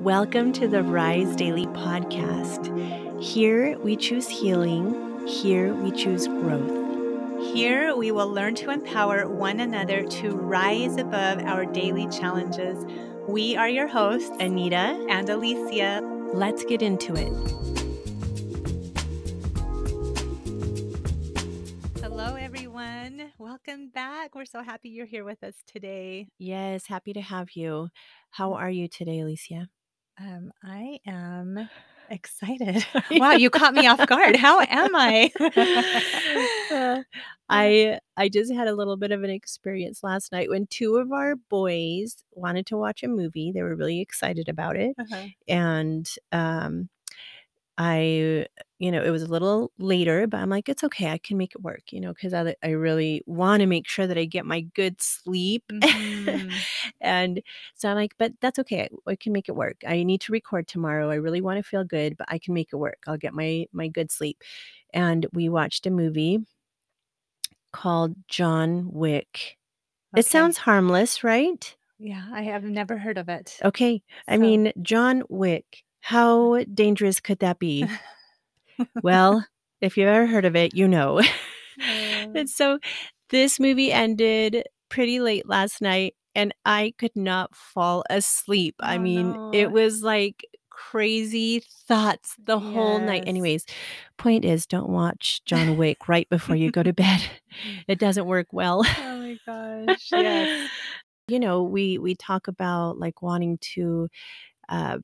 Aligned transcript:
Welcome 0.00 0.54
to 0.54 0.66
the 0.66 0.82
Rise 0.82 1.36
Daily 1.36 1.66
podcast. 1.66 3.22
Here 3.22 3.78
we 3.80 3.96
choose 3.96 4.26
healing, 4.30 5.26
here 5.26 5.74
we 5.74 5.90
choose 5.90 6.26
growth. 6.26 7.52
Here 7.52 7.94
we 7.94 8.10
will 8.10 8.32
learn 8.32 8.54
to 8.54 8.70
empower 8.70 9.28
one 9.28 9.60
another 9.60 10.04
to 10.04 10.30
rise 10.30 10.96
above 10.96 11.40
our 11.40 11.66
daily 11.66 12.08
challenges. 12.08 12.82
We 13.28 13.56
are 13.56 13.68
your 13.68 13.88
hosts, 13.88 14.30
Anita 14.40 15.06
and 15.10 15.28
Alicia. 15.28 16.00
Let's 16.32 16.64
get 16.64 16.80
into 16.80 17.12
it. 17.14 17.32
Hello, 22.00 22.36
everyone. 22.36 23.32
Welcome 23.38 23.90
back. 23.90 24.34
We're 24.34 24.46
so 24.46 24.62
happy 24.62 24.88
you're 24.88 25.04
here 25.04 25.24
with 25.24 25.44
us 25.44 25.56
today. 25.66 26.28
Yes, 26.38 26.86
happy 26.86 27.12
to 27.12 27.20
have 27.20 27.50
you. 27.52 27.90
How 28.30 28.54
are 28.54 28.70
you 28.70 28.88
today, 28.88 29.20
Alicia? 29.20 29.68
Um, 30.20 30.52
I 30.62 30.98
am 31.06 31.68
excited. 32.10 32.84
wow, 33.12 33.32
you 33.32 33.50
caught 33.50 33.74
me 33.74 33.86
off 33.86 34.04
guard. 34.06 34.36
How 34.36 34.60
am 34.60 34.94
I? 34.94 35.30
Uh, 36.70 37.02
I 37.48 37.98
I 38.16 38.28
just 38.28 38.52
had 38.52 38.68
a 38.68 38.74
little 38.74 38.96
bit 38.96 39.10
of 39.10 39.24
an 39.24 39.30
experience 39.30 40.04
last 40.04 40.30
night 40.30 40.48
when 40.48 40.66
two 40.68 40.96
of 40.98 41.10
our 41.10 41.34
boys 41.34 42.22
wanted 42.32 42.66
to 42.66 42.76
watch 42.76 43.02
a 43.02 43.08
movie. 43.08 43.50
They 43.52 43.62
were 43.62 43.74
really 43.74 44.00
excited 44.00 44.48
about 44.48 44.76
it, 44.76 44.94
Uh-huh. 44.98 45.26
and 45.48 46.08
um, 46.30 46.88
I, 47.76 48.46
you 48.80 48.90
know, 48.92 49.02
it 49.04 49.10
was 49.10 49.22
a 49.22 49.28
little 49.28 49.72
later, 49.78 50.26
but 50.26 50.38
I'm 50.40 50.50
like, 50.50 50.68
it's 50.68 50.84
okay, 50.84 51.10
I 51.10 51.18
can 51.18 51.38
make 51.38 51.54
it 51.54 51.62
work, 51.62 51.92
you 51.92 52.00
know, 52.00 52.12
because 52.14 52.34
I 52.34 52.56
I 52.64 52.70
really 52.70 53.22
want 53.26 53.60
to 53.60 53.66
make 53.66 53.88
sure 53.88 54.08
that 54.08 54.18
I 54.18 54.24
get 54.26 54.46
my 54.46 54.62
good 54.62 55.00
sleep, 55.02 55.64
Mhm. 55.72 56.64
and 57.00 57.42
so 57.76 57.90
I'm 57.90 57.96
like, 57.96 58.14
but 58.18 58.32
that's 58.40 58.58
okay, 58.60 58.88
I, 59.06 59.12
I 59.12 59.16
can 59.16 59.32
make 59.32 59.48
it 59.48 59.56
work. 59.56 59.78
I 59.86 60.02
need 60.04 60.22
to 60.22 60.32
record 60.32 60.68
tomorrow. 60.68 61.10
I 61.10 61.16
really 61.16 61.42
want 61.42 61.58
to 61.58 61.62
feel 61.62 61.84
good, 61.84 62.16
but 62.18 62.26
I 62.30 62.38
can 62.38 62.54
make 62.54 62.70
it 62.72 62.76
work. 62.76 62.98
I'll 63.06 63.18
get 63.18 63.34
my 63.34 63.66
my 63.72 63.88
good 63.88 64.10
sleep, 64.10 64.42
and 64.94 65.26
we 65.32 65.48
watched 65.48 65.86
a 65.86 65.90
movie 65.90 66.40
called 67.72 68.14
John 68.28 68.90
Wick. 68.92 69.58
It 70.16 70.24
sounds 70.26 70.58
harmless, 70.58 71.22
right? 71.24 71.76
Yeah, 71.98 72.26
I 72.32 72.42
have 72.42 72.64
never 72.64 72.98
heard 72.98 73.18
of 73.18 73.28
it. 73.28 73.58
Okay. 73.64 74.02
I 74.26 74.38
mean, 74.38 74.72
John 74.82 75.22
Wick, 75.28 75.84
how 76.00 76.64
dangerous 76.64 77.20
could 77.20 77.40
that 77.40 77.58
be? 77.58 77.88
Well, 79.02 79.44
if 79.80 79.96
you've 79.96 80.08
ever 80.08 80.26
heard 80.26 80.44
of 80.44 80.56
it, 80.56 80.74
you 80.74 80.88
know. 80.88 81.20
And 82.34 82.48
so 82.50 82.78
this 83.30 83.58
movie 83.58 83.90
ended 83.90 84.64
pretty 84.90 85.18
late 85.18 85.48
last 85.48 85.80
night 85.80 86.14
and 86.34 86.52
I 86.66 86.92
could 86.98 87.16
not 87.16 87.54
fall 87.56 88.04
asleep. 88.10 88.74
I 88.80 88.96
Oh, 88.96 89.00
mean, 89.00 89.32
no. 89.32 89.50
it 89.54 89.72
was 89.72 90.02
like 90.02 90.44
crazy 90.68 91.62
thoughts 91.88 92.34
the 92.44 92.58
whole 92.58 92.98
night. 93.00 93.24
Anyways, 93.26 93.64
point 94.18 94.44
is 94.44 94.66
don't 94.66 94.90
watch 94.90 95.42
John 95.46 95.76
Wick 95.78 96.06
right 96.08 96.28
before 96.28 96.54
you 96.56 96.70
go 96.70 96.82
to 96.82 96.92
bed. 96.92 97.20
It 97.88 97.98
doesn't 97.98 98.26
work 98.26 98.48
well. 98.52 98.84
oh 98.86 99.16
my 99.18 99.38
gosh. 99.46 100.08
Yes. 100.12 100.70
you 101.28 101.40
know 101.40 101.62
we 101.62 101.98
we 101.98 102.14
talk 102.14 102.46
about 102.48 102.98
like 102.98 103.22
wanting 103.22 103.58
to 103.74 104.08
uh, 104.68 104.98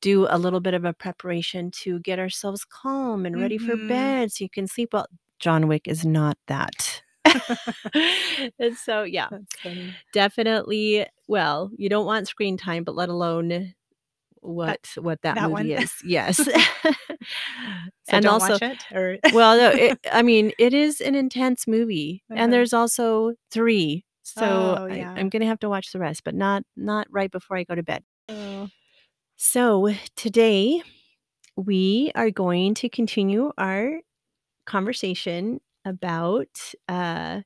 do 0.00 0.26
a 0.30 0.38
little 0.38 0.60
bit 0.60 0.74
of 0.74 0.84
a 0.84 0.92
preparation 0.92 1.70
to 1.72 1.98
get 2.00 2.18
ourselves 2.18 2.64
calm 2.64 3.26
and 3.26 3.40
ready 3.40 3.58
for 3.58 3.76
Mhm. 3.76 3.88
bed 3.88 4.32
so 4.32 4.44
you 4.44 4.50
can 4.50 4.66
sleep 4.66 4.92
well 4.92 5.06
john 5.38 5.68
wick 5.68 5.88
is 5.88 6.04
not 6.04 6.36
that 6.48 7.02
and 8.58 8.76
so 8.76 9.02
yeah 9.02 9.28
definitely 10.12 11.06
well 11.28 11.70
you 11.76 11.88
don't 11.88 12.06
want 12.06 12.28
screen 12.28 12.56
time 12.56 12.84
but 12.84 12.94
let 12.94 13.08
alone 13.08 13.74
what 14.42 14.78
what 14.98 15.20
that, 15.22 15.36
that 15.36 15.50
movie 15.50 15.72
one? 15.74 15.82
is 15.82 15.92
yes 16.04 16.38
So 18.04 18.16
and 18.16 18.24
don't 18.24 18.40
also 18.40 18.54
watch 18.54 18.62
it 18.62 18.84
or 18.92 19.18
well 19.32 19.56
no 19.56 19.70
it, 19.70 19.98
i 20.12 20.22
mean 20.22 20.52
it 20.58 20.72
is 20.74 21.00
an 21.00 21.14
intense 21.14 21.66
movie 21.66 22.22
and 22.30 22.52
there's 22.52 22.72
also 22.72 23.32
three 23.50 24.04
so 24.22 24.76
Oh, 24.80 24.86
I, 24.86 24.96
yeah. 24.98 25.12
i'm 25.16 25.28
gonna 25.28 25.46
have 25.46 25.60
to 25.60 25.68
watch 25.68 25.92
the 25.92 25.98
rest 26.00 26.24
but 26.24 26.34
not 26.34 26.64
not 26.76 27.06
right 27.10 27.30
before 27.30 27.56
i 27.56 27.64
go 27.64 27.74
to 27.74 27.82
bed 27.82 28.02
Oh. 28.28 28.68
So 29.50 29.88
today 30.16 30.82
we 31.56 32.12
are 32.14 32.30
going 32.30 32.74
to 32.74 32.90
continue 32.90 33.50
our 33.56 34.00
conversation 34.66 35.58
about 35.86 36.74
uh 36.90 37.40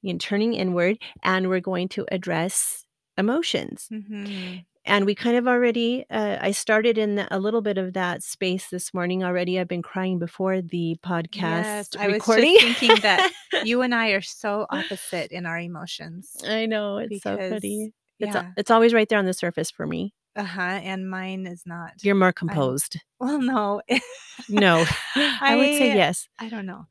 you 0.00 0.14
know, 0.14 0.18
turning 0.18 0.54
inward 0.54 0.96
and 1.22 1.50
we're 1.50 1.60
going 1.60 1.86
to 1.86 2.06
address 2.10 2.86
emotions 3.18 3.88
Mhm. 3.92 4.64
and 4.86 5.04
we 5.04 5.14
kind 5.14 5.36
of 5.36 5.46
already 5.46 6.06
uh, 6.10 6.38
i 6.40 6.50
started 6.50 6.96
in 6.96 7.16
the- 7.16 7.28
a 7.30 7.38
little 7.38 7.60
bit 7.60 7.76
of 7.76 7.92
that 7.92 8.22
space 8.22 8.70
this 8.70 8.94
morning 8.94 9.22
already 9.22 9.60
i've 9.60 9.68
been 9.68 9.82
crying 9.82 10.18
before 10.18 10.62
the 10.62 10.96
podcast 11.04 11.92
Yes, 11.92 11.96
I 11.98 12.08
was 12.08 12.24
just 12.24 12.38
thinking 12.80 13.02
that 13.02 13.30
you 13.64 13.82
and 13.82 13.94
I 13.94 14.12
are 14.12 14.22
so 14.22 14.66
opposite 14.70 15.30
in 15.30 15.44
our 15.44 15.58
emotions. 15.58 16.34
i 16.48 16.64
know 16.64 16.96
it's 16.96 17.22
so 17.22 17.36
pretty 17.36 17.92
it's, 18.18 18.34
Yeah. 18.34 18.52
it's 18.56 18.70
always 18.70 18.94
right 18.94 19.06
there 19.10 19.18
on 19.18 19.26
the 19.26 19.34
surface 19.34 19.70
for 19.70 19.86
me 19.86 20.14
Uh 20.36 20.44
huh. 20.44 20.60
And 20.60 21.08
mine 21.08 21.46
is 21.46 21.62
not. 21.66 21.92
you're 22.02 22.14
more 22.14 22.32
composed 22.32 22.98
well, 23.20 23.40
no. 23.40 23.80
no 24.48 24.84
i 25.14 25.56
would 25.56 25.78
say 25.78 25.94
yes 25.94 26.28
I 26.38 26.48
don't 26.48 26.66
know, 26.66 26.86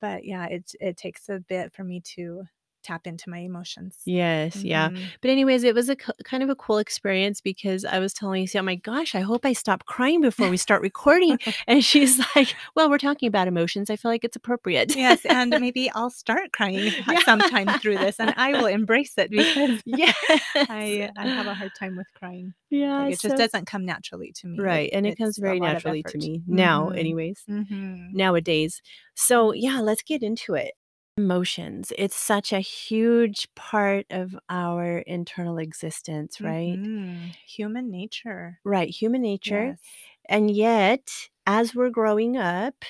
but 0.00 0.24
yeah, 0.24 0.46
it 0.46 0.70
it 0.80 0.96
takes 0.96 1.28
a 1.28 1.40
bit 1.40 1.72
for 1.72 1.82
me 1.84 2.00
to 2.14 2.44
tap 2.84 3.06
into 3.06 3.30
my 3.30 3.38
emotions. 3.38 3.98
yes 4.04 4.62
yeah 4.62 4.90
Mhm. 4.90 5.06
But 5.22 5.30
anyways, 5.30 5.64
it 5.64 5.74
was 5.74 5.88
a 5.88 5.96
kind 5.96 6.42
of 6.42 6.50
a 6.50 6.54
cool 6.54 6.78
experience 6.78 7.40
because 7.40 7.84
I 7.84 7.98
was 7.98 8.12
telling 8.12 8.42
Lucy, 8.42 8.58
"Oh 8.58 8.62
my 8.62 8.76
gosh, 8.76 9.14
I 9.14 9.20
hope 9.20 9.44
I 9.46 9.54
stop 9.54 9.86
crying 9.86 10.20
before 10.20 10.48
we 10.48 10.56
start 10.58 10.82
recording." 10.82 11.38
and 11.66 11.82
she's 11.84 12.18
like, 12.36 12.54
"Well, 12.76 12.90
we're 12.90 12.98
talking 13.08 13.26
about 13.28 13.48
emotions. 13.48 13.90
I 13.90 13.96
feel 13.96 14.10
like 14.10 14.24
it's 14.24 14.36
appropriate." 14.36 14.94
yes, 14.94 15.24
and 15.24 15.50
maybe 15.64 15.90
I'll 15.90 16.10
start 16.10 16.52
crying 16.52 16.92
Yeah. 17.08 17.20
sometime 17.24 17.68
through 17.80 17.98
this, 17.98 18.16
and 18.20 18.34
I 18.36 18.54
will 18.54 18.66
embrace 18.80 19.14
it 19.16 19.30
because 19.30 19.80
yeah, 19.86 20.12
I 20.54 21.10
I 21.16 21.26
have 21.38 21.46
a 21.46 21.54
hard 21.54 21.72
time 21.74 21.96
with 21.96 22.12
crying. 22.14 22.54
yeah, 22.70 22.98
Like, 23.04 23.14
it 23.14 23.20
just 23.20 23.36
doesn't 23.36 23.66
come 23.66 23.84
naturally 23.86 24.32
to 24.40 24.46
me. 24.46 24.60
right, 24.60 24.90
and 24.92 25.06
it 25.06 25.16
comes 25.18 25.38
very 25.38 25.58
naturally 25.60 26.02
to 26.02 26.18
me 26.18 26.42
now, 26.46 26.90
Mhm. 26.90 26.98
anyways. 26.98 27.40
Mhm. 27.48 28.12
Nowadays, 28.12 28.82
so 29.14 29.52
yeah, 29.52 29.80
let's 29.80 30.02
get 30.02 30.22
into 30.22 30.54
it. 30.54 30.74
Emotions. 31.16 31.92
It's 31.96 32.16
such 32.16 32.52
a 32.52 32.58
huge 32.60 33.46
part 33.54 34.06
of 34.10 34.36
our 34.48 34.98
internal 34.98 35.58
existence, 35.58 36.42
right? 36.42 36.80
Mhm. 36.80 37.34
Human 37.46 37.90
nature. 37.90 38.60
Right, 38.64 38.88
human 38.88 39.22
nature. 39.22 39.76
Yes. 39.76 39.98
And 40.28 40.50
yet, 40.50 41.30
as 41.46 41.74
we're 41.74 41.90
growing 41.90 42.36
up, 42.36 42.84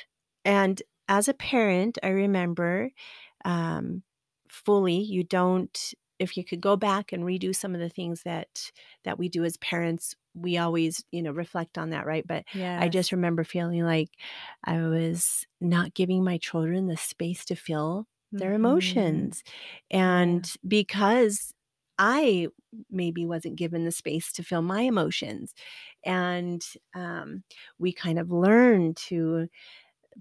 and 0.45 0.83
as 1.09 1.29
a 1.29 1.35
parent, 1.35 1.99
I 2.03 2.09
remember 2.11 2.91
um, 3.45 4.05
fully, 4.49 4.99
you 5.01 5.25
don't, 5.25 5.95
if 6.19 6.37
you 6.37 6.45
could 6.45 6.61
go 6.61 6.77
back 6.77 7.13
and 7.13 7.25
redo 7.25 7.55
some 7.55 7.75
of 7.75 7.81
the 7.81 7.89
things 7.91 8.23
that 8.25 8.73
that 9.05 9.19
we 9.19 9.29
do 9.29 9.45
as 9.45 9.57
parents, 9.59 10.15
we 10.35 10.59
always, 10.59 11.05
you 11.13 11.23
know, 11.23 11.33
reflect 11.33 11.79
on 11.79 11.91
that, 11.91 12.07
right? 12.07 12.27
But 12.27 12.45
Yes. 12.53 12.79
I 12.79 12.89
just 12.89 13.13
remember 13.13 13.45
feeling 13.45 13.83
like 13.85 14.11
I 14.65 14.79
was 14.83 15.47
not 15.61 15.95
giving 15.95 16.25
my 16.25 16.39
children 16.39 16.87
the 16.89 16.97
space 16.97 17.45
to 17.47 17.57
feel 17.57 18.07
their 18.39 18.55
Mhm. 18.55 18.55
emotions. 18.55 19.43
And 19.91 20.51
because 20.67 21.53
I 21.99 22.49
maybe 22.91 23.25
wasn't 23.27 23.57
given 23.57 23.85
the 23.85 23.93
space 23.93 24.33
to 24.33 24.43
feel 24.43 24.63
my 24.63 24.83
emotions. 24.83 25.55
And 26.05 26.63
um, 26.95 27.45
we 27.79 27.93
kind 27.93 28.19
of 28.19 28.31
learn 28.33 28.95
to 29.09 29.49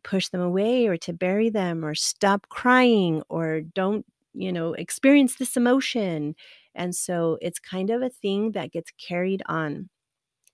push 0.04 0.30
them 0.30 0.42
away 0.42 0.88
or 0.88 0.98
to 0.98 1.14
bury 1.14 1.50
them 1.50 1.86
or 1.86 1.96
stop 1.96 2.50
crying 2.50 3.24
or 3.30 3.62
don't, 3.62 4.06
you 4.34 4.52
know, 4.52 4.74
experience 4.74 5.36
this 5.38 5.58
emotion. 5.58 6.36
And 6.76 6.96
so 6.96 7.38
it's 7.42 7.60
kind 7.60 7.90
of 7.90 8.02
a 8.02 8.10
thing 8.10 8.52
that 8.54 8.72
gets 8.72 8.92
carried 8.98 9.44
on. 9.48 9.90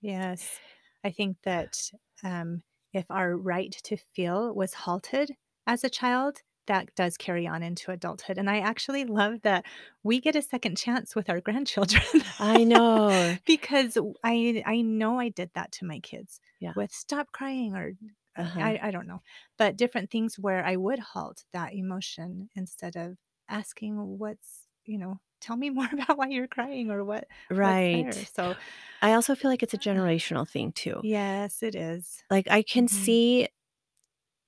Yes. 0.00 0.60
I 1.04 1.10
think 1.10 1.38
that 1.42 1.90
um, 2.22 2.62
if 2.92 3.10
our 3.10 3.36
right 3.36 3.72
to 3.84 3.96
feel 3.96 4.54
was 4.54 4.74
halted 4.74 5.36
as 5.66 5.84
a 5.84 5.90
child, 5.90 6.42
that 6.66 6.94
does 6.94 7.16
carry 7.16 7.46
on 7.46 7.62
into 7.62 7.90
adulthood. 7.90 8.38
And 8.38 8.48
I 8.50 8.60
actually 8.60 9.04
love 9.04 9.42
that 9.42 9.64
we 10.02 10.20
get 10.20 10.36
a 10.36 10.42
second 10.42 10.76
chance 10.76 11.14
with 11.14 11.28
our 11.30 11.40
grandchildren. 11.40 12.02
I 12.38 12.64
know. 12.64 13.38
because 13.46 13.96
I 14.24 14.62
I 14.66 14.80
know 14.82 15.18
I 15.18 15.28
did 15.28 15.50
that 15.54 15.72
to 15.72 15.84
my 15.86 16.00
kids 16.00 16.40
Yeah. 16.60 16.74
with 16.74 16.92
stop 16.92 17.32
crying 17.32 17.74
or 17.74 17.92
uh, 18.36 18.42
Uh-huh. 18.42 18.60
I, 18.60 18.78
I 18.84 18.90
don't 18.90 19.06
know, 19.08 19.22
but 19.58 19.76
different 19.76 20.10
things 20.10 20.38
where 20.38 20.64
I 20.64 20.76
would 20.76 20.98
halt 21.00 21.44
that 21.52 21.74
emotion 21.74 22.48
instead 22.54 22.96
of 22.96 23.16
asking 23.48 23.96
what's, 24.18 24.68
you 24.84 24.98
know, 24.98 25.20
tell 25.40 25.56
me 25.56 25.70
more 25.70 25.88
about 25.92 26.16
why 26.18 26.28
you're 26.28 26.46
crying 26.48 26.90
or 26.90 27.04
what. 27.04 27.26
Right. 27.50 28.30
So, 28.34 28.56
I 29.02 29.12
also 29.14 29.34
feel 29.34 29.50
like 29.50 29.62
it's 29.62 29.74
a 29.74 29.78
generational 29.78 30.48
thing 30.48 30.72
too. 30.72 31.02
yes, 31.02 31.62
it 31.62 31.74
is. 31.74 32.24
Like 32.30 32.46
I 32.50 32.62
can 32.62 32.88
Mhm. 32.88 32.88
see 32.88 33.48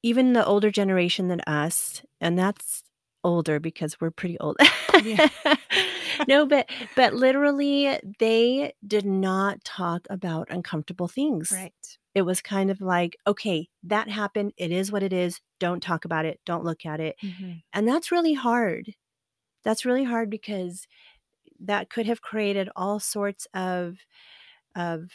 even 0.02 0.32
the 0.32 0.44
older 0.44 0.70
generation 0.70 1.28
than 1.28 1.40
us, 1.43 2.02
and 2.20 2.38
that's 2.38 2.82
older 3.25 3.60
because 3.60 4.00
we're 4.00 4.10
pretty 4.10 4.38
old. 4.40 4.56
Yeah. 5.04 5.28
No, 6.28 6.46
but 6.46 6.69
but 6.94 7.14
literally, 7.14 7.99
they 8.19 8.75
did 8.87 9.04
not 9.06 9.64
talk 9.64 10.06
about 10.10 10.49
uncomfortable 10.50 11.08
things. 11.08 11.50
Right. 11.50 11.72
It 12.14 12.22
was 12.22 12.43
kind 12.43 12.70
of 12.70 12.81
like, 12.82 13.16
"Okay, 13.26 13.69
that 13.84 14.08
happened. 14.10 14.52
It 14.58 14.70
is 14.70 14.93
what 14.93 15.02
it 15.02 15.12
is. 15.12 15.40
Don't 15.58 15.82
talk 15.82 16.04
about 16.04 16.26
it. 16.26 16.38
Don't 16.44 16.64
look 16.64 16.84
at 16.84 17.00
it." 17.00 17.16
Mhm. 17.22 17.62
And 17.72 17.88
that's 17.88 18.12
really 18.12 18.34
hard. 18.34 18.94
That's 19.64 19.84
really 19.87 20.04
hard 20.04 20.31
because 20.31 20.87
that 21.60 21.90
could 21.90 22.06
have 22.06 22.22
created 22.22 22.69
all 22.76 23.00
sorts 23.00 23.46
of 23.54 23.99
of 24.76 25.10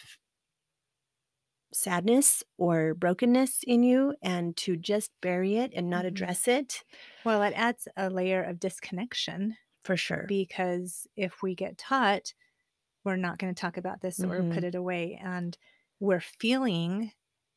sadness 1.73 2.43
or 2.57 2.93
brokenness 2.95 3.63
in 3.63 3.83
you, 3.83 4.15
and 4.21 4.55
to 4.57 4.77
just 4.77 5.11
bury 5.21 5.57
it 5.57 5.73
and 5.75 5.89
not 5.89 6.05
Mhm. 6.05 6.05
address 6.05 6.47
it 6.47 6.83
Well, 7.23 7.43
it 7.43 7.53
adds 7.53 7.87
a 7.97 8.09
layer 8.09 8.43
of 8.43 8.59
disconnection 8.59 9.57
For 9.83 9.97
sure. 9.97 10.27
because 10.27 11.07
if 11.15 11.43
we 11.43 11.55
get 11.55 11.77
taught, 11.77 12.33
we're 13.05 13.17
not 13.17 13.39
gonna 13.39 13.53
talk 13.55 13.77
about 13.77 14.01
this 14.01 14.23
or 14.23 14.45
put 14.45 14.63
Mhm. 14.63 14.65
it 14.65 14.75
away, 14.75 15.15
and 15.15 15.57
we're 15.99 16.21
feeling 16.21 17.13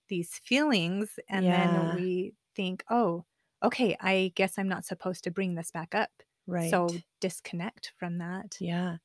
these 0.08 0.38
feelings, 0.38 1.18
and 1.28 1.52
then 1.52 1.90
we 1.92 2.34
think, 2.56 2.84
"Oh, 2.90 3.26
okay, 3.62 3.96
I 4.00 4.32
guess 4.36 4.58
I'm 4.58 4.68
not 4.68 4.86
supposed 4.86 5.24
to 5.24 5.32
bring 5.32 5.54
this 5.56 5.70
back 5.72 5.94
up." 5.94 6.22
Right. 6.46 6.84
So, 6.84 7.02
disconnect 7.20 7.92
from 7.98 8.18
that. 8.18 8.60
Yeah. 8.60 8.98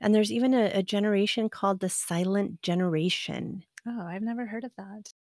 And 0.00 0.14
there's 0.14 0.32
even 0.32 0.54
a 0.54 0.66
a 0.78 0.82
generation 0.82 1.48
called 1.48 1.80
the 1.80 1.88
silent 1.88 2.62
generation. 2.62 3.64
Oh, 3.86 4.02
I've 4.06 4.22
never 4.22 4.46
heard 4.46 4.64
of 4.64 4.74
that. 4.76 5.12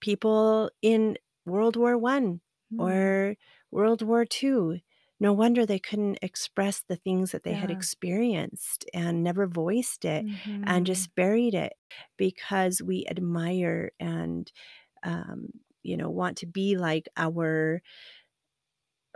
People 0.00 0.70
in 0.82 1.16
World 1.46 1.76
War 1.76 1.94
I 2.06 2.40
Hmm. 2.70 3.12
or 3.22 3.36
World 3.70 4.02
War 4.02 4.24
II, 4.24 4.82
no 5.20 5.32
wonder 5.32 5.64
they 5.64 5.78
couldn't 5.78 6.18
express 6.22 6.82
the 6.82 6.96
things 6.96 7.30
that 7.30 7.44
they 7.44 7.54
had 7.54 7.70
experienced 7.70 8.84
and 8.92 9.22
never 9.22 9.46
voiced 9.46 10.04
it 10.04 10.26
and 10.64 10.84
Mhm. 10.84 10.84
just 10.86 11.14
buried 11.14 11.54
it 11.54 11.74
because 12.16 12.82
we 12.82 13.06
admire 13.08 13.92
and, 14.00 14.50
um, 15.04 15.48
you 15.82 15.96
know, 15.98 16.10
want 16.10 16.38
to 16.38 16.46
be 16.46 16.76
like 16.78 17.08
our 17.16 17.82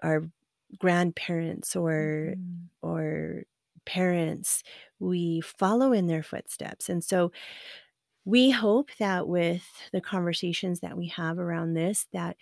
our 0.02 0.25
grandparents 0.78 1.76
or 1.76 2.34
Mhm. 2.34 2.69
or 2.82 3.44
parents. 3.84 4.62
We 4.98 5.40
follow 5.40 5.93
in 5.93 6.06
their 6.06 6.22
footsteps, 6.22 6.88
and 6.88 7.02
so 7.04 7.32
we 8.26 8.50
hope 8.50 8.90
that 9.00 9.28
with 9.28 9.64
the 9.93 10.02
conversations 10.02 10.81
that 10.82 10.99
we 10.99 11.08
have 11.08 11.38
around 11.40 11.75
this, 11.75 12.08
that 12.14 12.38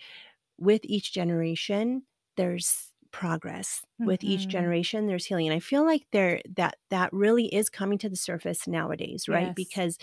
with 0.57 0.81
each 0.85 1.13
generation, 1.13 2.03
there's 2.37 2.91
progress. 3.11 3.83
With 4.05 4.23
each 4.23 4.47
Mhm. 4.47 4.49
generation, 4.49 5.07
there's 5.07 5.25
healing, 5.25 5.47
and 5.47 5.55
I 5.55 5.59
feel 5.59 5.85
like 5.85 6.07
there 6.11 6.41
that 6.57 6.77
that 6.91 7.11
really 7.13 7.53
is 7.53 7.69
coming 7.69 7.97
to 7.99 8.09
the 8.09 8.15
surface 8.15 8.67
nowadays, 8.67 9.27
right? 9.29 9.53
Yes. 9.53 9.55
Because 9.55 9.97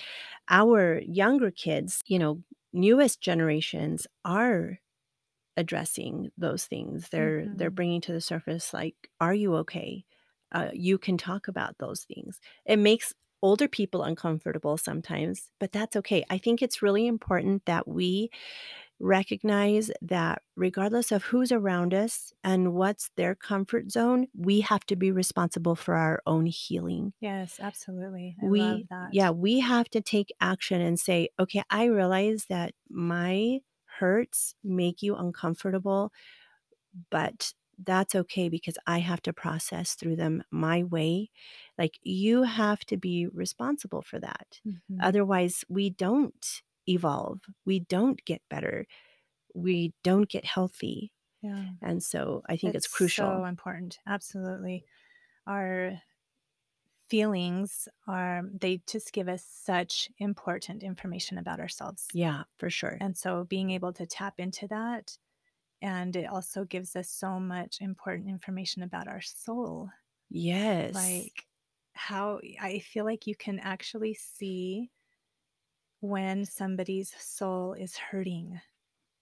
our 0.49 1.01
younger 1.01 1.51
kids, 1.53 2.03
you 2.07 2.19
know, 2.19 2.43
newest 2.73 3.21
generations 3.21 4.07
are 4.25 4.81
addressing 5.57 6.31
those 6.39 6.67
things. 6.67 7.09
They're 7.11 7.49
they're 7.53 7.71
Mhm. 7.71 7.73
bringing 7.73 8.01
to 8.03 8.13
the 8.13 8.21
surface, 8.21 8.73
like, 8.73 9.11
"Are 9.21 9.35
you 9.35 9.55
okay? 9.57 10.05
Uh, 10.53 10.71
you 10.73 10.99
can 10.99 11.17
talk 11.19 11.49
about 11.49 11.79
those 11.79 12.05
things." 12.05 12.41
It 12.67 12.79
makes 12.79 13.15
older 13.43 13.69
people 13.69 14.03
uncomfortable 14.05 14.77
sometimes, 14.79 15.51
but 15.61 15.73
that's 15.73 15.97
okay. 15.97 16.25
I 16.31 16.39
think 16.39 16.63
it's 16.63 16.83
really 16.83 17.07
important 17.07 17.65
that 17.67 17.89
we 17.89 18.31
recognize 19.01 19.91
that 20.03 20.43
regardless 20.57 21.13
of 21.13 21.25
who's 21.25 21.53
around 21.53 21.95
us 21.95 22.33
and 22.45 22.75
what's 22.75 23.11
their 23.17 23.35
comfort 23.35 23.93
zone, 23.93 24.29
we 24.35 24.61
have 24.63 24.87
to 24.87 24.97
be 24.97 25.13
responsible 25.13 25.77
for 25.77 25.95
our 25.95 26.23
own 26.27 26.47
healing. 26.47 27.15
Yes, 27.21 27.59
absolutely. 27.61 28.37
I 28.43 28.49
love 28.49 28.83
We 28.83 28.89
yeah, 29.01 29.31
we 29.31 29.61
have 29.61 29.89
to 29.91 30.01
take 30.01 30.33
action 30.41 30.81
and 30.81 30.99
say, 30.99 31.29
"Okay, 31.39 31.63
I 31.71 31.85
realize 31.87 32.47
that 32.47 32.75
my 32.89 33.61
hurts 33.99 34.55
make 34.65 35.03
you 35.03 35.15
uncomfortable, 35.17 36.13
but 37.11 37.55
that's 37.85 38.15
okay 38.15 38.49
because 38.49 38.79
I 38.87 38.99
have 39.01 39.23
to 39.23 39.33
process 39.33 39.95
through 39.95 40.17
them 40.17 40.45
my 40.51 40.83
way." 40.85 41.31
Like, 41.79 41.99
you 42.03 42.43
have 42.45 42.81
to 42.87 42.97
be 42.97 43.27
responsible 43.29 44.03
for 44.03 44.21
that. 44.21 44.61
Mhm. 44.65 45.03
Otherwise, 45.03 45.65
we 45.69 45.91
don't 45.91 46.63
evolve. 46.89 47.43
We 47.67 47.81
don't 47.81 48.25
get 48.25 48.43
better. 48.51 48.87
We 49.55 49.95
don't 50.05 50.29
get 50.31 50.45
healthy. 50.47 51.13
Yeah. 51.43 51.73
And 51.83 52.03
so 52.05 52.43
I 52.49 52.57
think 52.57 52.75
it's 52.77 52.89
It's 52.89 53.15
so 53.15 53.45
crucial. 53.45 53.47
important. 53.47 54.01
Absolutely. 54.07 54.85
Our 55.47 56.03
feelings 57.09 57.89
are 58.07 58.43
they 58.53 58.83
just 58.87 59.13
give 59.13 59.29
us 59.29 59.45
such 59.45 60.11
important 60.19 60.83
information 60.83 61.37
about 61.39 61.61
ourselves. 61.61 62.09
Yeah, 62.13 62.45
for 62.59 62.71
sure. 62.71 63.01
And 63.01 63.17
so 63.17 63.45
being 63.45 63.71
able 63.71 63.93
to 63.95 64.07
tap 64.07 64.41
into 64.41 64.69
that, 64.69 65.19
and 65.83 66.17
it 66.17 66.27
also 66.27 66.65
gives 66.65 66.97
us 66.97 67.11
so 67.11 67.41
much 67.41 67.81
important 67.81 68.29
information 68.29 68.83
about 68.83 69.09
our 69.09 69.21
soul. 69.23 69.91
Yes. 70.31 71.31
Like, 71.35 71.47
how 71.95 72.41
I 72.61 72.79
feel 72.81 73.05
like 73.05 73.27
you 73.27 73.37
can 73.37 73.59
actually 73.61 74.15
see 74.15 74.93
when 76.01 76.45
somebody's 76.45 77.15
soul 77.23 77.73
is 77.75 77.97
hurting. 77.97 78.61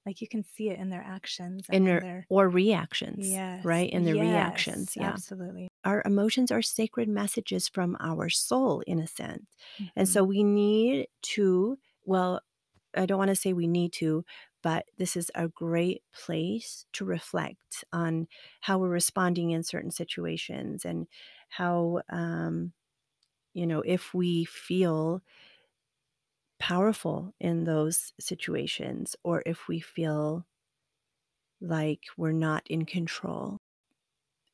Like, 0.07 0.21
you 0.23 0.29
can 0.29 0.45
see 0.45 0.71
it 0.71 0.79
in 0.81 0.91
their 0.91 1.03
actions 1.03 1.71
In 1.71 1.85
their 1.85 2.03
their 2.03 2.29
or 2.29 2.49
reactions, 2.49 3.43
Yes, 3.57 3.63
right? 3.63 3.91
In 3.91 4.05
their 4.05 4.17
yes, 4.17 4.17
reactions, 4.17 4.97
yeah. 4.97 5.19
absolutely. 5.19 5.69
Our 5.85 6.03
emotions 6.07 6.53
are 6.53 6.63
sacred 6.63 7.09
messages 7.09 7.69
from 7.69 7.97
our 8.01 8.31
soul 8.31 8.81
in 8.83 9.01
a 9.01 9.07
sense. 9.09 9.57
And 9.97 10.09
Mhm. 10.09 10.11
so 10.11 10.25
we 10.25 10.45
need 10.45 11.09
to 11.35 11.79
well, 12.05 12.43
I 12.97 13.07
don't 13.07 13.19
wanna 13.19 13.37
say 13.37 13.53
we 13.55 13.69
need 13.69 13.93
to, 13.95 14.25
but 14.63 14.87
this 14.99 15.17
is 15.17 15.31
a 15.35 15.49
great 15.49 16.03
place 16.13 16.87
to 16.95 17.05
reflect 17.05 17.85
on 17.93 18.29
how 18.63 18.79
we're 18.79 18.89
responding 18.89 19.51
in 19.51 19.63
certain 19.63 19.91
situations 19.91 20.85
and 20.85 21.07
how, 21.49 22.03
um, 22.11 22.73
you 23.55 23.67
know, 23.67 23.83
if 23.83 24.15
we 24.15 24.45
feel 24.45 25.23
powerful 26.59 27.35
in 27.41 27.65
those 27.65 28.13
situations 28.21 29.17
or 29.25 29.43
if 29.47 29.67
we 29.67 29.81
feel 29.81 30.47
like 31.61 32.05
we're 32.17 32.33
not 32.33 32.67
in 32.67 32.85
control. 32.87 33.59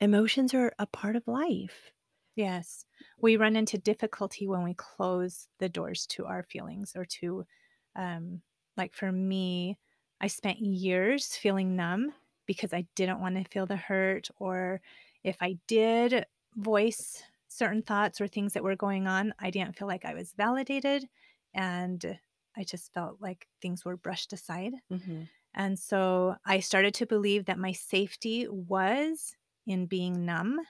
Emotions 0.00 0.54
are 0.54 0.72
a 0.78 0.86
part 0.86 1.16
of 1.16 1.28
life. 1.28 1.92
Yes. 2.34 2.84
We 3.18 3.36
run 3.36 3.56
into 3.56 3.78
difficulty 3.78 4.46
when 4.46 4.62
we 4.62 4.74
close 4.74 5.48
the 5.58 5.68
doors 5.68 6.06
to 6.08 6.26
our 6.26 6.42
feelings 6.42 6.92
or 6.94 7.04
to, 7.04 7.46
um 7.94 8.42
like, 8.76 8.92
for 8.92 9.10
me, 9.10 9.78
I 10.20 10.28
spent 10.28 10.60
years 10.60 11.36
feeling 11.36 11.76
numb 11.76 12.12
because 12.46 12.72
I 12.72 12.86
didn't 12.94 13.20
wanna 13.20 13.44
feel 13.44 13.66
the 13.66 13.76
hurt, 13.76 14.28
or 14.38 14.80
if 15.24 15.36
I 15.42 15.58
did 15.66 16.26
voice 16.54 17.22
certain 17.48 17.82
thoughts 17.82 18.20
or 18.20 18.28
things 18.28 18.52
that 18.54 18.62
were 18.64 18.76
going 18.76 19.06
on, 19.08 19.34
I 19.38 19.50
didn't 19.50 19.76
feel 19.76 19.88
like 19.88 20.04
I 20.04 20.14
was 20.14 20.32
validated, 20.34 21.08
and 21.54 22.18
I 22.56 22.64
just 22.64 22.92
felt 22.94 23.20
like 23.20 23.48
things 23.60 23.84
were 23.84 23.96
brushed 23.96 24.32
aside. 24.32 24.74
Mhm. 24.90 25.28
And 25.54 25.78
so 25.78 26.36
I 26.46 26.60
started 26.60 26.94
to 26.94 27.06
believe 27.06 27.46
that 27.46 27.58
my 27.58 27.72
safety 27.72 28.48
was 28.48 29.36
in 29.66 29.86
being 29.86 30.24
numb 30.26 30.60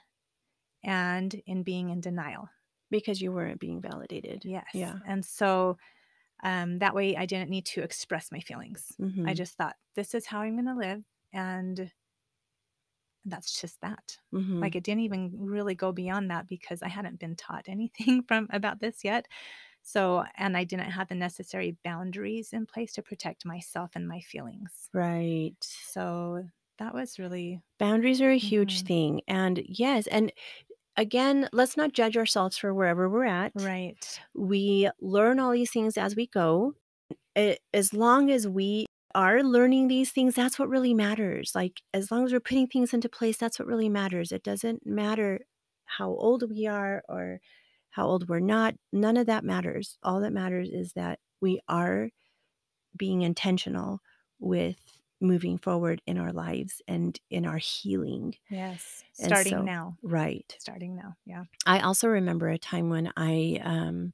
and 0.83 1.33
in 1.45 1.63
being 1.63 1.89
in 1.89 2.01
denial. 2.01 2.49
Because 2.89 3.21
you 3.21 3.33
weren't 3.33 3.59
being 3.59 3.81
validated. 3.81 4.45
Yes. 4.45 4.65
Yeah. 4.73 4.99
And 5.05 5.25
so, 5.25 5.77
um, 6.43 6.79
that 6.79 6.95
way 6.95 7.15
I 7.15 7.25
didn't 7.25 7.49
need 7.49 7.65
to 7.67 7.81
express 7.83 8.31
my 8.31 8.39
feelings. 8.39 8.97
I 9.25 9.33
Mhm. 9.33 9.35
just 9.35 9.55
thought, 9.57 9.77
"This 9.95 10.13
is 10.15 10.25
how 10.27 10.41
I'm 10.41 10.55
gonna 10.57 10.75
live," 10.77 11.03
and 11.33 11.91
that's 13.25 13.59
just 13.59 13.81
that. 13.81 14.17
Mhm. 14.31 14.57
Like, 14.61 14.75
it 14.75 14.83
didn't 14.83 15.01
even 15.01 15.31
really 15.37 15.75
go 15.75 15.91
beyond 15.91 16.31
that 16.31 16.47
because 16.47 16.81
I 16.81 16.87
hadn't 16.87 17.19
been 17.19 17.35
taught 17.35 17.65
anything 17.69 18.23
from 18.27 18.47
about 18.51 18.79
this 18.79 19.03
yet. 19.03 19.27
So 19.83 20.25
and 20.35 20.57
I 20.57 20.63
didn't 20.65 20.91
have 20.91 21.07
the 21.09 21.15
necessary 21.15 21.77
boundaries 21.83 22.53
in 22.53 22.65
place 22.65 22.93
to 22.93 23.03
protect 23.03 23.45
myself 23.45 23.91
and 23.95 24.07
my 24.07 24.21
feelings. 24.21 24.91
Right. 24.93 25.55
So, 25.61 26.49
that 26.79 26.93
was 26.93 27.19
really 27.19 27.61
Boundaries 27.79 28.21
are 28.21 28.31
a 28.31 28.37
huge 28.37 28.81
Mhm. 28.81 28.83
thing, 28.83 29.21
and 29.27 29.61
yes, 29.67 30.07
and 30.07 30.31
again, 30.97 31.47
let's 31.53 31.77
not 31.77 31.93
judge 31.93 32.17
ourselves 32.17 32.57
for 32.57 32.73
wherever 32.73 33.09
we're 33.09 33.25
at. 33.25 33.51
Right. 33.55 34.19
We 34.35 34.89
learn 34.99 35.39
all 35.39 35.51
these 35.51 35.71
things 35.71 35.97
as 35.97 36.15
we 36.15 36.27
go. 36.27 36.73
A 37.37 37.57
as 37.73 37.93
long 37.93 38.29
as 38.31 38.47
we 38.47 38.87
are 39.15 39.41
learning 39.43 39.87
these 39.87 40.11
things, 40.11 40.35
that's 40.35 40.59
what 40.59 40.69
really 40.69 40.93
matters. 40.93 41.53
Like, 41.55 41.81
as 41.93 42.11
long 42.11 42.25
as 42.25 42.33
we're 42.33 42.39
putting 42.39 42.67
things 42.67 42.93
into 42.93 43.09
place, 43.09 43.37
that's 43.37 43.59
what 43.59 43.67
really 43.67 43.89
matters. 43.89 44.31
It 44.31 44.43
doesn't 44.43 44.85
matter 44.85 45.39
how 45.85 46.09
old 46.09 46.49
we 46.49 46.67
are 46.67 47.03
or 47.07 47.39
how 47.91 48.05
old 48.07 48.27
we're 48.27 48.39
not. 48.39 48.75
None 48.91 49.17
of 49.17 49.27
that 49.27 49.43
matters. 49.43 49.97
All 50.03 50.19
that 50.21 50.33
matters 50.33 50.69
is 50.69 50.93
that 50.93 51.19
we 51.41 51.59
are 51.67 52.09
being 52.95 53.21
intentional 53.21 53.99
with 54.39 54.86
moving 55.19 55.57
forward 55.57 56.01
in 56.05 56.17
our 56.17 56.31
lives 56.31 56.81
and 56.87 57.19
in 57.29 57.45
our 57.45 57.57
healing. 57.57 58.35
Yes. 58.49 59.03
Starting 59.13 59.51
so- 59.51 59.61
now. 59.63 59.97
Right. 60.03 60.55
Starting 60.59 60.95
now. 60.95 61.15
Yeah. 61.25 61.45
I 61.65 61.79
also 61.79 62.07
remember 62.07 62.49
a 62.49 62.57
time 62.57 62.89
when 62.89 63.11
I 63.17 63.59
um, 63.63 64.13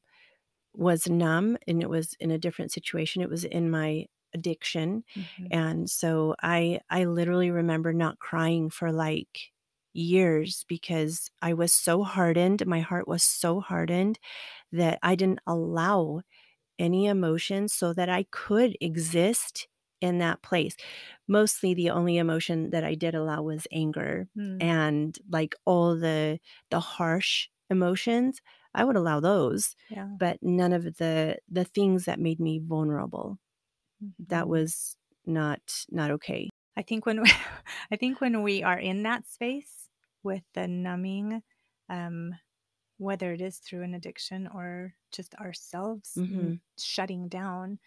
was 0.74 1.08
numb 1.08 1.58
and 1.68 1.82
it 1.82 1.90
was 1.90 2.16
in 2.20 2.32
a 2.32 2.40
different 2.40 2.72
situation. 2.72 3.22
It 3.22 3.30
was 3.30 3.44
in 3.44 3.70
my 3.70 4.08
addiction. 4.34 5.04
Mhm. 5.16 5.48
And 5.52 5.90
so 5.90 6.36
I 6.42 6.80
I 6.90 7.06
literally 7.06 7.52
remember 7.52 7.94
not 7.94 8.20
crying 8.20 8.70
for 8.72 8.92
like 8.92 9.52
years 9.94 10.66
because 10.68 11.30
I 11.42 11.54
was 11.54 11.72
so 11.74 12.04
hardened, 12.04 12.66
my 12.66 12.80
heart 12.80 13.08
was 13.08 13.24
so 13.24 13.60
hardened 13.60 14.18
that 14.72 15.00
I 15.04 15.16
didn't 15.16 15.42
allow 15.48 16.22
any 16.80 17.08
emotion 17.08 17.68
so 17.70 17.94
that 17.94 18.10
I 18.10 18.26
could 18.32 18.78
exist 18.82 19.68
in 20.04 20.20
that 20.20 20.44
place. 20.44 20.76
Mostly 21.28 21.74
the 21.74 21.92
only 21.92 22.18
emotion 22.20 22.72
that 22.72 22.84
I 22.86 22.96
did 22.96 23.16
allow 23.16 23.44
was 23.44 23.68
anger 23.72 24.28
Mm. 24.36 24.68
and 24.76 25.18
like 25.30 25.56
all 25.66 25.96
the 25.98 26.40
the 26.72 26.80
harsh 26.82 27.50
emotions, 27.70 28.42
I 28.76 28.86
would 28.86 28.98
allow 28.98 29.20
those, 29.22 29.76
Yeah. 29.90 30.18
but 30.20 30.38
none 30.44 30.74
of 30.74 30.84
the 30.98 31.40
the 31.50 31.66
things 31.66 32.06
that 32.06 32.20
made 32.20 32.40
me 32.42 32.60
vulnerable. 32.60 33.40
That 34.30 34.48
Mhm. 34.48 34.50
was 34.50 34.98
not 35.26 35.62
not 35.92 36.12
okay. 36.12 36.50
I 36.76 36.82
think 36.82 37.06
when 37.06 37.22
we, 37.22 37.30
I 37.92 37.96
think 37.96 38.22
when 38.22 38.42
we 38.44 38.64
are 38.64 38.80
in 38.80 39.04
that 39.04 39.28
space 39.28 39.90
with 40.24 40.44
the 40.54 40.68
numbing, 40.68 41.44
um, 41.90 42.36
whether 42.98 43.34
it 43.34 43.42
is 43.42 43.60
through 43.60 43.84
an 43.84 43.96
addiction 43.96 44.48
or 44.48 44.96
just 45.12 45.36
ourselves 45.36 46.24
mm, 46.30 46.56
Mhm. 46.56 46.60
shutting 46.80 47.30
down, 47.30 47.80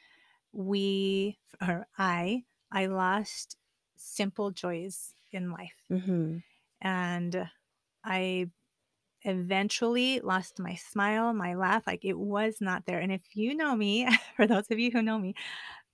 we 0.56 1.38
or 1.62 1.86
I 1.98 2.44
I 2.72 2.86
lost 2.86 3.58
simple 3.96 4.50
joys 4.52 5.14
in 5.32 5.50
life, 5.52 5.76
Mhm. 5.90 6.42
and 6.80 7.50
I 8.04 8.50
eventually 9.22 10.20
lost 10.20 10.60
my 10.60 10.76
smile, 10.76 11.34
my 11.34 11.54
laugh. 11.54 11.86
Like 11.86 12.04
it 12.04 12.18
was 12.18 12.58
not 12.60 12.86
there. 12.86 13.00
And 13.00 13.12
if 13.12 13.36
you 13.36 13.54
know 13.56 13.76
me, 13.76 14.08
for 14.36 14.46
those 14.46 14.70
of 14.70 14.78
you 14.78 14.90
who 14.92 15.02
know 15.02 15.18
me, 15.18 15.34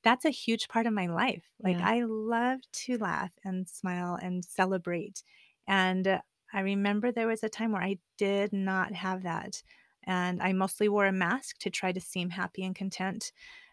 that's 0.04 0.25
a 0.25 0.31
huge 0.31 0.69
part 0.69 0.87
of 0.87 0.92
my 0.95 1.07
life. 1.07 1.45
Like 1.64 1.81
Yeah. 1.81 1.83
I 1.83 2.02
love 2.04 2.61
to 2.73 2.99
laugh 2.99 3.33
and 3.45 3.69
smile 3.69 4.19
and 4.21 4.45
celebrate. 4.45 5.23
And 5.69 6.21
I 6.52 6.61
remember 6.61 7.12
there 7.12 7.28
was 7.28 7.45
a 7.45 7.49
time 7.49 7.73
where 7.73 7.83
I 7.83 7.99
did 8.19 8.52
not 8.52 8.92
have 8.95 9.23
that. 9.25 9.62
And 10.04 10.42
I 10.42 10.52
mostly 10.52 10.88
wore 10.88 11.07
a 11.07 11.12
mask 11.12 11.59
to 11.61 11.71
try 11.71 11.92
to 11.92 12.00
seem 12.00 12.31
happy 12.31 12.64
and 12.64 12.75
content. 12.75 13.33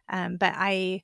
Um, 0.10 0.38
but 0.38 0.54
I 0.56 1.04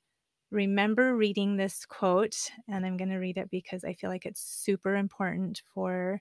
remember 0.50 1.16
reading 1.16 1.56
this 1.56 1.84
quote, 1.86 2.50
and 2.68 2.84
I'm 2.84 2.96
going 2.96 3.10
to 3.10 3.16
read 3.16 3.38
it 3.38 3.50
because 3.50 3.84
I 3.84 3.94
feel 3.94 4.10
like 4.10 4.26
it's 4.26 4.40
super 4.40 4.96
important 4.96 5.62
for 5.74 6.20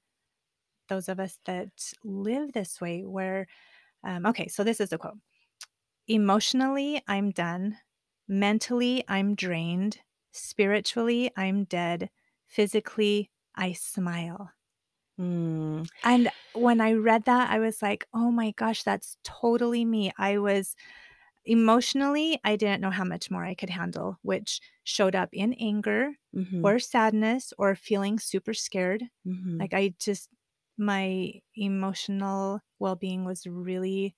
those 0.89 1.10
of 1.10 1.20
us 1.20 1.39
that 1.46 1.70
live 2.04 2.54
this 2.54 2.80
way. 2.80 3.01
Where, 3.01 3.48
um, 4.04 4.25
okay, 4.27 4.48
so 4.48 4.63
this 4.63 4.80
is 4.80 4.89
the 4.89 4.98
quote 4.98 5.18
Emotionally, 6.08 7.01
I'm 7.08 7.32
done. 7.32 7.77
Mentally, 8.27 9.04
I'm 9.08 9.36
drained. 9.36 10.00
Spiritually, 10.32 11.32
I'm 11.38 11.63
dead. 11.63 12.10
Physically, 12.46 13.32
I 13.56 13.74
smile. 13.74 14.51
Mm. 15.20 15.88
And 16.04 16.30
when 16.54 16.82
I 16.82 16.94
read 16.94 17.25
that, 17.25 17.50
I 17.50 17.60
was 17.60 17.82
like, 17.82 18.06
oh 18.13 18.32
my 18.32 18.51
gosh, 18.51 18.84
that's 18.84 19.18
totally 19.24 19.86
me. 19.86 20.12
I 20.18 20.38
was 20.38 20.75
emotionally, 21.45 22.39
I 22.43 22.55
didn't 22.55 22.81
know 22.81 22.91
how 22.91 23.03
much 23.05 23.31
more 23.31 23.45
I 23.45 23.55
could 23.55 23.69
handle, 23.69 24.17
which 24.21 24.61
showed 24.83 25.15
up 25.15 25.29
in 25.33 25.53
anger 25.55 26.13
Mhm. 26.33 26.63
or 26.63 26.79
sadness 26.79 27.53
or 27.57 27.75
feeling 27.75 28.19
super 28.19 28.53
scared. 28.53 29.03
Mhm. 29.25 29.59
Like 29.59 29.73
I 29.73 29.93
just, 29.99 30.29
my 30.77 31.41
emotional 31.55 32.61
well 32.79 32.95
being 32.95 33.25
was 33.25 33.47
really 33.47 34.15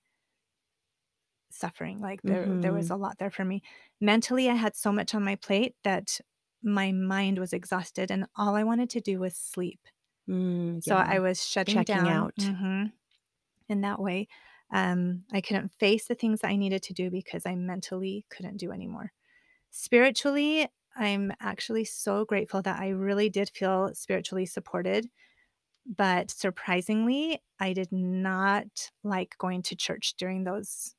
suffering. 1.50 2.00
Like 2.00 2.24
there, 2.26 2.50
there 2.60 2.72
was 2.72 2.90
Mhm. 2.90 2.90
a 2.90 2.96
lot 2.96 3.18
there 3.18 3.30
for 3.30 3.44
me. 3.44 3.62
Mentally, 4.00 4.48
I 4.50 4.54
had 4.54 4.76
so 4.76 4.92
much 4.92 5.14
on 5.14 5.24
my 5.24 5.36
plate 5.36 5.76
that 5.84 6.20
my 6.62 6.92
mind 6.92 7.38
was 7.38 7.52
exhausted, 7.52 8.10
and 8.10 8.26
all 8.36 8.54
I 8.56 8.64
wanted 8.64 8.90
to 8.90 9.00
do 9.00 9.18
was 9.20 9.36
sleep. 9.36 9.80
Mm, 10.28 10.80
So 10.80 10.96
I 10.96 11.20
was 11.20 11.44
shutting 11.46 11.84
Checking 11.84 11.84
down 11.84 12.08
out. 12.08 12.34
Mhm. 12.38 12.92
in 13.68 13.82
that 13.82 14.00
way. 14.00 14.28
Um, 14.70 15.24
I 15.32 15.40
couldn't 15.40 15.72
face 15.72 16.06
the 16.06 16.14
things 16.14 16.40
that 16.40 16.48
I 16.48 16.56
needed 16.56 16.82
to 16.84 16.92
do 16.92 17.10
because 17.10 17.46
I 17.46 17.54
mentally 17.54 18.26
couldn't 18.30 18.58
do 18.58 18.72
anymore. 18.72 19.12
Spiritually, 19.70 20.68
I'm 20.96 21.32
actually 21.40 21.84
so 21.84 22.24
grateful 22.24 22.62
that 22.62 22.80
I 22.80 22.88
really 22.88 23.30
did 23.30 23.50
feel 23.54 23.90
spiritually 23.94 24.46
supported. 24.46 25.08
But 25.86 26.30
surprisingly, 26.30 27.42
I 27.58 27.72
did 27.72 27.90
not 27.92 28.66
like 29.02 29.36
going 29.38 29.62
to 29.62 29.76
church 29.76 30.14
during 30.18 30.44
those 30.44 30.94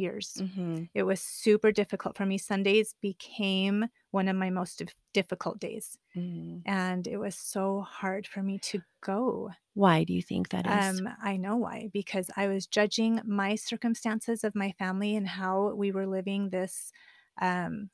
years. 0.00 0.34
Mhm. 0.38 0.90
It 0.94 1.04
was 1.04 1.20
super 1.20 1.72
difficult 1.72 2.16
for 2.16 2.26
me. 2.26 2.38
Sundays 2.38 2.94
became 3.00 3.86
one 4.10 4.28
of 4.28 4.36
my 4.36 4.50
most 4.50 4.82
difficult 5.14 5.60
days. 5.60 5.98
Mm. 6.16 6.62
And 6.66 7.06
it 7.06 7.18
was 7.18 7.36
so 7.36 7.82
hard 7.82 8.26
for 8.26 8.42
me 8.42 8.58
to 8.70 8.82
go. 9.02 9.50
Why 9.74 10.04
do 10.04 10.12
you 10.12 10.22
think 10.22 10.48
that 10.50 10.66
is? 10.66 11.00
Um, 11.00 11.08
I 11.22 11.36
know 11.36 11.56
why, 11.56 11.90
because 11.92 12.30
I 12.36 12.48
was 12.48 12.66
judging 12.66 13.20
my 13.24 13.54
circumstances 13.54 14.44
of 14.44 14.54
my 14.54 14.72
family 14.72 15.16
and 15.16 15.26
how 15.26 15.74
we 15.74 15.90
were 15.92 16.06
living 16.06 16.50
this 16.50 16.92
um, 17.40 17.90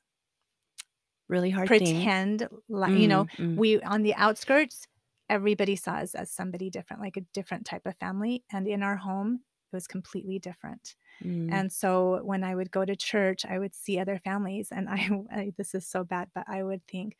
really 1.27 1.49
hard 1.49 1.75
thing. 1.77 1.97
pretend, 1.97 2.47
li- 2.69 3.01
you 3.01 3.07
know, 3.07 3.25
Mm, 3.25 3.35
mm. 3.37 3.55
we 3.57 3.81
on 3.81 4.01
the 4.03 4.15
outskirts, 4.15 4.87
everybody 5.29 5.75
saw 5.75 5.93
us 5.95 6.15
as 6.15 6.31
somebody 6.31 6.69
different, 6.69 7.01
like 7.01 7.17
a 7.17 7.21
different 7.33 7.65
type 7.65 7.85
of 7.85 7.95
family. 7.97 8.43
And 8.51 8.67
in 8.67 8.83
our 8.83 8.97
home, 8.97 9.41
was 9.77 9.87
completely 9.87 10.39
different. 10.39 10.95
Mm. 11.23 11.59
And 11.59 11.71
so 11.73 12.23
when 12.23 12.43
I 12.43 12.55
would 12.55 12.71
go 12.71 12.85
to 12.85 12.95
church, 12.95 13.45
I 13.45 13.59
would 13.59 13.75
see 13.75 13.99
other 13.99 14.19
families, 14.19 14.71
and 14.71 14.89
I, 14.89 15.09
I 15.31 15.53
this 15.57 15.75
is 15.75 15.87
so 15.87 16.03
bad, 16.05 16.31
but 16.35 16.45
I 16.49 16.63
would 16.63 16.87
think, 16.87 17.17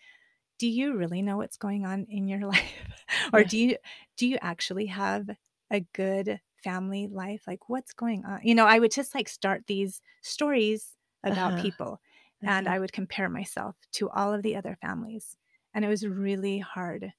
do 0.59 0.67
you 0.67 0.95
really 0.97 1.21
know 1.21 1.37
what's 1.37 1.57
going 1.57 1.85
on 1.85 2.05
in 2.09 2.27
your 2.27 2.41
life, 2.47 2.95
or 3.33 3.43
Yeah. 3.43 3.45
do 3.45 3.57
you 3.57 3.77
do 4.17 4.27
you 4.27 4.37
actually 4.41 4.87
have 4.87 5.29
a 5.71 5.81
good 5.93 6.41
family 6.63 7.07
life? 7.07 7.43
Like 7.47 7.69
what's 7.69 7.93
going 7.93 8.25
on? 8.25 8.41
You 8.43 8.55
know, 8.55 8.65
I 8.67 8.79
would 8.79 8.91
just 8.91 9.15
like 9.15 9.29
start 9.29 9.65
these 9.67 10.01
stories 10.21 10.97
about 11.23 11.55
Uh-huh. 11.55 11.57
people, 11.57 11.99
and 12.45 12.67
Uh-huh. 12.67 12.69
I 12.69 12.79
would 12.79 12.93
compare 12.93 13.29
myself 13.29 13.77
to 13.93 14.09
all 14.11 14.33
of 14.33 14.43
the 14.43 14.55
other 14.55 14.77
families, 14.81 15.37
and 15.73 15.85
it 15.85 15.89
was 15.89 16.07
really 16.07 16.59
hard. 16.59 17.13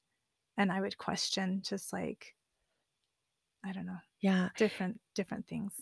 And 0.57 0.73
I 0.73 0.81
would 0.81 0.99
question 0.99 1.63
just 1.63 1.93
like 1.93 2.35
I 3.65 3.73
don't 3.73 3.87
know 3.87 3.99
Yeah. 4.21 4.51
different 4.57 5.01
different 5.15 5.47
things. 5.47 5.75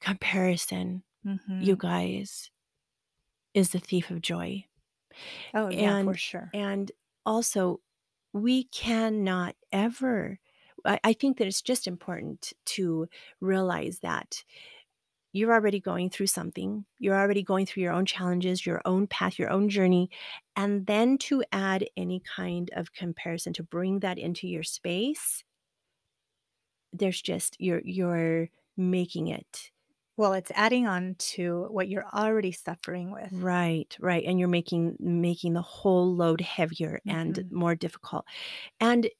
Comparison, 0.00 1.04
Mhm. 1.24 1.62
you 1.62 1.76
guys, 1.76 2.50
is 3.54 3.70
the 3.70 3.78
thief 3.80 4.10
of 4.10 4.20
joy. 4.22 4.64
Oh 5.52 5.68
yeah, 5.68 5.96
for 5.96 6.16
sure. 6.16 6.54
and 6.54 6.92
also 7.26 7.80
we 8.32 8.64
cannot 8.64 9.56
ever 9.72 10.38
I, 10.84 11.00
I 11.04 11.12
think 11.12 11.38
that 11.38 11.46
it's 11.48 11.60
just 11.62 11.86
important 11.88 12.52
to 12.66 13.08
realize 13.40 13.98
that 14.00 14.44
you're 15.32 15.52
already 15.54 15.80
going 15.80 16.10
through 16.10 16.28
something. 16.28 16.86
You're 16.98 17.16
already 17.18 17.42
going 17.42 17.66
through 17.66 17.82
your 17.84 17.92
own 17.92 18.06
challenges, 18.06 18.66
your 18.66 18.82
own 18.86 19.06
path, 19.06 19.38
your 19.38 19.50
own 19.50 19.68
journey. 19.68 20.10
And 20.56 20.86
then 20.86 21.18
to 21.18 21.44
add 21.52 21.86
any 21.96 22.20
kind 22.20 22.70
of 22.74 22.92
comparison, 22.94 23.52
to 23.54 23.62
bring 23.62 24.00
that 24.00 24.18
into 24.18 24.48
your 24.48 24.62
space, 24.64 25.44
there's 26.92 27.20
just 27.22 27.56
you're 27.60 27.82
you're 27.84 28.48
making 28.76 29.28
it 29.28 29.72
Well, 30.18 30.34
it's 30.34 30.50
adding 30.54 30.86
on 30.86 31.14
to 31.14 31.64
what 31.70 31.88
you're 31.88 32.06
already 32.08 32.52
suffering 32.52 33.10
with. 33.10 33.32
right, 33.32 33.94
right. 34.00 34.24
And 34.24 34.38
you're 34.38 34.48
making 34.48 34.96
making 34.98 35.52
the 35.54 35.62
whole 35.62 36.14
load 36.14 36.40
heavier 36.40 37.00
and 37.06 37.42
Mhm. 37.42 37.50
more 37.50 37.74
difficult. 37.74 38.24
And 38.80 39.10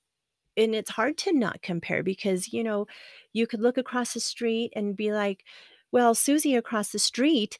and 0.56 0.74
it's 0.74 0.90
hard 0.90 1.18
to 1.18 1.32
not 1.32 1.62
compare 1.62 2.02
because 2.02 2.52
you 2.52 2.64
know 2.64 2.86
you 3.32 3.46
could 3.46 3.60
look 3.60 3.78
across 3.78 4.14
the 4.14 4.20
street 4.20 4.72
and 4.76 4.96
be 4.96 5.12
like 5.12 5.44
well 5.92 6.14
susie 6.14 6.56
across 6.56 6.92
the 6.92 6.98
street 7.00 7.58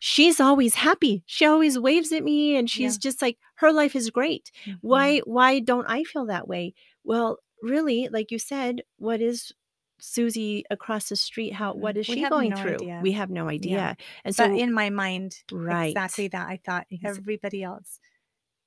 she's 0.00 0.40
always 0.40 0.76
happy 0.76 1.24
she 1.26 1.46
always 1.46 1.78
waves 1.78 2.12
at 2.12 2.24
me 2.24 2.56
and 2.56 2.70
she's 2.70 2.96
Yeah. 2.96 2.98
just 2.98 3.22
like 3.22 3.38
her 3.56 3.72
life 3.72 3.96
is 3.96 4.10
great 4.10 4.52
Mhm. 4.66 4.76
why 4.82 5.20
why 5.20 5.60
don't 5.60 5.86
i 5.88 6.04
feel 6.04 6.26
that 6.26 6.48
way 6.48 6.74
well 7.04 7.38
really 7.62 8.08
like 8.12 8.30
you 8.30 8.38
said 8.38 8.82
what 8.98 9.20
is 9.20 9.52
susie 9.98 10.64
across 10.70 11.08
the 11.08 11.16
street 11.16 11.52
how 11.54 11.72
what 11.74 11.96
Mhm. 11.96 12.08
We 12.08 12.14
she 12.16 12.28
going 12.28 12.50
no 12.50 12.56
through 12.56 12.74
idea. 12.74 13.00
we 13.02 13.12
have 13.12 13.30
no 13.30 13.48
idea 13.48 13.72
Yeah. 13.76 13.94
and 14.24 14.36
But 14.36 14.48
so 14.48 14.56
in 14.58 14.72
my 14.72 14.90
mind, 14.90 15.42
right 15.52 15.88
exactly 15.88 16.28
that. 16.28 16.48
I 16.48 16.58
thought 16.64 16.86
everybody 17.04 17.62
else 17.62 17.98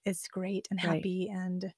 is 0.06 0.28
great 0.28 0.68
and 0.72 0.80
Right. 0.84 0.96
happy 0.98 1.30
and 1.30 1.74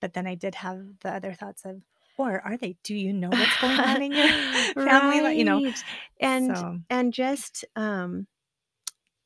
but 0.00 0.12
then 0.12 0.26
I 0.26 0.34
did 0.34 0.56
have 0.56 0.98
the 1.00 1.10
other 1.14 1.32
thoughts 1.34 1.64
of 1.64 1.82
or 2.18 2.40
are 2.40 2.56
they? 2.56 2.76
Do 2.82 2.94
you 2.94 3.12
know 3.12 3.28
what's 3.30 3.56
going 3.60 3.78
on 3.78 4.02
in 4.02 4.14
your 4.14 4.28
family? 4.84 5.20
li- 5.20 5.38
You 5.38 5.44
know. 5.44 5.60
And 6.20 6.56
So 6.56 6.78
and 6.90 7.12
just 7.12 7.64
um 7.76 8.26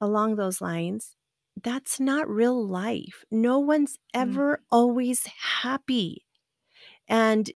along 0.00 0.36
those 0.36 0.60
lines 0.60 1.16
that's 1.62 2.00
not 2.00 2.28
real 2.28 2.66
life. 2.66 3.24
No 3.30 3.58
one's 3.58 3.98
Mm. 4.14 4.20
ever 4.22 4.62
always 4.70 5.26
happy. 5.26 6.24
And 7.10 7.50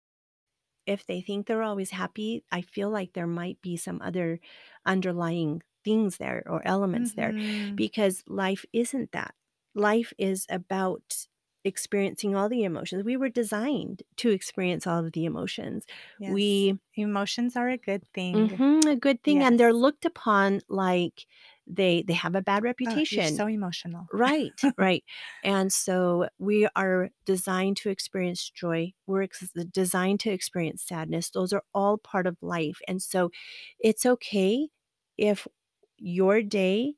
if 0.86 1.06
they 1.06 1.22
think 1.22 1.48
they're 1.48 1.64
always 1.64 1.92
happy, 1.92 2.44
I 2.52 2.62
feel 2.62 2.90
like 2.90 3.14
there 3.14 3.28
might 3.28 3.62
be 3.62 3.78
some 3.78 4.02
other 4.02 4.40
underlying 4.86 5.62
things 5.86 6.18
there 6.18 6.44
or 6.48 6.66
elements 6.68 7.14
there 7.14 7.36
Mhm. 7.36 7.78
because 7.78 8.24
life 8.28 8.66
isn't 8.74 9.12
that. 9.14 9.36
Life 9.76 10.14
is 10.18 10.46
about 10.50 11.28
experiencing 11.66 12.36
all 12.36 12.50
the 12.50 12.64
emotions. 12.64 13.04
We 13.06 13.18
were 13.18 13.30
designed 13.30 14.04
to 14.18 14.30
experience 14.32 14.86
all 14.88 15.06
of 15.06 15.14
the 15.14 15.26
emotions. 15.26 15.86
Yes. 16.18 16.34
We 16.34 16.80
Emotions 16.96 17.56
are 17.56 17.70
a 17.70 17.78
good 17.78 18.06
thing. 18.14 18.62
Mhm, 18.62 18.92
a 18.92 18.96
good 18.96 19.24
thing, 19.24 19.44
and 19.44 19.60
they're 19.60 19.74
looked 19.74 20.06
upon 20.06 20.62
like 20.68 21.26
they 21.68 22.04
they 22.04 22.14
have 22.14 22.36
a 22.36 22.42
bad 22.42 22.64
Oh, 22.86 23.04
you're 23.10 23.22
reputation. 23.22 23.36
so 23.36 23.48
emotional. 23.48 24.08
Right, 24.12 24.52
right. 24.78 25.04
And 25.44 25.72
so 25.72 26.28
we 26.38 26.68
are 26.76 27.10
designed 27.26 27.78
to 27.78 27.90
experience 27.90 28.50
joy. 28.50 28.94
We're 29.08 29.24
ex 29.24 29.50
designed 29.72 30.20
to 30.22 30.32
experience 30.32 30.84
sadness. 30.84 31.30
Those 31.30 31.54
are 31.54 31.64
all 31.74 31.98
part 31.98 32.28
of 32.28 32.38
life. 32.42 32.80
And 32.88 33.02
so 33.02 33.32
it's 33.80 34.06
okay 34.06 34.70
if 35.18 35.48
your 35.98 36.42
day 36.42 36.96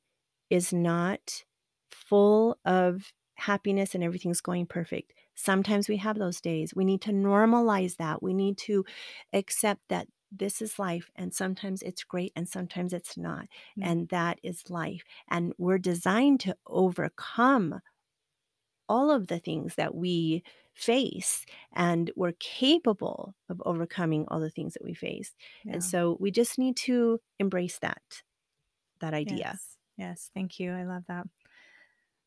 is 0.49 0.73
not 0.73 1.43
full 1.91 2.57
of 2.65 3.13
happiness 3.35 3.93
and 3.95 4.03
everything's 4.03 4.41
going 4.41 4.65
perfect. 4.65 5.13
Sometimes 5.35 5.89
we 5.89 5.97
have 5.97 6.17
those 6.17 6.39
days. 6.39 6.73
We 6.73 6.85
need 6.85 7.01
to 7.01 7.11
normalize 7.11 7.97
that. 7.97 8.23
We 8.23 8.33
need 8.33 8.57
to 8.59 8.85
accept 9.33 9.81
that 9.89 10.07
this 10.37 10.61
is 10.61 10.79
life 10.79 11.09
and 11.15 11.33
sometimes 11.33 11.81
it's 11.81 12.03
great 12.03 12.31
and 12.35 12.47
sometimes 12.47 12.93
it's 12.93 13.17
not. 13.17 13.47
Mm. 13.79 13.83
And 13.83 14.09
that 14.09 14.39
is 14.43 14.69
life. 14.69 15.03
And 15.29 15.53
we're 15.57 15.77
designed 15.77 16.39
to 16.41 16.55
overcome 16.67 17.81
all 18.87 19.11
of 19.11 19.27
the 19.27 19.39
things 19.39 19.75
that 19.75 19.95
we 19.95 20.43
face 20.73 21.45
and 21.73 22.11
we're 22.15 22.33
capable 22.39 23.33
of 23.49 23.61
overcoming 23.65 24.25
all 24.27 24.39
the 24.39 24.49
things 24.49 24.73
that 24.73 24.83
we 24.83 24.93
face. 24.93 25.33
And 25.67 25.83
so 25.83 26.17
we 26.19 26.31
just 26.31 26.59
need 26.59 26.75
to 26.77 27.19
embrace 27.39 27.79
that 27.79 28.01
that 29.01 29.13
idea. 29.13 29.37
Yes. 29.37 29.77
Yes. 29.97 30.31
Thank 30.33 30.59
you. 30.59 30.73
I 30.73 30.83
love 30.83 31.03
that. 31.07 31.25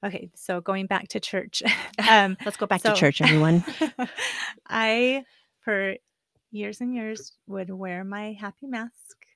Okay, 0.05 0.31
so 0.35 0.61
going 0.61 0.87
back 0.87 1.09
to 1.09 1.21
church. 1.21 1.63
um, 2.11 2.37
Let's 2.45 2.57
go 2.57 2.67
back 2.67 2.83
to 2.83 2.95
church, 2.95 3.21
everyone. 3.21 3.65
I, 4.69 5.25
for 5.61 5.97
years 6.51 6.81
and 6.81 6.95
years, 6.95 7.33
would 7.47 7.71
wear 7.71 8.05
my 8.05 8.33
happy 8.33 8.67
mask. 8.67 9.27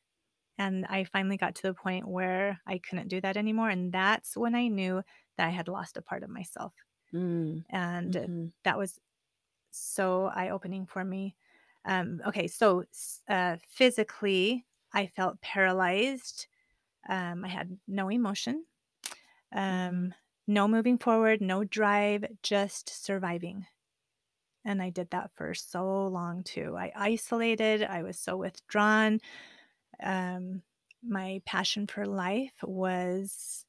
And 0.59 0.87
I 0.87 1.05
finally 1.05 1.37
got 1.39 1.57
to 1.57 1.63
the 1.63 1.75
point 1.75 2.09
where 2.09 2.61
I 2.67 2.79
couldn't 2.79 3.09
do 3.09 3.21
that 3.23 3.37
anymore. 3.37 3.71
And 3.71 3.93
that's 3.93 4.37
when 4.37 4.55
I 4.55 4.69
knew 4.69 5.03
that 5.37 5.49
I 5.49 5.51
had 5.51 5.69
lost 5.69 5.97
a 5.97 6.03
part 6.03 6.23
of 6.25 6.31
myself. 6.31 6.75
Mm, 7.13 7.65
And 7.71 8.19
mhm, 8.27 8.53
that 8.65 8.79
was 8.79 9.01
so 9.71 10.27
eye 10.27 10.51
opening 10.51 10.87
for 10.87 11.05
me. 11.05 11.37
Um, 11.85 12.23
okay, 12.27 12.49
so 12.49 12.85
uh, 13.29 13.59
physically, 13.69 14.67
I 14.93 15.07
felt 15.09 15.41
paralyzed. 15.43 16.49
Um, 17.09 17.45
I 17.45 17.49
had 17.49 17.79
no 17.89 18.11
emotion, 18.11 18.67
mhm, 19.53 19.93
um, 19.93 20.15
no 20.47 20.69
moving 20.69 20.99
forward, 20.99 21.41
no 21.43 21.65
drive, 21.65 22.25
just 22.43 22.91
surviving. 22.91 23.67
And 24.65 24.83
I 24.83 24.91
did 24.91 25.11
that 25.11 25.33
for 25.35 25.55
so 25.55 26.07
long 26.09 26.45
too. 26.45 26.77
I 26.77 26.93
isolated, 26.95 27.83
I 27.83 28.03
was 28.03 28.19
so 28.19 28.37
withdrawn. 28.37 29.21
Um, 30.03 30.63
my 31.03 31.43
passion 31.47 31.87
for 31.87 32.07
life 32.07 32.63
was 32.65 33.67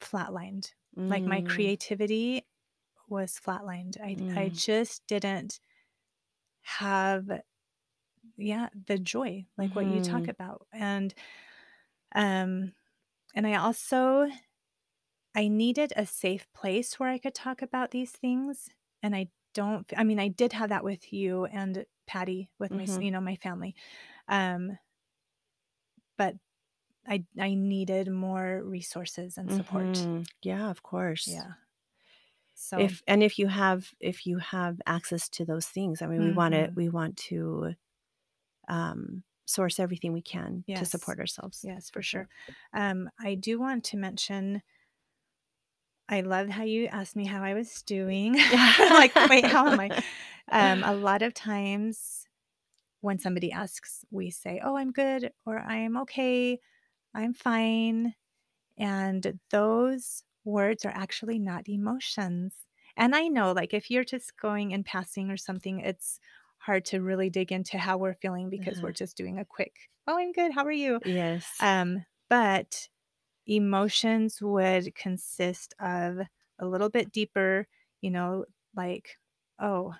flatlined. 0.00 0.72
Like 1.10 1.26
my 1.26 1.42
mm, 1.42 1.42
creativity 1.42 2.46
was 3.08 3.40
flatlined. 3.40 3.98
I 4.02 4.18
I 4.36 4.50
mm, 4.50 4.56
just 4.56 5.06
didn't 5.08 5.60
have 6.62 7.42
yeah, 8.36 8.68
the 8.86 8.98
joy 8.98 9.46
like 9.58 9.76
what 9.76 9.86
you 9.86 10.00
talk 10.00 10.28
mhm, 10.28 10.28
about. 10.28 10.66
And 10.72 11.14
um 12.14 12.72
and 13.34 13.46
I 13.46 13.56
also 13.56 14.28
I 15.34 15.48
needed 15.48 15.92
a 15.96 16.06
safe 16.06 16.50
place 16.52 16.98
where 16.98 17.08
I 17.08 17.18
could 17.18 17.34
talk 17.34 17.62
about 17.62 17.90
these 17.90 18.12
things 18.12 18.68
and 19.02 19.14
I 19.16 19.30
don't 19.54 19.90
I 19.96 20.04
mean 20.04 20.18
I 20.20 20.28
did 20.28 20.52
have 20.54 20.70
that 20.70 20.84
with 20.84 21.12
you 21.12 21.46
and 21.46 21.86
Patty 22.06 22.50
with 22.58 22.74
my 22.74 22.84
s- 22.84 22.96
mhm, 22.96 23.00
you 23.00 23.10
know 23.10 23.20
my 23.20 23.36
family. 23.36 23.74
Um 24.28 24.78
but 26.16 26.36
I 27.06 27.26
I 27.40 27.54
needed 27.54 28.10
more 28.10 28.62
resources 28.64 29.38
and 29.38 29.52
support. 29.52 30.08
mhm. 30.08 30.28
Yeah, 30.42 30.70
of 30.70 30.82
course. 30.82 31.46
Yeah. 31.46 31.54
So, 32.54 32.88
If 32.88 33.02
and 33.06 33.22
if 33.22 33.38
you 33.38 33.48
have 33.48 33.92
if 34.00 34.26
you 34.26 34.38
have 34.38 34.80
access 34.86 35.28
to 35.30 35.44
those 35.44 35.68
things, 35.68 36.00
I 36.00 36.06
mean, 36.06 36.22
we 36.22 36.32
wanna 36.32 36.70
mhm. 36.70 36.74
we 36.74 36.88
want 36.88 37.18
to, 37.28 37.74
um, 38.68 39.24
source 39.46 39.80
everything 39.80 40.12
we 40.12 40.22
can 40.22 40.64
to 40.74 40.86
support 40.86 41.20
ourselves, 41.20 41.64
Yes, 41.64 41.90
for 41.90 42.02
sure. 42.02 42.28
Um, 42.72 43.10
I 43.20 43.34
do 43.36 43.58
want 43.60 43.84
to 43.86 43.96
mention 43.96 44.62
I 46.08 46.20
love 46.20 46.48
how 46.48 46.64
you 46.64 46.86
asked 46.86 47.16
me 47.16 47.26
how 47.26 47.42
I 47.42 47.54
was 47.54 47.82
doing. 47.82 48.36
Yeah. 48.48 48.72
Like, 48.90 49.14
"Wait, 49.28 49.46
how 49.46 49.68
am 49.68 49.80
I?" 49.80 49.92
Um, 50.50 50.82
a 50.84 50.94
lot 50.94 51.22
of 51.22 51.34
times 51.34 52.26
when 53.02 53.18
somebody 53.18 53.52
asks, 53.52 54.04
we 54.10 54.30
say, 54.30 54.60
"Oh, 54.64 54.76
I'm 54.76 54.92
good," 54.92 55.32
or 55.46 55.60
"I'm 55.60 55.96
okay," 55.98 56.60
"I'm 57.14 57.34
fine," 57.34 58.14
and 58.78 59.40
those 59.50 60.24
words 60.44 60.84
are 60.86 60.92
actually 60.94 61.38
not 61.40 61.68
emotions. 61.68 62.66
And 62.96 63.14
I 63.16 63.28
know, 63.28 63.52
like, 63.52 63.74
if 63.74 63.90
you're 63.90 64.04
just 64.04 64.36
going 64.38 64.72
in 64.72 64.84
passing 64.84 65.30
or 65.30 65.36
something, 65.38 65.80
it's 65.80 66.20
hard 66.58 66.84
to 66.86 67.00
really 67.02 67.30
dig 67.30 67.52
into 67.52 67.78
how 67.78 67.98
we're 67.98 68.14
feeling 68.14 68.50
because 68.50 68.82
we're 68.82 68.92
Uh-huh. 68.92 68.94
just 68.94 69.16
doing 69.16 69.38
a 69.38 69.44
quick, 69.46 69.90
"Oh, 70.08 70.18
I'm 70.18 70.32
good. 70.32 70.52
How 70.54 70.64
are 70.66 70.72
you?" 70.72 71.00
Yes. 71.04 71.60
Um, 71.60 72.04
but 72.30 72.88
Emotions 73.46 74.40
would 74.42 74.94
consist 74.94 75.74
of 75.80 76.18
a 76.58 76.66
little 76.66 76.90
bit 76.90 77.12
deeper, 77.12 77.68
you 78.00 78.10
know, 78.10 78.46
like, 78.76 79.18
"Oh, 79.58 79.94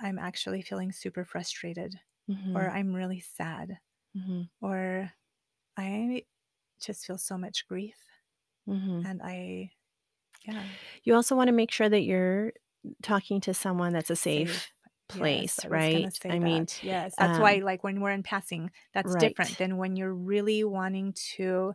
I'm 0.00 0.18
actually 0.18 0.62
feeling 0.62 0.92
super 0.92 1.24
frustrated," 1.24 2.00
or 2.54 2.68
Mhm, 2.68 2.70
"I'm 2.70 2.94
really 2.94 3.20
sad," 3.20 3.80
mhm, 4.14 4.48
or 4.60 5.12
"I 5.76 6.26
just 6.80 7.06
feel 7.06 7.18
so 7.18 7.38
much 7.38 7.66
grief," 7.68 8.06
mhm. 8.66 9.06
and 9.06 9.22
I 9.22 9.72
yeah, 10.46 10.76
You 11.04 11.14
also 11.14 11.36
wanna 11.36 11.52
make 11.52 11.70
sure 11.70 11.88
that 11.88 12.02
you're 12.02 12.52
talking 13.02 13.40
to 13.42 13.54
someone 13.54 13.92
that's 13.92 14.10
a 14.10 14.16
safe. 14.16 14.66
safe 14.66 14.72
Yes, 15.12 15.48
place, 15.48 15.64
I 15.64 15.68
right? 15.68 16.18
I 16.28 16.38
mean. 16.40 16.68
Yes, 16.82 17.16
that's 17.16 17.38
why, 17.38 17.56
um 17.56 17.60
like, 17.60 17.82
when 17.84 18.00
we're 18.00 18.10
in 18.10 18.22
passing, 18.24 18.70
that's 18.92 19.14
different 19.16 19.56
than 19.58 19.76
when 19.78 19.96
you're 19.96 20.14
really 20.14 20.64
wanting 20.64 21.12
to 21.36 21.74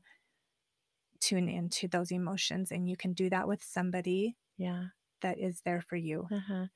tune 1.21 1.49
into 1.49 1.88
those 1.89 2.12
emotions, 2.12 2.71
and 2.71 2.89
you 2.89 2.97
can 2.97 3.13
do 3.13 3.29
that 3.31 3.47
with 3.47 3.63
somebody 3.63 4.38
Yeah. 4.57 4.91
that 5.21 5.39
is 5.39 5.62
there 5.63 5.81
for 5.81 5.97
you. 5.97 6.31
Uh-huh. 6.31 6.67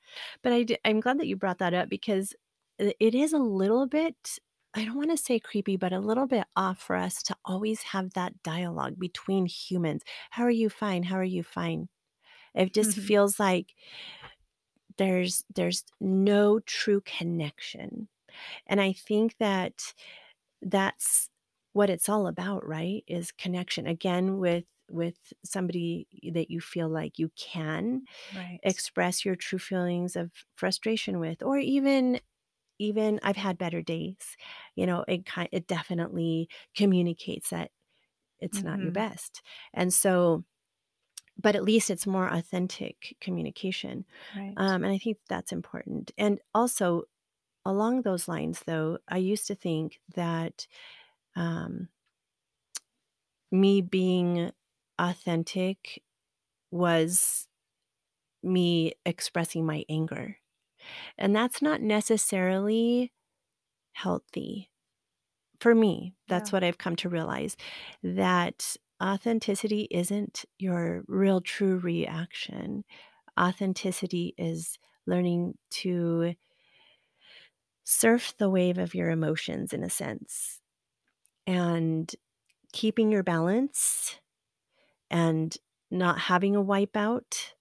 But 0.42 0.52
I 0.52 0.62
d 0.64 0.78
I'm 0.84 1.00
glad 1.00 1.18
that 1.20 1.26
you 1.28 1.36
brought 1.36 1.58
that 1.58 1.74
up 1.74 1.88
because 1.88 2.34
it 2.78 3.14
is 3.14 3.32
a 3.32 3.38
little 3.38 3.86
bit 3.86 4.38
I 4.74 4.84
don't 4.84 4.96
wanna 4.96 5.16
say 5.16 5.40
creepy, 5.40 5.76
but 5.78 5.92
a 5.94 6.00
little 6.00 6.26
bit 6.26 6.46
off 6.56 6.78
for 6.80 6.96
us 6.96 7.22
to 7.24 7.36
always 7.46 7.82
have 7.82 8.12
that 8.14 8.42
dialogue 8.42 8.98
between 8.98 9.46
humans. 9.46 10.02
"How 10.30 10.44
are 10.44 10.50
you? 10.50 10.68
Fine. 10.70 11.04
How 11.04 11.16
are 11.16 11.24
you? 11.24 11.42
Fine." 11.44 11.88
It 12.54 12.74
just 12.74 12.96
feels 12.98 13.40
like 13.40 13.74
there's 14.98 15.44
there's 15.54 15.84
no 16.00 16.60
true 16.60 17.00
connection. 17.02 18.08
And 18.66 18.80
I 18.80 18.92
think 18.92 19.36
that 19.38 19.94
that's 20.62 21.30
what 21.76 21.90
it's 21.90 22.08
all 22.08 22.26
about, 22.26 22.66
right? 22.66 23.04
Is 23.06 23.32
connection. 23.32 23.86
Again, 23.86 24.38
with 24.38 24.64
with 24.90 25.32
somebody 25.44 26.08
that 26.34 26.50
you 26.50 26.60
feel 26.60 26.88
like 26.88 27.18
you 27.18 27.30
can 27.36 28.02
Right. 28.30 28.60
express 28.62 29.24
your 29.24 29.36
true 29.36 29.58
feelings 29.60 30.16
of 30.16 30.32
frustration 30.56 31.20
with 31.20 31.42
or 31.42 31.58
even 31.58 32.20
even 32.78 33.20
I've 33.22 33.36
had 33.36 33.58
better 33.58 33.82
days. 33.82 34.36
You 34.76 34.86
know, 34.86 35.04
it 35.08 35.26
kind 35.26 35.48
it 35.52 35.68
definitely 35.68 36.48
communicates 36.76 37.50
that 37.50 37.72
it's 38.40 38.64
not 38.64 38.82
your 38.82 38.92
Mhm. 38.92 39.04
best. 39.04 39.42
And 39.74 39.94
so 39.94 40.44
but 41.38 41.56
at 41.56 41.64
least 41.64 41.90
it's 41.90 42.06
more 42.06 42.28
authentic 42.28 43.16
communication. 43.20 44.04
Right. 44.32 44.58
Um, 44.58 44.84
and 44.84 44.92
I 44.92 44.98
think 44.98 45.18
that's 45.28 45.52
important. 45.52 46.12
And 46.16 46.40
also 46.54 47.04
along 47.66 48.02
those 48.02 48.28
lines 48.28 48.62
though, 48.66 48.98
I 49.08 49.18
used 49.18 49.46
to 49.48 49.54
think 49.56 50.00
that 50.16 50.66
um 51.36 51.88
me 53.50 53.80
being 53.80 54.52
authentic 54.98 56.02
was 56.70 57.48
me 58.42 58.94
expressing 59.06 59.66
my 59.66 59.84
anger. 59.88 60.38
And 61.18 61.36
that's 61.36 61.62
not 61.62 61.82
necessarily 61.82 63.12
healthy 63.94 64.70
for 65.60 65.74
me. 65.74 66.16
That's 66.28 66.52
Yeah. 66.52 66.52
what 66.52 66.64
I've 66.64 66.78
come 66.78 66.96
to 66.96 67.08
realize 67.08 67.56
that 68.02 68.76
authenticity 69.02 69.88
isn't 69.90 70.44
your 70.58 71.04
real 71.08 71.40
true 71.40 71.78
reaction. 71.78 72.84
Authenticity 73.40 74.34
is 74.38 74.78
learning 75.06 75.58
to 75.70 76.34
surf 77.84 78.36
the 78.36 78.50
wave 78.50 78.76
of 78.78 78.94
your 78.94 79.08
emotions 79.10 79.72
in 79.72 79.82
a 79.82 79.88
sense 79.90 80.60
and 81.46 82.14
keeping 82.72 83.12
your 83.12 83.22
balance 83.22 84.20
and 85.10 85.56
not 85.90 86.18
having 86.18 86.56
a 86.56 86.62
wipeout, 86.64 87.52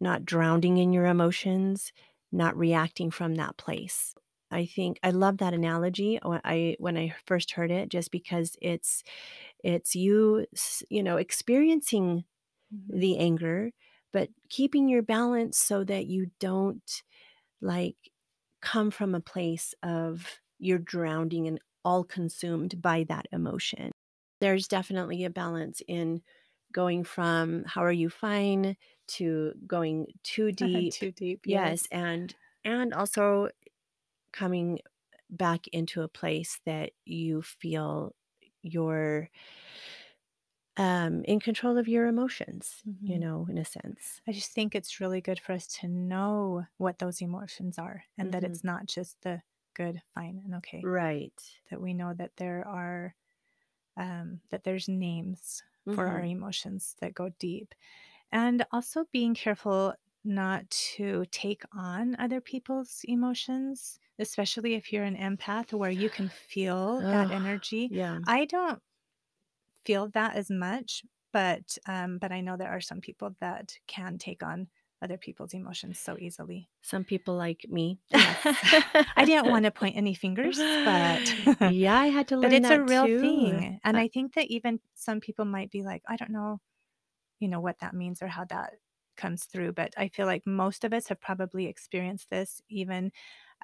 not 0.00 0.24
drowning 0.24 0.78
in 0.78 0.92
your 0.92 1.06
emotions, 1.06 1.92
not 2.32 2.56
reacting 2.56 3.10
from 3.10 3.36
that 3.36 3.56
place. 3.56 4.14
I 4.50 4.66
think 4.66 5.00
I 5.02 5.10
love 5.10 5.38
that 5.38 5.54
analogy 5.54 6.18
when 6.22 6.40
I 6.44 6.76
when 6.78 6.96
I 6.96 7.14
first 7.26 7.52
heard 7.52 7.70
it 7.70 7.90
just 7.90 8.10
because 8.12 8.56
it's 8.62 9.04
it's 9.64 9.94
you 9.94 10.46
you 10.90 11.02
know 11.02 11.16
experiencing 11.18 12.24
Mhm. 12.70 12.98
the 13.00 13.18
anger 13.18 13.72
but 14.12 14.30
keeping 14.48 14.88
your 14.88 15.02
balance 15.02 15.58
so 15.58 15.84
that 15.84 16.06
you 16.06 16.30
don't 16.40 17.02
like 17.60 17.96
come 18.62 18.90
from 18.90 19.14
a 19.14 19.20
place 19.20 19.74
of 19.82 20.40
you're 20.58 20.78
drowning 20.78 21.46
and 21.48 21.60
all 21.88 22.04
consumed 22.04 22.82
by 22.82 23.04
that 23.04 23.26
emotion. 23.32 23.92
There's 24.40 24.68
definitely 24.68 25.24
a 25.24 25.30
balance 25.30 25.82
in 25.88 26.22
going 26.72 27.04
from 27.04 27.64
how 27.64 27.82
are 27.82 27.92
you 27.92 28.10
fine 28.10 28.76
to 29.08 29.54
going 29.66 30.06
too 30.24 30.52
deep. 30.66 30.96
Too 30.98 31.10
deep, 31.12 31.46
Yes, 31.46 31.86
yes. 31.86 31.88
and 31.90 32.34
and 32.64 32.94
also 32.94 33.50
coming 34.32 34.80
back 35.30 35.68
into 35.68 36.02
a 36.02 36.08
place 36.08 36.60
that 36.66 36.92
you 37.04 37.42
feel 37.42 38.14
you're 38.62 39.30
um 40.76 41.24
in 41.24 41.40
control 41.40 41.76
of 41.78 41.88
your 41.88 42.06
emotions, 42.06 42.84
you 43.04 43.18
Mhm. 43.18 43.24
know, 43.24 43.46
in 43.48 43.58
a 43.58 43.64
sense. 43.64 44.20
I 44.28 44.32
just 44.32 44.52
think 44.52 44.74
it's 44.74 45.00
really 45.00 45.20
good 45.20 45.40
for 45.40 45.52
us 45.52 45.66
to 45.80 45.88
know 45.88 46.66
what 46.76 46.98
those 46.98 47.20
emotions 47.22 47.78
are 47.78 48.04
and 48.18 48.32
that 48.32 48.44
Mhm. 48.44 48.44
it's 48.44 48.62
not 48.64 48.86
just 48.86 49.22
the 49.22 49.42
good, 49.78 50.02
fine, 50.14 50.42
and 50.44 50.56
okay. 50.56 50.82
Right. 50.82 51.32
That 51.70 51.80
we 51.80 51.94
know 51.94 52.14
that 52.14 52.36
there 52.36 52.66
are 52.66 53.14
um, 53.96 54.42
that 54.50 54.64
there's 54.64 54.88
names 54.88 55.62
for 55.88 56.06
our 56.08 56.22
Mhm. 56.22 56.24
emotions 56.24 56.96
that 57.00 57.14
go 57.14 57.30
deep. 57.38 57.74
And 58.32 58.66
also 58.72 59.06
being 59.12 59.34
careful 59.34 59.94
not 60.24 60.70
to 60.70 61.26
take 61.32 61.64
on 61.72 62.16
other 62.18 62.40
people's 62.40 63.02
emotions, 63.04 64.00
especially 64.18 64.74
if 64.74 64.92
you're 64.92 65.04
an 65.04 65.16
empath 65.16 65.72
where 65.72 65.90
you 65.90 66.10
can 66.10 66.28
feel 66.30 67.06
that 67.10 67.28
Oh, 67.28 67.32
energy. 67.32 67.90
yeah. 67.90 68.20
I 68.26 68.46
don't 68.46 68.82
feel 69.84 70.08
that 70.10 70.34
as 70.36 70.50
much, 70.50 71.04
but 71.32 71.78
um, 71.86 72.18
but 72.18 72.32
I 72.32 72.40
know 72.40 72.56
there 72.56 72.70
are 72.70 72.80
some 72.80 73.00
people 73.00 73.34
that 73.40 73.78
can 73.86 74.18
take 74.18 74.42
on 74.42 74.68
other 75.02 75.16
people's 75.18 75.54
emotions 75.54 75.98
so 75.98 76.16
easily. 76.18 76.70
Some 76.82 77.04
people 77.04 77.36
like 77.36 77.66
me. 77.68 78.00
Yes. 78.08 78.46
I 79.16 79.24
didn't 79.24 79.46
want 79.48 79.64
to 79.64 79.70
point 79.70 79.96
any 79.96 80.14
fingers, 80.14 80.78
but 80.84 81.34
Yeah, 81.60 81.96
I 81.98 82.06
had 82.06 82.28
to 82.28 82.36
but 82.40 82.52
learn 82.52 82.52
it's 82.52 82.70
a 82.70 82.82
real 82.82 83.08
too. 83.08 83.08
thing. 83.08 83.80
And 83.84 83.98
Uh, 83.98 84.00
I 84.00 84.08
think 84.08 84.34
that 84.34 84.46
even 84.46 84.80
some 84.94 85.20
people 85.20 85.44
might 85.44 85.70
be 85.70 85.82
like, 85.82 86.02
I 86.08 86.16
don't 86.16 86.30
know, 86.30 86.60
you 87.40 87.48
know, 87.48 87.60
what 87.60 87.80
that 87.80 87.94
means 87.94 88.22
or 88.22 88.28
how 88.28 88.44
that 88.46 88.74
comes 89.16 89.44
through, 89.44 89.72
but 89.72 89.94
I 89.96 90.08
feel 90.08 90.26
like 90.26 90.46
most 90.46 90.84
of 90.84 90.92
us 90.94 91.08
have 91.08 91.20
probably 91.20 91.66
experienced 91.66 92.30
this 92.30 92.62
even 92.68 93.12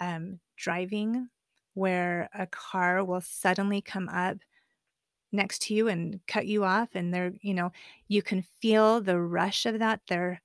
um, 0.01 0.41
driving 0.57 1.31
where 1.75 2.29
a 2.35 2.47
car 2.47 3.05
will 3.05 3.21
suddenly 3.21 3.83
come 3.83 4.09
up 4.09 4.39
next 5.33 5.63
to 5.63 5.75
you 5.75 5.89
and 5.89 6.21
cut 6.27 6.47
you 6.47 6.65
off 6.65 6.91
and 6.95 7.13
they're 7.13 7.33
you 7.41 7.55
know 7.55 7.73
you 8.09 8.23
can 8.23 8.43
feel 8.43 9.01
the 9.01 9.19
rush 9.19 9.67
of 9.67 9.79
that 9.81 10.01
their 10.09 10.41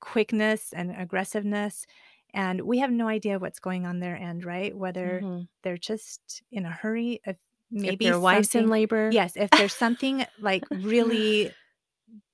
quickness 0.00 0.72
and 0.72 0.90
aggressiveness 0.96 1.86
and 2.34 2.62
we 2.62 2.78
have 2.78 2.90
no 2.92 3.08
idea 3.08 3.38
what's 3.38 3.60
going 3.60 3.86
on 3.86 4.00
their 4.00 4.16
end 4.16 4.44
right 4.44 4.76
whether 4.76 5.24
mhm. 5.24 5.48
they're 5.62 5.78
just 5.78 6.42
in 6.50 6.66
a 6.66 6.70
hurry 6.72 7.20
if 7.26 7.36
If 7.82 7.96
maybe 7.96 8.00
their 8.00 8.18
wife's 8.18 8.54
in 8.54 8.68
labor. 8.70 9.18
yes 9.18 9.36
if 9.36 9.54
there's 9.54 9.74
something 9.76 10.26
like 10.38 10.66
really 10.72 11.52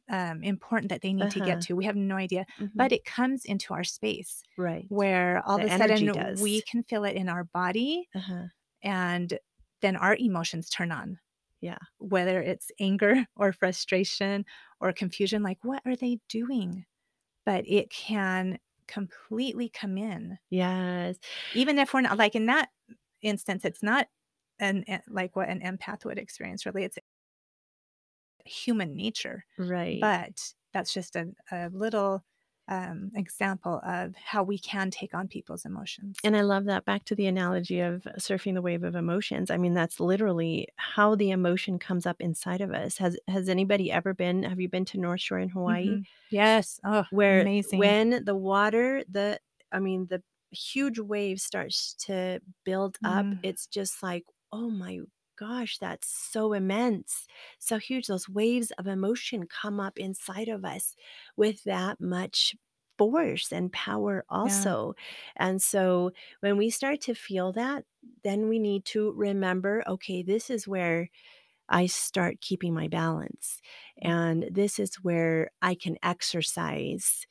um, 0.09 0.43
important 0.43 0.91
that 0.91 1.03
they 1.03 1.13
need 1.13 1.31
to 1.31 1.41
get 1.41 1.61
Uh-huh. 1.61 1.63
to 1.63 1.75
we 1.77 1.85
have 1.85 1.97
no 1.97 2.17
idea 2.17 2.47
Mhm. 2.59 2.71
but 2.79 2.93
it 2.93 3.05
comes 3.05 3.45
into 3.45 3.75
our 3.75 3.85
space 3.85 4.43
Right. 4.57 4.91
where 4.91 5.43
all 5.47 5.57
of 5.57 5.65
a 5.65 5.71
sudden 5.71 6.11
we 6.39 6.63
can 6.63 6.83
feel 6.85 7.05
it 7.05 7.17
in 7.17 7.29
our 7.29 7.45
body 7.45 8.09
Uh-huh. 8.15 8.49
and 8.83 9.39
then 9.83 9.97
our 9.97 10.17
emotions 10.17 10.71
turn 10.71 10.93
on 10.93 11.19
Yeah. 11.61 11.79
whether 11.99 12.43
it's 12.43 12.71
anger 12.81 13.27
or 13.37 13.53
frustration 13.53 14.45
or 14.81 14.93
confusion, 14.93 15.43
like, 15.43 15.59
what 15.63 15.83
are 15.87 15.97
they 15.97 16.21
doing? 16.29 16.87
But 17.47 17.65
it 17.69 17.91
can 17.91 18.59
completely 18.89 19.69
come 19.71 19.97
in. 19.97 20.39
Yes. 20.51 21.19
Even 21.55 21.79
if 21.79 21.95
we're 21.95 22.01
not 22.01 22.19
like 22.19 22.35
in 22.35 22.47
that 22.47 22.71
instance, 23.23 23.65
it's 23.65 23.83
not 23.83 24.09
an 24.59 24.85
e 24.89 24.99
like 25.09 25.37
what 25.37 25.49
an 25.49 25.61
empath 25.61 26.05
would 26.05 26.19
experience, 26.19 26.67
really, 26.67 26.85
it's 26.85 26.99
human 28.45 28.95
nature. 28.95 29.45
Right. 29.59 30.11
But 30.11 30.55
that's 30.73 30.93
just 30.93 31.17
a 31.17 31.33
a 31.51 31.69
little, 31.71 32.25
um, 32.69 33.13
example 33.15 33.81
of 33.85 34.15
how 34.17 34.43
we 34.43 34.59
can 34.59 34.91
take 34.91 35.15
on 35.15 35.29
people's 35.29 35.65
emotions. 35.65 36.19
And 36.25 36.37
I 36.37 36.41
love 36.41 36.65
that 36.65 36.85
back 36.85 37.05
to 37.05 37.15
the 37.15 37.27
analogy 37.27 37.81
of 37.81 38.03
surfing 38.19 38.55
the 38.55 38.63
wave 38.63 38.83
of 38.83 38.95
emotions. 38.97 39.51
I 39.51 39.59
mean, 39.59 39.75
that's 39.75 40.01
literally 40.01 40.69
how 40.77 41.15
the 41.15 41.31
emotion 41.31 41.79
comes 41.79 42.07
up 42.07 42.21
inside 42.21 42.61
of 42.61 42.73
us. 42.73 42.97
Has 42.99 43.19
has 43.29 43.49
anybody 43.49 43.93
ever 43.93 44.15
been 44.15 44.43
have 44.43 44.59
you 44.61 44.69
been 44.69 44.85
to 44.87 44.99
North 44.99 45.21
Shore 45.21 45.39
in 45.39 45.51
Hawaii? 45.51 45.99
Mhm. 45.99 46.07
Yes. 46.29 46.81
Oh, 46.85 47.05
Where 47.11 47.49
amazing. 47.49 47.61
when 47.61 48.25
the 48.25 48.35
water, 48.35 49.05
the 49.09 49.41
I 49.73 49.79
mean, 49.81 50.07
the 50.07 50.23
huge 50.51 50.99
wave 50.99 51.41
starts 51.41 51.95
to 52.07 52.41
build 52.65 52.99
up, 53.05 53.29
Mm, 53.29 53.43
it's 53.43 53.67
just 53.67 54.03
like, 54.03 54.25
"Oh 54.53 54.71
my 54.71 55.01
gosh, 55.37 55.79
that's 55.79 56.09
so 56.09 56.53
immense, 56.53 57.27
so 57.59 57.79
huge." 57.79 58.07
Those 58.09 58.29
waves 58.29 58.71
of 58.73 58.87
emotion 58.87 59.47
come 59.47 59.81
up 59.81 59.99
inside 59.99 60.49
of 60.49 60.65
us 60.65 60.97
with 61.37 61.65
that 61.65 62.01
much 62.01 62.57
force 62.99 63.53
and 63.53 63.73
power 63.73 64.25
yeah. 64.43 64.69
also. 64.69 64.95
And 65.37 65.61
so 65.63 66.13
when 66.41 66.57
we 66.57 66.71
start 66.71 67.01
to 67.03 67.15
feel 67.15 67.53
that, 67.53 67.85
then 68.25 68.49
we 68.49 68.59
need 68.59 68.85
to 68.87 69.13
remember, 69.13 69.83
"Okay, 69.87 70.23
this 70.23 70.49
is 70.51 70.67
where 70.69 71.11
I 71.69 71.87
start 71.87 72.41
keeping 72.41 72.75
my 72.75 72.89
balance. 72.89 73.61
And 74.01 74.45
this 74.51 74.79
is 74.79 74.97
where 74.97 75.51
I 75.63 75.75
can 75.75 75.99
exercise 76.03 77.27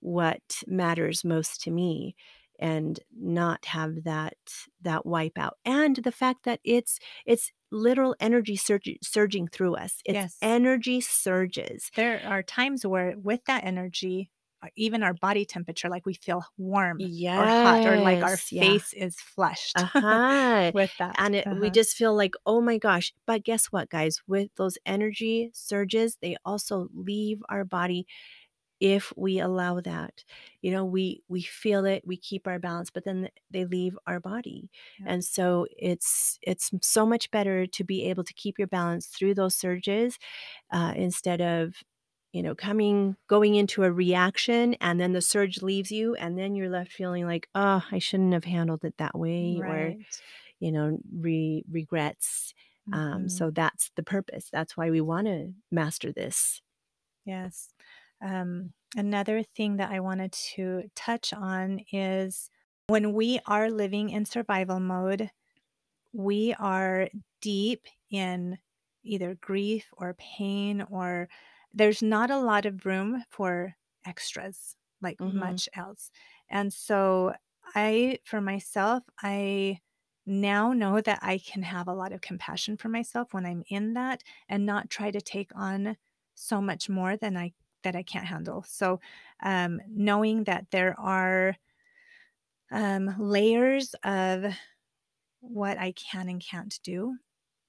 what 0.00 0.62
matters 0.66 1.24
most 1.24 1.60
to 1.62 1.70
me 1.70 2.14
and 2.60 3.00
not 3.16 3.64
have 3.66 4.04
that 4.04 4.36
that 4.82 5.06
wipe 5.06 5.38
out. 5.38 5.58
And 5.64 5.96
the 5.96 6.12
fact 6.12 6.44
that 6.44 6.60
it's 6.64 6.98
it's 7.26 7.52
literal 7.72 8.16
energy 8.20 8.56
surg- 8.56 8.98
surging 9.02 9.48
through 9.48 9.76
us. 9.76 10.00
It's 10.04 10.26
Yes. 10.26 10.36
energy 10.42 11.00
surges. 11.00 11.90
There 11.96 12.24
are 12.26 12.42
times 12.42 12.86
where 12.86 13.16
with 13.18 13.44
that 13.46 13.64
energy, 13.64 14.30
uh, 14.62 14.68
even 14.76 15.02
our 15.02 15.14
body 15.14 15.44
temperature, 15.44 15.88
like 15.88 16.06
we 16.06 16.14
feel 16.14 16.44
warm 16.58 17.04
or 17.36 17.46
hot 17.48 17.86
or 17.86 18.00
like 18.00 18.22
our 18.22 18.36
Yes. 18.36 18.52
Yeah. 18.52 18.78
face 18.78 18.92
is 18.92 19.20
flushed 19.20 19.84
Uh-huh. 19.94 20.72
with 20.72 20.92
that. 20.98 21.18
And 21.18 21.34
it 21.36 21.48
we 21.50 21.70
Uh-huh. 21.70 21.70
just 21.70 21.96
feel 21.96 22.14
like, 22.16 22.34
"Oh 22.46 22.60
my 22.60 22.78
gosh." 22.78 23.12
But 23.26 23.44
guess 23.44 23.66
what, 23.66 23.88
guys? 23.90 24.20
With 24.26 24.50
those 24.56 24.78
energy 24.86 25.50
surges, 25.54 26.16
they 26.22 26.36
also 26.44 26.88
leave 26.94 27.42
our 27.48 27.64
body 27.64 28.06
if 28.80 29.12
we 29.16 29.38
allow 29.40 29.80
that. 29.80 30.24
You 30.62 30.72
know, 30.72 30.84
we 30.84 31.22
we 31.28 31.42
feel 31.42 31.84
it, 31.84 32.06
we 32.06 32.16
keep 32.16 32.46
our 32.46 32.58
balance, 32.58 32.90
but 32.90 33.04
then 33.04 33.28
they 33.50 33.64
leave 33.66 33.98
our 34.06 34.20
body. 34.20 34.70
Yeah. 34.98 35.06
And 35.06 35.24
so 35.24 35.66
it's 35.76 36.38
it's 36.42 36.70
so 36.82 37.06
much 37.06 37.30
better 37.30 37.66
to 37.66 37.84
be 37.84 38.04
able 38.06 38.24
to 38.24 38.34
keep 38.34 38.58
your 38.58 38.68
balance 38.68 39.06
through 39.06 39.34
those 39.34 39.54
surges 39.56 40.18
uh, 40.72 40.94
instead 40.96 41.40
of 41.40 41.82
you 42.32 42.42
know 42.42 42.54
coming 42.54 43.16
going 43.28 43.56
into 43.56 43.82
a 43.82 43.92
reaction 43.92 44.74
and 44.80 45.00
then 45.00 45.12
the 45.12 45.20
surge 45.22 45.62
leaves 45.62 45.90
you 45.92 46.14
and 46.16 46.38
then 46.38 46.54
you're 46.54 46.68
left 46.70 46.92
feeling 46.92 47.26
like 47.26 47.48
oh 47.56 47.84
i 47.90 47.98
shouldn't 47.98 48.32
have 48.32 48.44
handled 48.44 48.84
it 48.84 48.96
that 48.98 49.18
way 49.18 49.62
or 49.64 49.96
you 50.60 50.72
know 50.72 50.98
re- 51.12 51.64
regrets 51.70 52.54
um, 52.92 53.28
Mhm. 53.28 53.28
so 53.28 53.50
that's 53.50 53.90
the 53.96 54.02
purpose 54.02 54.48
that's 54.52 54.76
why 54.76 54.90
we 54.90 55.00
want 55.00 55.26
to 55.26 55.54
master 55.70 56.12
this 56.12 56.62
Yes. 57.24 57.74
Um, 58.20 58.72
another 58.96 59.42
thing 59.42 59.76
that 59.76 59.90
I 59.92 60.00
wanted 60.00 60.32
to 60.54 60.90
touch 60.94 61.32
on 61.32 61.80
is 61.92 62.50
when 62.88 63.12
we 63.14 63.40
are 63.46 63.70
living 63.70 64.10
in 64.10 64.24
survival 64.24 64.80
mode, 64.80 65.30
we 66.12 66.54
are 66.54 67.08
deep 67.40 67.86
in 68.10 68.58
either 69.02 69.34
grief 69.36 69.88
or 69.92 70.14
pain, 70.14 70.82
or 70.90 71.28
there's 71.72 72.02
not 72.02 72.30
a 72.30 72.38
lot 72.38 72.66
of 72.66 72.84
room 72.86 73.24
for 73.30 73.74
extras 74.04 74.76
like 75.00 75.18
hmm 75.18 75.30
much 75.32 75.68
else. 75.74 76.10
And 76.48 76.72
so, 76.72 77.34
I, 77.74 78.18
for 78.24 78.40
myself, 78.40 79.04
I 79.22 79.80
now 80.26 80.72
know 80.72 81.00
that 81.00 81.20
I 81.22 81.38
can 81.38 81.62
have 81.62 81.88
a 81.88 81.94
lot 81.94 82.12
of 82.12 82.20
compassion 82.20 82.76
for 82.76 82.88
myself 82.88 83.32
when 83.32 83.46
I'm 83.46 83.62
in 83.68 83.94
that 83.94 84.22
and 84.48 84.66
not 84.66 84.90
try 84.90 85.10
to 85.10 85.20
take 85.20 85.52
on. 85.54 85.96
so 86.34 86.60
much 86.62 86.88
more 86.88 87.16
than 87.18 87.36
I 87.36 87.52
that 87.82 87.96
I 87.96 88.02
can't 88.02 88.26
handle. 88.26 88.62
So, 88.64 89.00
um, 89.42 89.80
knowing 89.88 90.44
that 90.44 90.70
there 90.70 90.98
are 91.00 91.56
um, 92.70 93.14
layers 93.18 93.94
of 94.04 94.44
what 95.40 95.78
I 95.78 95.92
can 95.92 96.28
and 96.28 96.40
can't 96.42 96.80
do, 96.82 97.18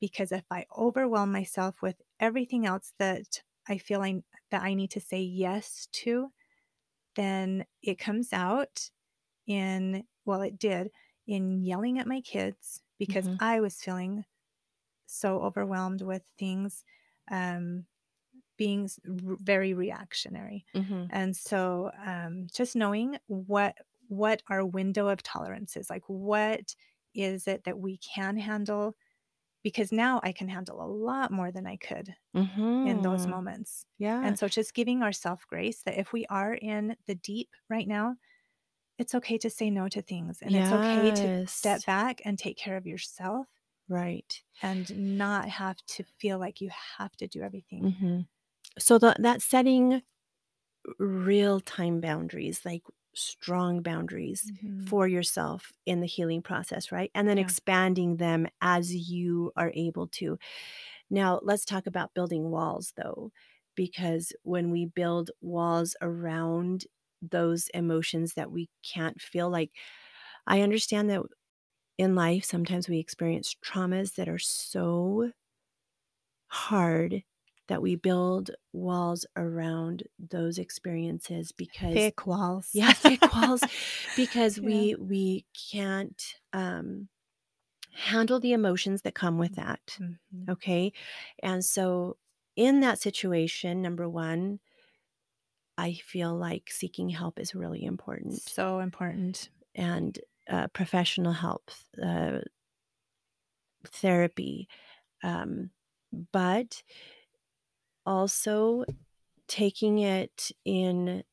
because 0.02 0.32
if 0.32 0.45
I 0.52 0.65
overwhelm 0.78 1.32
myself 1.32 1.82
with 1.82 2.02
everything 2.19 2.65
else 2.65 2.93
that 3.00 3.43
I 3.67 3.78
feel 3.78 4.02
I 4.04 4.24
that 4.52 4.63
I 4.63 4.74
need 4.76 4.91
to 4.91 5.02
say 5.02 5.21
yes 5.21 5.88
to, 5.93 6.32
then 7.15 7.65
it 7.84 8.00
comes 8.00 8.34
out 8.34 8.91
in 9.47 10.08
well, 10.26 10.41
it 10.43 10.60
did 10.60 10.91
in 11.28 11.63
yelling 11.63 12.00
at 12.00 12.08
my 12.08 12.21
kids 12.21 12.84
because 13.00 13.28
Mhm. 13.28 13.39
I 13.39 13.62
was 13.62 13.82
feeling 13.84 14.26
so 15.08 15.41
overwhelmed 15.41 16.02
with 16.02 16.24
things. 16.38 16.86
Um, 17.30 17.88
being 18.62 18.89
very 19.06 19.74
reactionary 19.74 20.65
Mhm. 20.74 21.12
and 21.12 21.36
so 21.36 21.91
um, 22.06 22.47
just 22.54 22.76
knowing 22.76 23.17
what 23.28 23.76
what 24.08 24.43
our 24.50 24.65
window 24.65 25.08
of 25.08 25.24
tolerance 25.24 25.78
is 25.78 25.89
like 25.89 26.04
what 26.08 26.76
is 27.15 27.47
it 27.47 27.63
that 27.65 27.80
we 27.80 27.97
can 27.97 28.38
handle 28.38 28.95
because 29.63 29.91
now 29.91 30.19
i 30.24 30.32
can 30.32 30.50
handle 30.50 30.82
a 30.84 30.88
lot 31.10 31.32
more 31.32 31.52
than 31.52 31.67
i 31.67 31.78
could 31.78 32.15
in 32.84 33.02
those 33.02 33.26
Mhm. 33.26 33.36
moments 33.36 33.86
Yeah. 33.97 34.24
and 34.24 34.38
so 34.39 34.47
just 34.47 34.74
giving 34.76 35.04
ourselves 35.04 35.43
grace 35.45 35.84
that 35.84 36.00
if 36.00 36.13
we 36.13 36.26
are 36.28 36.56
in 36.56 36.95
the 37.08 37.15
deep 37.15 37.50
right 37.69 37.88
now 37.88 38.15
it's 38.97 39.15
okay 39.15 39.38
to 39.38 39.50
say 39.50 39.69
no 39.71 39.89
to 39.89 40.02
things 40.02 40.41
and 40.41 40.56
it's 40.56 40.71
okay 40.71 41.12
to 41.12 41.30
step 41.45 41.84
back 41.86 42.21
and 42.26 42.38
take 42.39 42.58
care 42.58 42.78
of 42.78 42.88
yourself 42.88 43.47
Right. 43.88 44.43
and 44.62 45.17
not 45.17 45.50
have 45.50 45.78
to 45.86 46.04
feel 46.04 46.39
like 46.39 46.62
you 46.62 46.69
have 46.97 47.15
to 47.17 47.28
do 47.28 47.41
everything 47.41 47.89
Mhm. 47.89 48.28
So 48.80 48.98
the 48.98 49.16
that 49.20 49.42
setting 49.42 50.02
real 51.00 51.60
time 51.60 52.02
boundaries, 52.02 52.66
like 52.66 52.84
strong 53.14 53.82
boundaries 53.82 54.52
Mhm. 54.62 54.78
for 54.78 55.08
yourself 55.08 55.74
in 55.86 56.02
the 56.02 56.08
healing 56.08 56.42
process, 56.42 56.92
right? 56.92 57.12
And 57.14 57.28
then 57.28 57.38
yeah 57.38 57.38
expanding 57.38 58.18
them 58.18 58.48
as 58.62 58.96
you 58.96 59.52
are 59.56 59.72
able 59.76 60.08
to. 60.10 60.40
Now, 61.10 61.40
let's 61.44 61.66
talk 61.66 61.88
about 61.88 62.14
building 62.16 62.52
walls 62.52 62.94
though, 62.98 63.32
because 63.76 64.34
when 64.44 64.72
we 64.72 64.86
build 64.86 65.32
walls 65.42 65.96
around 66.02 66.86
those 67.22 67.70
emotions 67.70 68.36
that 68.36 68.52
we 68.52 68.70
can't 68.84 69.22
feel 69.22 69.50
like 69.50 69.72
I 70.48 70.62
understand 70.62 71.10
that 71.12 71.24
in 71.98 72.16
life 72.16 72.46
sometimes 72.46 72.90
we 72.90 73.00
experience 73.00 73.56
traumas 73.64 74.16
that 74.16 74.30
are 74.30 74.40
so 74.40 75.32
hard 76.48 77.24
that 77.67 77.82
we 77.82 77.95
build 77.95 78.52
walls 78.74 79.26
around 79.36 80.04
those 80.19 80.58
experiences 80.58 81.52
because 81.52 81.93
thick 81.93 82.26
walls. 82.28 82.69
Yeah 82.74 82.93
thick 82.93 83.34
walls 83.34 83.63
because 84.15 84.60
yeah. 84.60 84.65
we 84.65 84.95
we 84.95 85.45
can't 85.71 86.36
um 86.54 87.10
handle 87.93 88.39
the 88.39 88.54
emotions 88.54 89.02
that 89.04 89.15
come 89.15 89.38
with 89.38 89.56
that 89.56 90.00
Mhm. 90.00 90.50
okay? 90.50 90.93
And 91.43 91.63
so 91.63 92.17
in 92.56 92.82
that 92.82 93.00
situation 93.02 93.82
number 93.82 94.10
one 94.10 94.60
i 95.78 95.93
feel 95.93 96.36
like 96.36 96.69
seeking 96.69 97.10
help 97.10 97.39
is 97.39 97.56
really 97.56 97.84
important. 97.84 98.39
So 98.41 98.80
important. 98.80 99.50
and 99.76 100.19
uh, 100.50 100.67
professional 100.67 101.32
help 101.34 101.71
uh, 102.02 102.39
therapy 103.86 104.67
um, 105.24 105.71
but 106.32 106.84
also 108.06 108.86
taking 109.48 110.00
it 110.00 110.52
in 110.66 111.24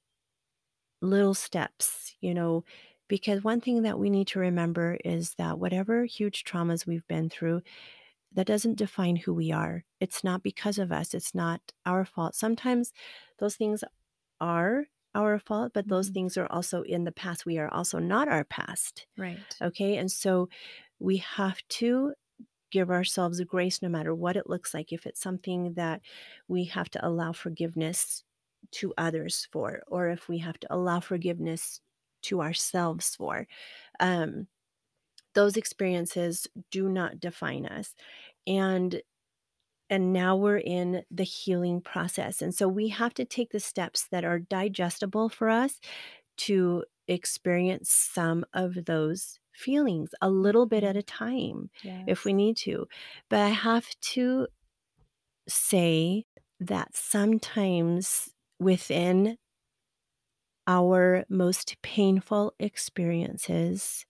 little 1.01 1.35
steps, 1.35 2.15
you 2.21 2.35
know, 2.35 2.65
because 3.09 3.43
one 3.43 3.61
thing 3.61 3.83
that 3.83 3.99
we 3.99 4.11
need 4.11 4.27
to 4.29 4.39
remember 4.39 4.99
is 5.05 5.35
that 5.35 5.59
whatever 5.59 6.05
huge 6.05 6.45
traumas 6.45 6.87
we've 6.87 7.07
been 7.07 7.31
through, 7.31 7.63
that 8.33 8.47
doesn't 8.47 8.79
define 8.79 9.17
who 9.17 9.35
we 9.35 9.53
are. 9.53 9.85
It's 10.01 10.25
not 10.25 10.43
because 10.43 10.79
of 10.79 10.93
us, 10.93 11.15
it's 11.15 11.35
not 11.35 11.61
our 11.87 12.05
fault. 12.05 12.35
Sometimes 12.35 12.93
those 13.39 13.57
things 13.57 13.85
are 14.41 14.87
our 15.15 15.39
fault, 15.39 15.73
but 15.75 15.89
those 15.89 16.09
Mhm. 16.09 16.15
things 16.15 16.37
are 16.37 16.47
also 16.51 16.83
in 16.83 17.05
the 17.05 17.13
past. 17.13 17.47
We 17.47 17.59
are 17.59 17.73
also 17.73 17.99
not 17.99 18.29
our 18.29 18.45
past. 18.45 19.07
Right. 19.19 19.61
Okay. 19.63 19.97
And 19.97 20.11
so 20.11 20.49
we 21.01 21.19
have 21.19 21.63
to 21.69 22.15
give 22.71 22.91
ourselves 22.91 23.41
a 23.41 23.45
grace 23.45 23.83
no 23.83 23.89
matter 23.89 24.15
what 24.15 24.37
it 24.37 24.49
looks 24.49 24.75
like. 24.75 24.93
If 24.93 25.07
it's 25.07 25.21
something 25.21 25.75
that 25.75 26.03
we 26.49 26.65
have 26.67 26.91
to 26.91 27.07
allow 27.07 27.33
forgiveness 27.33 28.25
to 28.73 28.93
others 28.99 29.49
for, 29.53 29.83
or 29.87 30.09
if 30.09 30.29
we 30.29 30.39
have 30.39 30.59
to 30.61 30.75
allow 30.75 31.01
forgiveness 31.01 31.81
to 32.23 32.43
ourselves 32.43 33.15
for, 33.17 33.47
um, 34.01 34.49
those 35.35 35.57
experiences 35.57 36.47
do 36.71 36.89
not 36.89 37.21
define 37.21 37.67
us. 37.67 37.95
And 38.47 39.03
and 39.91 40.13
now 40.13 40.37
we're 40.37 40.59
in 40.59 41.03
the 41.11 41.25
healing 41.25 41.81
process. 41.81 42.43
And 42.43 42.55
so 42.55 42.69
we 42.69 42.89
have 42.89 43.15
to 43.15 43.25
take 43.25 43.51
the 43.53 43.61
steps 43.61 44.07
that 44.11 44.25
are 44.25 44.39
digestible 44.39 45.29
for 45.31 45.49
us 45.49 45.81
to 46.39 46.85
experience 47.09 47.91
some 47.91 48.45
of 48.53 48.85
those 48.85 49.41
feelings 49.59 50.11
a 50.23 50.31
little 50.31 50.67
bit 50.67 50.85
at 50.85 50.97
a 50.97 51.03
time 51.03 51.71
if 52.07 52.25
we 52.25 52.33
need 52.33 52.57
to. 52.59 52.87
But 53.29 53.41
I 53.41 53.49
have 53.51 53.89
to 54.13 54.49
say 55.49 56.25
that 56.61 56.95
sometimes 56.95 58.31
within 58.59 59.39
our 60.67 61.25
most 61.29 61.77
painful 61.83 62.55
experiences, 62.59 64.05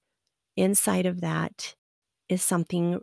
inside 0.57 1.07
of 1.07 1.21
that 1.21 1.77
is 2.29 2.43
something 2.43 3.01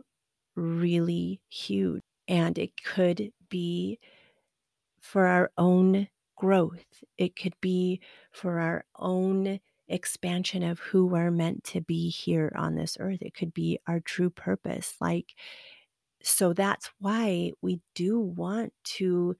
really 0.56 1.40
huge. 1.48 2.02
And 2.28 2.58
it 2.58 2.82
could 2.84 3.32
be 3.50 4.00
for 5.00 5.26
our 5.26 5.50
own 5.56 6.08
growth. 6.36 6.84
It 7.18 7.36
could 7.36 7.54
be 7.60 8.00
for 8.32 8.58
our 8.60 8.84
own 8.96 9.60
expansion 9.88 10.62
of 10.62 10.78
who 10.80 11.06
we're 11.06 11.30
meant 11.30 11.64
to 11.64 11.80
be 11.80 12.08
here 12.08 12.52
on 12.56 12.74
this 12.74 12.96
earth. 13.00 13.22
It 13.22 13.34
could 13.34 13.54
be 13.54 13.78
our 13.86 14.00
true 14.00 14.30
purpose. 14.30 14.96
Like, 15.00 15.34
so 16.22 16.52
that's 16.52 16.90
why 16.98 17.52
we 17.62 17.80
do 17.94 18.18
want 18.18 18.72
to 18.84 19.36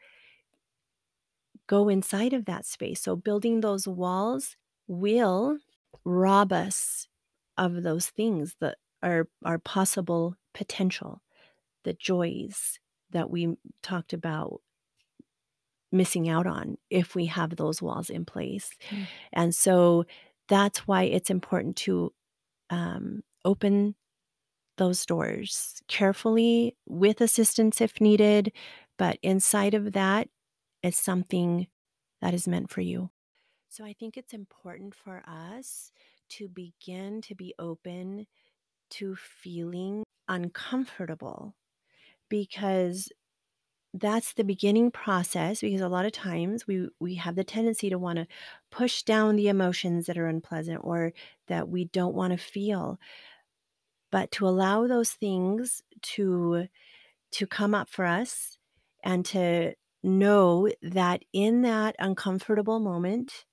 go 1.66 1.88
inside 1.88 2.32
of 2.32 2.44
that 2.44 2.64
space. 2.64 3.00
So, 3.02 3.16
building 3.16 3.61
those 3.61 3.88
walls 3.88 4.56
will 4.87 5.59
rob 6.04 6.52
us 6.52 7.09
of 7.59 7.82
those 7.82 8.06
things 8.06 8.56
that 8.61 8.76
are 9.02 9.28
our 9.44 9.59
possible 9.59 10.37
potential, 10.54 11.22
the 11.85 11.92
joys 11.92 12.78
that 13.11 13.30
we 13.30 13.56
talked 13.82 14.12
about 14.12 14.61
missing 15.92 16.28
out 16.28 16.46
on 16.46 16.76
if 16.90 17.14
we 17.14 17.26
have 17.26 17.56
those 17.56 17.80
walls 17.80 18.11
in 18.11 18.24
place. 18.24 18.70
Mm. 18.90 19.06
And 19.32 19.54
so 19.54 20.04
that's 20.48 20.87
why 20.87 21.04
it's 21.04 21.30
important 21.30 21.76
to 21.76 22.12
um, 22.70 23.22
open 23.44 23.94
those 24.76 25.06
doors 25.06 25.80
carefully 25.88 26.76
with 26.87 27.20
assistance 27.20 27.80
if 27.80 28.00
needed. 28.00 28.52
But 28.98 29.18
inside 29.22 29.74
of 29.74 29.92
that 29.92 30.28
is 30.82 30.96
something 30.96 31.66
that 32.20 32.35
is 32.35 32.48
meant 32.48 32.70
for 32.70 32.80
you. 32.80 33.11
So 33.68 33.85
I 33.85 33.92
think 33.92 34.16
it's 34.16 34.32
important 34.32 34.94
for 34.94 35.22
us 35.26 35.92
to 36.30 36.48
begin 36.48 37.20
to 37.22 37.35
be 37.35 37.54
open 37.59 38.26
to 38.90 39.16
feeling 39.16 40.02
uncomfortable 40.28 41.54
because 42.28 43.11
that's 43.98 44.35
the 44.35 44.44
beginning 44.44 44.90
process 44.90 45.61
because 45.61 45.80
a 45.80 45.88
lot 45.88 46.06
of 46.06 46.12
times 46.12 46.66
we 46.66 46.88
we 47.00 47.14
have 47.16 47.35
the 47.37 47.44
tendency 47.44 47.90
to 47.90 47.98
want 47.98 48.16
to 48.18 48.26
push 48.70 49.02
down 49.02 49.37
the 49.37 49.48
emotions 49.48 50.06
that 50.06 50.18
are 50.18 50.26
unpleasant 50.26 50.80
or 50.85 51.12
that 51.48 51.68
we 51.68 51.85
don't 51.87 52.14
want 52.14 52.32
to 52.32 52.37
feel 52.38 52.98
but 54.11 54.30
to 54.32 54.46
allow 54.46 54.87
those 54.87 55.12
things 55.12 55.82
to 56.02 56.68
to 57.32 57.46
come 57.48 57.74
up 57.74 57.88
for 57.90 58.04
us 58.06 58.59
and 59.04 59.26
to 59.26 59.74
know 60.04 60.70
that 60.82 61.24
in 61.32 61.62
that 61.62 61.96
uncomfortable 61.98 62.80
moment 62.80 63.46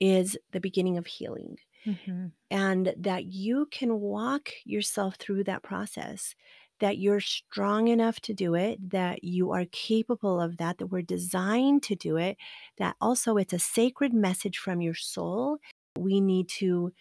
is 0.00 0.38
the 0.50 0.60
beginning 0.60 0.96
of 0.98 1.06
healing 1.06 1.58
Mhm. 1.84 2.32
and 2.50 2.94
that 2.98 3.26
you 3.26 3.66
can 3.66 4.00
walk 4.00 4.50
yourself 4.64 5.16
through 5.16 5.44
that 5.44 5.62
process 5.62 6.34
that 6.82 6.98
you're 6.98 7.20
strong 7.20 7.88
enough 7.88 8.20
to 8.20 8.34
do 8.34 8.54
it 8.54 8.90
that 8.90 9.24
you 9.24 9.52
are 9.52 9.64
capable 9.72 10.38
of 10.38 10.58
that 10.58 10.76
that 10.76 10.88
we're 10.88 11.00
designed 11.00 11.82
to 11.82 11.94
do 11.94 12.18
it 12.18 12.36
that 12.76 12.94
also 13.00 13.38
it's 13.38 13.54
a 13.54 13.58
sacred 13.58 14.12
message 14.12 14.58
from 14.58 14.82
your 14.82 14.94
soul 14.94 15.56
we 15.98 16.20
need 16.20 16.48
to 16.48 16.92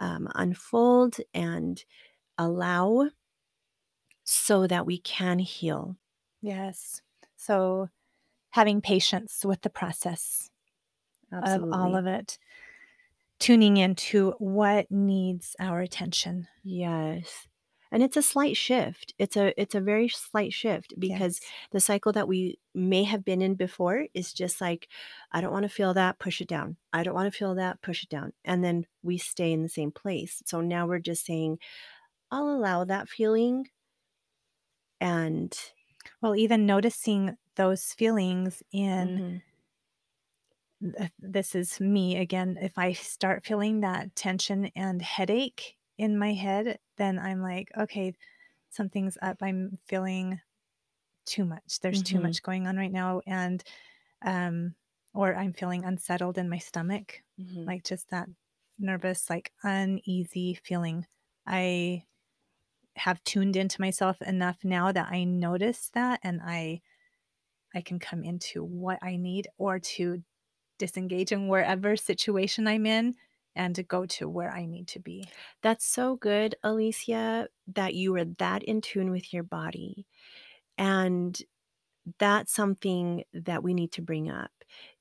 um, 0.00 0.28
unfold 0.34 1.16
and 1.32 1.84
allow 2.36 3.08
so 4.24 4.66
that 4.66 4.84
we 4.84 4.98
can 4.98 5.38
heal 5.38 5.96
Yes. 6.46 7.02
So 7.36 7.88
having 8.50 8.80
patience 8.80 9.44
with 9.44 9.62
the 9.62 9.70
process 9.70 10.50
of 11.32 11.64
all 11.72 11.96
of 11.96 12.06
it. 12.06 12.38
Tuning 13.38 13.76
into 13.76 14.32
what 14.38 14.90
needs 14.90 15.56
our 15.60 15.80
attention. 15.80 16.46
Yes. 16.62 17.48
And 17.92 18.02
it's 18.02 18.16
a 18.16 18.22
slight 18.22 18.56
shift. 18.56 19.14
It's 19.18 19.36
a 19.36 19.58
it's 19.60 19.74
a 19.74 19.80
very 19.80 20.08
slight 20.08 20.52
shift 20.52 20.94
because 20.98 21.40
Yes. 21.40 21.52
the 21.70 21.80
cycle 21.80 22.12
that 22.12 22.28
we 22.28 22.58
may 22.74 23.04
have 23.04 23.24
been 23.24 23.42
in 23.42 23.54
before 23.54 24.06
is 24.14 24.32
just 24.32 24.60
like, 24.60 24.88
I 25.32 25.40
don't 25.40 25.52
want 25.52 25.64
to 25.64 25.68
feel 25.68 25.94
that, 25.94 26.18
push 26.18 26.40
it 26.40 26.48
down. 26.48 26.76
I 26.92 27.02
don't 27.02 27.14
want 27.14 27.32
to 27.32 27.36
feel 27.38 27.54
that, 27.56 27.82
push 27.82 28.02
it 28.02 28.08
down. 28.08 28.32
And 28.44 28.64
then 28.64 28.86
we 29.02 29.18
stay 29.18 29.52
in 29.52 29.62
the 29.62 29.68
same 29.68 29.92
place. 29.92 30.42
So 30.46 30.60
now 30.60 30.86
we're 30.86 30.98
just 30.98 31.24
saying, 31.26 31.58
I'll 32.30 32.50
allow 32.50 32.84
that 32.84 33.08
feeling 33.08 33.70
and 35.00 35.56
Well, 36.20 36.36
even 36.36 36.66
noticing 36.66 37.36
those 37.56 37.92
feelings 37.92 38.62
in 38.72 39.22
Mhm. 39.22 39.42
this 41.18 41.54
is 41.54 41.80
me 41.80 42.16
again. 42.16 42.58
If 42.60 42.76
I 42.78 42.92
start 42.92 43.44
feeling 43.44 43.80
that 43.80 44.14
tension 44.14 44.66
and 44.76 45.00
headache 45.00 45.75
in 45.98 46.18
my 46.18 46.32
head, 46.34 46.78
then 46.96 47.18
I'm 47.18 47.40
like, 47.42 47.70
okay, 47.76 48.14
something's 48.70 49.18
up. 49.22 49.38
I'm 49.42 49.78
feeling 49.86 50.40
too 51.26 51.44
much. 51.44 51.80
There's 51.80 52.02
too 52.02 52.20
Mhm. 52.20 52.20
much 52.20 52.42
going 52.42 52.66
on 52.66 52.76
right 52.76 52.92
now. 52.92 53.22
And, 53.26 53.62
um, 54.22 54.76
or 55.14 55.34
I'm 55.36 55.52
feeling 55.54 55.84
unsettled 55.84 56.38
in 56.38 56.48
my 56.50 56.58
stomach, 56.58 57.22
Mhm. 57.38 57.68
like 57.68 57.84
just 57.84 58.10
that 58.10 58.28
nervous, 58.78 59.30
like 59.30 59.52
uneasy 59.64 60.54
feeling. 60.54 61.06
I 61.46 62.04
have 62.96 63.22
tuned 63.24 63.56
into 63.56 63.80
myself 63.80 64.20
enough 64.22 64.64
now 64.64 64.92
that 64.92 65.08
I 65.10 65.24
notice 65.24 65.90
that 65.94 66.20
and 66.22 66.40
I 66.42 66.80
I 67.74 67.80
can 67.82 67.98
come 67.98 68.24
into 68.24 68.64
what 68.64 68.98
I 69.02 69.16
need 69.16 69.48
or 69.58 69.78
to 69.78 70.22
disengage 70.78 71.32
in 71.32 71.48
wherever 71.48 71.96
situation 71.96 72.68
I'm 72.68 72.86
in 72.86 73.16
and 73.56 73.74
to 73.76 73.82
go 73.82 74.06
to 74.06 74.28
where 74.28 74.52
I 74.52 74.66
need 74.66 74.88
to 74.88 75.00
be. 75.00 75.24
That's 75.62 75.86
so 75.86 76.16
good, 76.16 76.56
Alicia, 76.62 77.48
that 77.68 77.94
you 77.94 78.14
are 78.16 78.24
that 78.24 78.62
in 78.64 78.80
tune 78.80 79.10
with 79.10 79.32
your 79.32 79.42
body. 79.42 80.06
And 80.78 81.40
that's 82.18 82.52
something 82.52 83.24
that 83.32 83.62
we 83.62 83.74
need 83.74 83.92
to 83.92 84.02
bring 84.02 84.30
up 84.30 84.52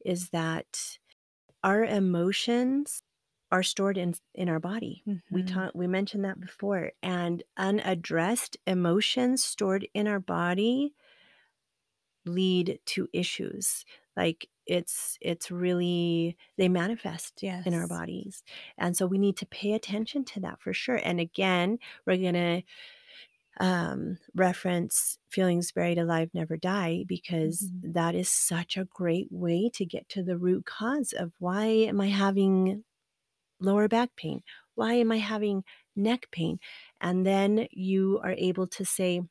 is 0.03 0.29
that 0.29 0.99
our 1.63 1.83
emotions 1.85 3.01
are 3.51 3.63
stored 3.63 3.97
in 3.97 4.15
in 4.33 4.49
our 4.49 4.59
body. 4.59 5.05
We 5.31 5.43
Mhm. 5.43 5.49
talked 5.51 5.75
we 5.75 5.87
mentioned 5.87 6.25
that 6.25 6.39
before 6.39 6.91
and 7.03 7.43
unaddressed 7.57 8.57
emotions 8.67 9.43
stored 9.43 9.87
in 9.93 10.07
our 10.07 10.19
body 10.19 10.95
lead 12.25 12.79
to 12.85 13.07
issues. 13.13 13.85
Like 14.17 14.49
it's 14.65 15.17
it's 15.21 15.51
really 15.51 16.37
they 16.57 16.69
manifest 16.69 17.45
in 17.65 17.73
our 17.73 17.87
bodies. 17.87 18.43
And 18.77 18.95
so 18.97 19.05
we 19.07 19.17
need 19.17 19.37
to 19.37 19.45
pay 19.45 19.73
attention 19.73 20.25
to 20.25 20.39
that 20.41 20.61
for 20.61 20.73
sure. 20.73 20.99
And 21.03 21.19
again, 21.19 21.79
we're 22.05 22.17
going 22.17 22.33
to 22.35 22.63
um, 23.59 24.17
reference 24.35 25.17
feelings 25.29 25.71
buried 25.71 25.97
alive 25.97 26.29
never 26.33 26.57
die 26.57 27.05
because 27.07 27.71
Mhm. 27.71 27.83
that 27.83 28.13
is 28.13 28.29
such 28.29 28.75
a 28.75 28.85
great 28.85 29.31
way 29.31 29.69
to 29.73 29.85
get 29.85 30.09
to 30.09 30.23
the 30.23 30.37
root 30.37 30.65
cause 30.65 31.13
of 31.13 31.31
why 31.39 31.65
am 31.65 32.01
I 32.01 32.07
having 32.09 32.83
lower 33.59 33.87
back 33.87 34.15
pain? 34.15 34.43
Why 34.75 34.95
am 34.95 35.11
I 35.11 35.17
having 35.17 35.63
neck 35.95 36.29
pain? 36.31 36.59
And 37.01 37.25
then 37.25 37.67
you 37.71 38.19
are 38.23 38.33
able 38.37 38.67
to 38.67 38.85
say, 38.85 39.21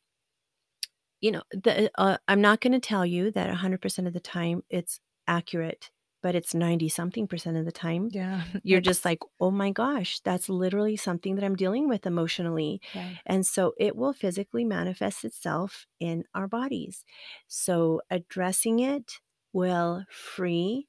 you 1.24 1.32
know, 1.32 1.42
the, 1.52 1.90
uh, 1.98 2.18
I'm 2.28 2.40
not 2.40 2.60
going 2.60 2.72
to 2.74 2.80
tell 2.80 3.06
you 3.06 3.30
that 3.32 3.48
100% 3.48 4.06
of 4.08 4.14
the 4.14 4.20
time 4.20 4.62
it's 4.70 5.00
accurate, 5.26 5.90
but 6.22 6.34
it's 6.34 6.54
90 6.54 6.88
something 6.88 7.26
percent 7.28 7.56
of 7.56 7.64
the 7.66 7.72
time 7.72 8.10
Yeah. 8.10 8.44
you're 8.62 8.80
just 8.80 9.04
like, 9.04 9.20
"Oh 9.40 9.50
my 9.50 9.70
gosh, 9.70 10.20
that's 10.20 10.48
literally 10.48 10.96
something 10.96 11.34
that 11.36 11.44
I'm 11.44 11.56
dealing 11.56 11.88
with 11.88 12.06
emotionally." 12.06 12.80
And 13.26 13.46
so 13.46 13.74
it 13.78 13.96
will 13.96 14.12
physically 14.12 14.64
manifest 14.64 15.24
itself 15.24 15.86
in 16.00 16.24
our 16.34 16.48
bodies. 16.48 17.04
So 17.48 18.00
addressing 18.10 18.80
it 18.80 19.20
will 19.52 20.04
free, 20.10 20.88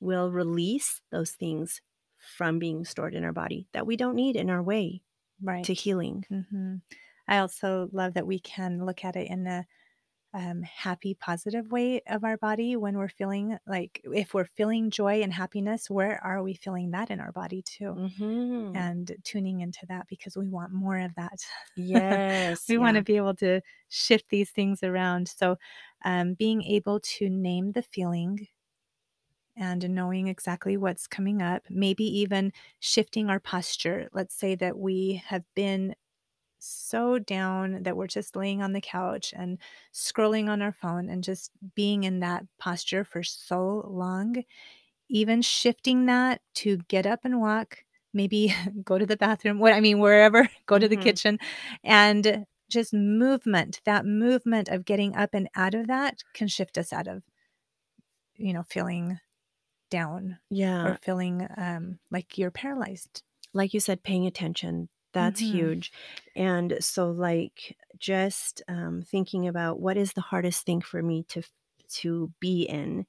will 0.00 0.30
release 0.32 1.02
those 1.10 1.32
things 1.32 1.80
from 2.16 2.58
being 2.58 2.84
stored 2.84 3.14
in 3.14 3.24
our 3.24 3.32
body 3.32 3.68
that 3.72 3.86
we 3.86 3.96
don't 3.96 4.14
need 4.16 4.36
in 4.36 4.50
our 4.50 4.62
way 4.62 5.02
to 5.64 5.72
Right. 5.72 5.74
healing. 5.74 6.26
Mhm. 6.30 6.82
I 7.28 7.38
also 7.38 7.88
love 7.92 8.14
that 8.14 8.26
we 8.26 8.38
can 8.40 8.84
look 8.86 9.04
at 9.04 9.16
it 9.16 9.28
in 9.30 9.46
a 9.46 9.66
um, 10.34 10.62
happy, 10.62 11.14
positive 11.14 11.72
way 11.72 12.02
of 12.08 12.24
our 12.24 12.38
body 12.38 12.76
when 12.76 12.96
we're 12.98 13.08
feeling 13.08 13.58
like 13.66 14.00
if 14.04 14.34
we're 14.34 14.46
feeling 14.46 14.90
joy 14.90 15.22
and 15.22 15.32
happiness, 15.32 15.90
where 15.90 16.22
are 16.24 16.42
we 16.42 16.54
feeling 16.54 16.92
that 16.92 17.10
in 17.10 17.20
our 17.20 17.32
body 17.32 17.62
too? 17.62 17.98
Mhm. 17.98 18.74
And 18.74 19.16
tuning 19.24 19.60
into 19.60 19.86
that 19.88 20.06
because 20.08 20.36
we 20.36 20.48
want 20.48 20.72
more 20.72 20.98
of 20.98 21.14
that. 21.16 21.44
Yes, 21.74 22.68
we 22.68 22.78
want 22.78 22.96
to 22.96 23.02
be 23.02 23.16
able 23.16 23.34
to 23.36 23.62
shift 23.88 24.28
these 24.30 24.50
things 24.50 24.82
around. 24.82 25.28
So, 25.28 25.58
um, 26.04 26.34
being 26.34 26.62
able 26.62 27.00
to 27.00 27.28
name 27.30 27.72
the 27.72 27.82
feeling 27.82 28.48
and 29.54 29.90
knowing 29.90 30.28
exactly 30.28 30.76
what's 30.76 31.06
coming 31.06 31.42
up, 31.42 31.64
maybe 31.68 32.04
even 32.04 32.52
shifting 32.80 33.28
our 33.28 33.40
posture. 33.40 34.08
Let's 34.12 34.34
say 34.34 34.54
that 34.56 34.78
we 34.78 35.22
have 35.26 35.44
been 35.54 35.94
so 36.62 37.18
down 37.18 37.82
that 37.82 37.96
we're 37.96 38.06
just 38.06 38.36
laying 38.36 38.62
on 38.62 38.72
the 38.72 38.80
couch 38.80 39.32
and 39.36 39.58
scrolling 39.92 40.48
on 40.48 40.62
our 40.62 40.72
phone 40.72 41.08
and 41.08 41.24
just 41.24 41.50
being 41.74 42.04
in 42.04 42.20
that 42.20 42.44
posture 42.58 43.04
for 43.04 43.22
so 43.22 43.84
long, 43.88 44.44
even 45.08 45.42
shifting 45.42 46.06
that 46.06 46.40
to 46.56 46.78
get 46.88 47.06
up 47.06 47.20
and 47.24 47.40
walk, 47.40 47.84
maybe 48.14 48.54
go 48.84 48.98
to 48.98 49.06
the 49.06 49.16
bathroom, 49.16 49.58
what 49.58 49.72
I 49.74 49.80
mean, 49.80 49.98
wherever, 50.00 50.48
go 50.66 50.78
to 50.78 50.88
the 50.88 50.96
Mhm. 50.96 51.02
kitchen 51.02 51.38
and 51.84 52.46
just 52.70 52.94
movement, 52.94 53.80
that 53.84 54.06
movement 54.06 54.68
of 54.68 54.84
getting 54.84 55.14
up 55.16 55.30
and 55.34 55.48
out 55.56 55.74
of 55.74 55.88
that 55.88 56.22
can 56.34 56.48
shift 56.48 56.78
us 56.78 56.92
out 56.92 57.08
of, 57.08 57.22
you 58.36 58.52
know, 58.52 58.62
feeling 58.62 59.18
down 59.90 60.38
Yeah. 60.50 60.86
or 60.86 60.94
feeling 61.02 61.46
um, 61.56 61.98
like 62.10 62.38
you're 62.38 62.50
paralyzed. 62.50 63.22
like 63.54 63.74
you 63.74 63.80
said, 63.80 64.02
paying 64.02 64.26
attention. 64.26 64.88
That's 65.12 65.40
hmm 65.40 65.40
huge. 65.40 65.92
And 66.34 66.76
so, 66.80 67.10
like, 67.10 67.76
just 67.98 68.62
um, 68.68 69.02
thinking 69.02 69.46
about 69.46 69.80
what 69.80 69.96
is 69.96 70.12
the 70.14 70.20
hardest 70.22 70.64
thing 70.64 70.80
for 70.80 71.02
me 71.02 71.24
to 71.24 71.42
to 71.88 72.32
be 72.40 72.62
in. 72.62 73.06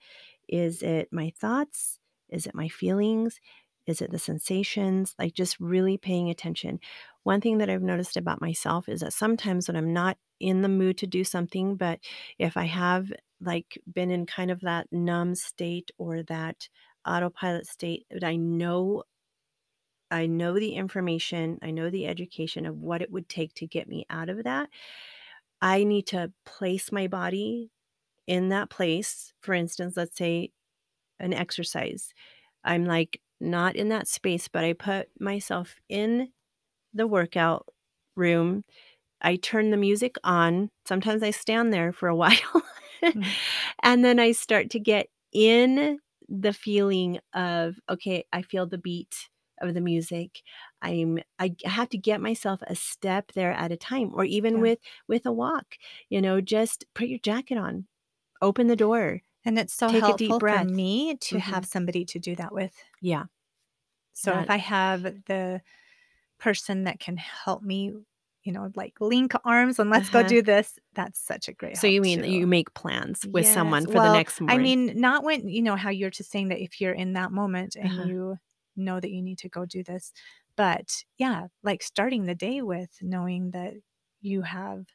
Is 0.49 0.83
it 0.83 1.07
my 1.13 1.31
thoughts? 1.37 1.99
Is 2.29 2.45
it 2.47 2.55
my 2.55 2.67
feelings? 2.67 3.39
Is 3.87 4.01
it 4.01 4.11
the 4.11 4.19
sensations? 4.19 5.15
Like, 5.17 5.33
just 5.33 5.59
really 5.59 5.97
paying 5.97 6.29
attention. 6.29 6.79
One 7.23 7.39
thing 7.41 7.57
that 7.59 7.69
I've 7.69 7.81
noticed 7.81 8.17
about 8.17 8.41
myself 8.41 8.89
is 8.89 9.01
that 9.01 9.13
sometimes 9.13 9.67
when 9.67 9.77
I'm 9.77 9.93
not 9.93 10.17
in 10.39 10.61
the 10.61 10.69
mood 10.69 10.97
to 10.99 11.07
do 11.07 11.23
something, 11.23 11.75
but 11.77 11.99
if 12.39 12.57
I 12.57 12.65
have 12.65 13.11
like 13.39 13.77
been 13.93 14.11
in 14.11 14.25
kind 14.25 14.51
of 14.51 14.61
that 14.61 14.87
numb 14.91 15.35
state 15.35 15.91
or 15.97 16.23
that 16.23 16.67
autopilot 17.07 17.67
state, 17.67 18.05
that 18.11 18.23
I 18.23 18.35
know 18.35 19.03
I 20.13 20.28
know 20.28 20.54
the 20.54 20.73
information, 20.76 21.58
I 21.63 21.71
know 21.71 21.89
the 21.89 22.06
education 22.06 22.67
of 22.67 22.78
what 22.78 23.02
it 23.02 23.12
would 23.12 23.28
take 23.28 23.56
to 23.56 23.65
get 23.65 23.89
me 23.89 24.06
out 24.12 24.30
of 24.30 24.43
that. 24.43 24.69
I 25.60 25.84
need 25.84 26.06
to 26.08 26.32
place 26.45 26.91
my 26.91 27.08
body 27.08 27.71
in 28.28 28.49
that 28.49 28.69
place. 28.69 29.34
For 29.41 29.56
instance, 29.56 29.97
let's 29.97 30.15
say 30.15 30.52
an 31.19 31.34
exercise. 31.34 32.13
I'm 32.63 32.86
like 32.86 33.21
not 33.41 33.76
in 33.76 33.89
that 33.89 34.08
space, 34.08 34.47
but 34.47 34.63
I 34.63 34.73
put 34.73 35.08
myself 35.19 35.78
in 35.89 36.30
the 36.93 37.08
workout 37.08 37.65
room. 38.15 38.65
I 39.19 39.38
turn 39.38 39.71
the 39.71 39.78
music 39.78 40.17
on. 40.23 40.69
Sometimes 40.86 41.23
I 41.23 41.32
stand 41.32 41.73
there 41.73 41.91
for 41.91 42.08
a 42.08 42.15
while. 42.23 42.38
Mm. 43.04 43.26
and 43.82 44.06
then 44.06 44.19
I 44.19 44.32
start 44.32 44.69
to 44.69 44.80
get 44.80 45.08
in 45.34 45.97
the 46.30 46.54
feeling 46.54 47.19
of, 47.34 47.80
okay, 47.89 48.26
I 48.32 48.43
feel 48.43 48.67
the 48.67 48.78
beat 48.78 49.28
of 49.63 49.73
the 49.73 49.82
music. 49.82 50.43
I'm 50.82 51.19
I 51.39 51.56
have 51.65 51.89
to 51.89 51.97
get 51.97 52.21
myself 52.21 52.62
a 52.67 52.76
step 52.76 53.32
there 53.34 53.51
at 53.53 53.72
a 53.72 53.78
time 53.78 54.11
or 54.14 54.26
even 54.26 54.59
Yeah. 54.59 54.61
with 54.61 54.80
with 55.07 55.26
a 55.26 55.32
walk, 55.32 55.78
you 56.09 56.22
know, 56.22 56.41
just 56.41 56.86
put 56.95 57.07
your 57.07 57.20
jacket 57.20 57.57
on, 57.57 57.88
open 58.41 58.68
the 58.68 58.76
door, 58.78 59.22
And 59.45 59.57
it's 59.57 59.74
so 59.74 59.89
take 59.89 60.09
a 60.09 60.14
deep 60.14 60.38
helpful 60.38 60.41
for 60.41 60.59
me 60.59 61.16
to 61.18 61.39
have 61.39 61.66
Mhm. 61.66 61.68
somebody 61.68 62.03
to 62.05 62.20
do 62.20 62.36
that 62.36 62.53
with. 62.53 62.84
Yeah, 63.01 63.26
So 64.14 64.38
if 64.38 64.49
I 64.49 64.57
have 64.57 65.03
the 65.26 65.61
person 66.39 66.86
that 66.86 66.99
can 66.99 67.18
help 67.18 67.64
me, 67.64 67.93
you 68.43 68.53
know, 68.53 68.72
like 68.76 68.99
link 69.01 69.34
arms 69.45 69.80
and 69.80 69.89
let's 69.89 70.09
go 70.09 70.24
uh-huh. 70.24 70.24
do 70.24 70.41
this, 70.41 70.80
that's 70.93 71.20
such 71.20 71.47
a 71.49 71.53
great 71.53 71.80
So 71.80 71.88
you 71.88 72.01
mean 72.01 72.24
too. 72.24 72.24
you 72.24 72.45
make 72.47 72.74
plans 72.74 73.28
with 73.34 73.47
Yes. 73.47 73.47
someone 73.47 73.88
for 73.88 73.99
the 73.99 74.09
Well, 74.09 74.09
next 74.09 74.39
I 74.47 74.57
mean, 74.59 74.99
not 74.99 75.24
when, 75.24 75.49
you 75.49 75.61
know, 75.64 75.76
how 75.78 75.89
you're 75.89 76.09
just 76.11 76.32
saying 76.32 76.49
that 76.49 76.61
if 76.61 76.82
you're 76.82 76.93
in 76.93 77.14
that 77.14 77.32
moment 77.32 77.76
and 77.76 77.93
Uh-huh. 77.93 78.05
you 78.05 78.38
know 78.76 78.99
that 78.99 79.11
you 79.11 79.21
need 79.21 79.39
to 79.39 79.49
go 79.49 79.65
do 79.65 79.84
this. 79.84 80.13
But 80.55 81.03
yeah, 81.17 81.47
like 81.63 81.84
starting 81.84 82.26
the 82.26 82.36
day 82.36 82.61
with 82.61 82.97
knowing 83.01 83.51
that 83.51 83.76
you 84.21 84.41
have 84.43 84.86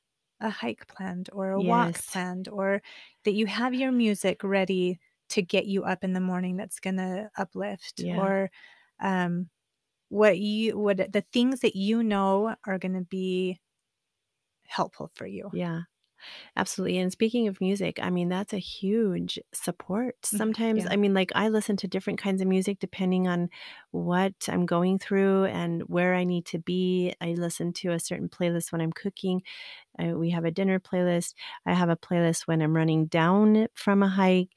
a 0.41 0.51
hike 0.51 0.87
planned 0.89 1.29
or 1.33 1.51
a 1.51 1.61
walk 1.63 2.05
planned 2.07 2.49
or 2.49 2.81
that 3.25 3.33
you 3.33 3.47
have 3.47 3.75
your 3.75 3.93
music 3.93 4.43
ready 4.45 5.01
to 5.31 5.43
get 5.43 5.67
you 5.67 5.85
up 5.85 6.05
in 6.05 6.13
the 6.13 6.21
morning 6.21 6.57
that's 6.57 6.81
gonna 6.81 7.31
uplift 7.37 8.03
Yeah. 8.03 8.13
or, 8.13 8.51
um, 9.01 9.51
what 10.11 10.39
you 10.39 10.79
what 10.79 10.99
the 11.13 11.25
things 11.33 11.61
that 11.61 11.77
you 11.77 12.03
know 12.03 12.57
are 12.67 12.79
gonna 12.79 13.03
be 13.03 13.61
helpful 14.67 15.11
for 15.15 15.27
you. 15.27 15.51
Yeah. 15.51 15.83
Absolutely, 16.57 16.99
and 16.99 17.13
speaking 17.13 17.49
of 17.49 17.61
music, 17.61 17.99
I 18.03 18.11
mean, 18.11 18.29
that's 18.29 18.53
a 18.53 18.59
huge 18.59 19.39
support. 19.53 20.17
Mhm, 20.33 20.45
Sometimes 20.45 20.85
yeah. 20.85 20.91
I 20.91 20.97
mean, 20.97 21.15
like, 21.15 21.31
I 21.35 21.49
listen 21.49 21.77
to 21.79 21.89
different 21.89 22.19
kinds 22.19 22.41
of 22.43 22.49
music 22.49 22.79
depending 22.81 23.29
on 23.29 23.49
what 23.91 24.35
I'm 24.49 24.67
going 24.67 24.99
through 24.99 25.45
and 25.47 25.83
where 25.83 26.15
I 26.15 26.25
need 26.25 26.47
to 26.47 26.59
be. 26.59 27.15
I 27.21 27.33
listen 27.33 27.73
to 27.75 27.93
a 27.93 28.01
certain 28.01 28.29
playlist 28.29 28.73
when 28.73 28.81
I'm 28.81 28.93
cooking. 28.93 29.43
We 29.99 30.31
have 30.31 30.45
a 30.45 30.51
dinner 30.53 30.81
playlist. 30.81 31.35
I 31.67 31.75
have 31.75 31.91
a 31.91 31.97
playlist 31.97 32.47
when 32.47 32.63
I'm 32.63 32.77
running 32.77 33.07
down 33.07 33.69
from 33.75 34.03
a 34.03 34.09
hike, 34.09 34.53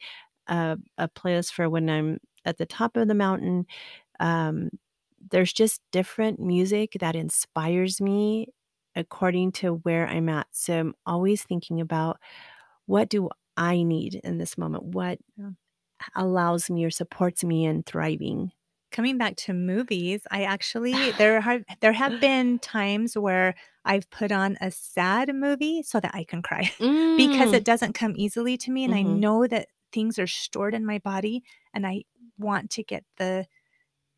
uh, 0.47 0.77
a 0.97 1.09
playlist 1.09 1.53
for 1.53 1.69
when 1.69 1.89
I'm 1.89 2.19
at 2.45 2.57
the 2.57 2.65
top 2.67 2.97
of 2.97 3.07
the 3.07 3.15
mountain. 3.15 3.65
Um, 4.19 4.69
there's 5.31 5.53
just 5.53 5.81
different 5.91 6.39
music 6.39 6.97
that 6.99 7.15
inspires 7.15 8.01
me 8.01 8.47
according 8.95 9.53
to 9.53 9.75
where 9.75 10.07
I'm 10.07 10.29
at. 10.29 10.47
So 10.51 10.79
I'm 10.79 10.95
always 11.05 11.43
thinking 11.43 11.81
about 11.81 12.19
what 12.87 13.09
do 13.09 13.29
I 13.57 13.83
need 13.83 14.15
in 14.15 14.37
this 14.39 14.57
moment? 14.57 14.85
What 14.85 15.19
Yeah. 15.37 15.51
allows 16.15 16.69
me 16.69 16.85
or 16.85 16.91
supports 16.91 17.43
me 17.43 17.65
in 17.65 17.83
thriving? 17.83 18.51
Coming 18.91 19.17
back 19.17 19.37
to 19.37 19.53
movies, 19.53 20.27
I 20.31 20.43
actually 20.43 21.13
there 21.13 21.39
have 21.39 21.63
there 21.79 21.93
have 21.93 22.19
been 22.19 22.59
times 22.59 23.17
where 23.17 23.55
I've 23.85 24.09
put 24.09 24.33
on 24.33 24.57
a 24.59 24.69
sad 24.69 25.33
movie 25.33 25.81
so 25.81 26.01
that 26.01 26.13
I 26.13 26.25
can 26.25 26.41
cry 26.41 26.69
because 27.15 27.53
Mm. 27.53 27.53
it 27.53 27.63
doesn't 27.63 27.93
come 27.93 28.13
easily 28.17 28.57
to 28.57 28.71
me, 28.71 28.83
and 28.83 28.93
I 28.93 29.03
Mhm. 29.03 29.03
know 29.03 29.47
that 29.47 29.69
things 29.93 30.19
are 30.19 30.27
stored 30.27 30.73
in 30.73 30.85
my 30.85 30.99
body, 30.99 31.41
and 31.73 31.87
I 31.87 32.03
want 32.37 32.69
to 32.71 32.83
get 32.83 33.05
the 33.17 33.45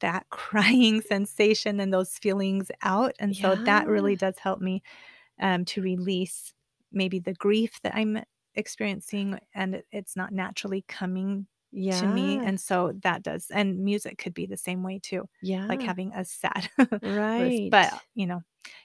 that 0.03 0.27
crying 0.31 1.01
sensation 1.01 1.81
and 1.81 1.93
those 1.93 2.19
feelings 2.19 2.71
out, 2.83 3.15
and 3.19 3.37
so 3.37 3.57
that 3.65 3.89
really 3.89 4.17
does 4.17 4.39
help 4.39 4.61
me, 4.61 4.83
um, 5.39 5.65
to 5.65 5.81
release 5.81 6.53
maybe 6.91 7.19
the 7.19 7.33
grief 7.33 7.81
that 7.83 7.95
I'm 7.95 8.23
experiencing, 8.55 9.39
and 9.55 9.83
it's 9.91 10.15
not 10.15 10.33
naturally 10.33 10.83
coming 10.87 11.47
to 11.91 12.07
me, 12.07 12.41
and 12.41 12.59
so 12.61 12.93
that 13.03 13.23
does 13.23 13.49
and 13.51 13.79
music 13.83 14.17
could 14.17 14.33
be 14.33 14.45
the 14.47 14.57
same 14.57 14.83
way 14.83 14.99
too, 14.99 15.29
Yeah. 15.41 15.69
like 15.69 15.83
having 15.83 16.13
a 16.13 16.25
sad 16.25 16.69
Right. 17.01 17.63
but, 17.69 18.01
you 18.15 18.27
know, 18.27 18.41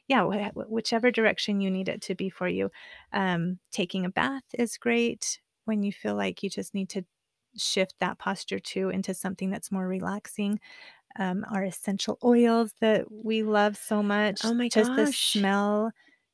yeah, 0.09 0.23
wha 0.25 0.51
whichever 0.69 1.11
direction 1.11 1.61
you 1.61 1.71
need 1.71 1.89
it 1.89 2.03
to 2.03 2.15
be 2.15 2.31
for 2.31 2.49
you. 2.49 2.71
Um, 3.13 3.59
taking 3.73 4.05
a 4.05 4.11
bath 4.11 4.45
is 4.55 4.77
great 4.79 5.41
when 5.67 5.83
you 5.83 5.93
feel 5.93 6.15
like 6.17 6.43
you 6.43 6.51
just 6.51 6.75
need 6.75 6.89
to 6.91 7.05
shift 7.57 7.95
that 8.01 8.19
posture 8.19 8.59
too 8.59 8.91
into 8.91 9.15
something 9.15 9.51
that's 9.51 9.73
more 9.73 9.87
relaxing. 9.89 10.61
Um, 11.17 11.45
our 11.51 11.65
essential 11.65 12.19
oils 12.25 12.75
that 12.81 13.11
we 13.11 13.43
love 13.43 13.77
so 13.77 14.03
much, 14.03 14.43
Oh 14.43 14.53
my 14.55 14.71
just 14.71 14.95
the 14.95 15.07
smell 15.07 15.93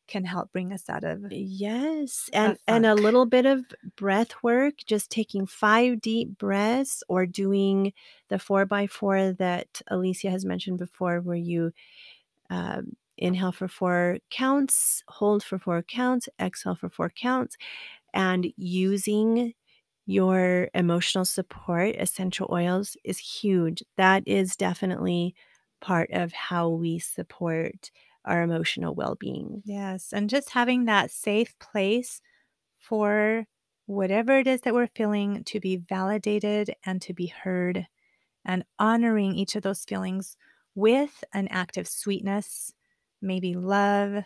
can 0.09 0.25
help 0.25 0.53
bring 0.53 0.73
us 0.73 0.89
out 0.91 1.05
of 1.05 1.25
Yes, 1.31 2.29
and 2.33 2.59
and 2.69 2.85
a 2.87 2.95
little 2.95 3.27
bit 3.27 3.47
of 3.47 3.65
breath 3.97 4.43
work, 4.43 4.75
just 4.87 5.11
taking 5.11 5.47
5 5.47 6.01
deep 6.01 6.37
breaths 6.39 7.03
or 7.09 7.27
doing 7.27 7.93
the 8.29 8.39
4 8.39 8.67
by 8.67 8.87
4 8.87 9.33
that 9.33 9.81
Alicia 9.89 10.31
has 10.31 10.45
mentioned 10.45 10.79
before 10.79 11.21
where 11.21 11.37
you, 11.37 11.73
um, 12.51 12.97
inhale 13.19 13.53
for 13.53 13.69
4 13.69 14.19
counts, 14.31 15.03
hold 15.09 15.45
for 15.45 15.59
4 15.59 15.83
counts, 15.83 16.29
exhale 16.41 16.77
for 16.77 16.91
4 16.91 17.11
counts, 17.11 17.57
and 18.15 18.53
using 18.57 19.55
your 20.07 20.69
emotional 20.75 21.25
support, 21.25 21.97
essential 21.97 22.49
oils, 22.53 22.97
is 23.05 23.19
huge. 23.19 23.83
That 23.97 24.27
is 24.27 24.57
definitely 24.57 25.35
part 25.81 26.11
of 26.13 26.33
how 26.33 26.69
we 26.71 26.99
support 26.99 27.91
our 28.25 28.43
emotional 28.43 28.95
well-being. 28.95 29.65
Yes, 29.65 30.13
and 30.13 30.29
just 30.29 30.51
having 30.51 30.85
that 30.85 31.11
safe 31.11 31.59
place 31.59 32.21
for 32.79 33.47
whatever 33.87 34.39
it 34.39 34.47
is 34.47 34.63
that 34.63 34.75
we're 34.75 34.89
feeling 34.89 35.45
to 35.45 35.61
be 35.61 35.77
validated 35.77 36.75
and 36.85 37.03
to 37.03 37.15
be 37.15 37.27
heard, 37.27 37.87
and 38.45 38.65
honoring 38.79 39.35
each 39.37 39.57
of 39.57 39.63
those 39.63 39.85
feelings 39.85 40.37
with 40.75 41.25
an 41.35 41.49
act 41.49 41.77
of 41.79 41.89
sweetness, 41.89 42.75
maybe 43.23 43.55
love, 43.55 44.25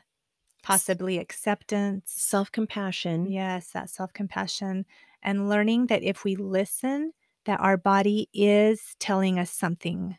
possibly 0.63 1.19
acceptance. 1.19 2.23
self-compassion. 2.23 3.27
Yes, 3.27 3.73
that 3.73 3.91
self-compassion, 3.91 4.87
and 5.23 5.49
learning 5.49 5.87
that 5.89 6.03
if 6.03 6.25
we 6.25 6.37
listen, 6.37 7.13
that 7.45 7.61
our 7.61 7.77
body 7.77 8.29
is 8.33 8.97
telling 9.01 9.39
us 9.39 9.51
something 9.51 10.19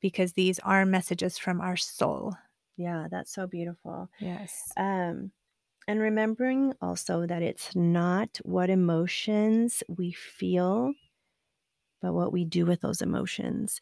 because 0.00 0.34
these 0.34 0.58
are 0.60 0.84
messages 0.86 1.38
from 1.38 1.60
our 1.60 1.76
soul. 1.76 2.34
Yeah, 2.76 3.06
that's 3.10 3.32
so 3.32 3.46
beautiful. 3.46 4.10
Yes. 4.18 4.76
Um, 4.76 5.32
and 5.88 6.00
remembering 6.00 6.74
also 6.82 7.26
that 7.26 7.42
it's 7.42 7.76
not 7.76 8.38
what 8.44 8.70
emotions 8.70 9.82
we 9.88 10.12
feel 10.12 10.94
but 12.00 12.12
what 12.12 12.32
we 12.32 12.44
do 12.44 12.66
with 12.66 12.80
those 12.80 13.02
emotions, 13.02 13.80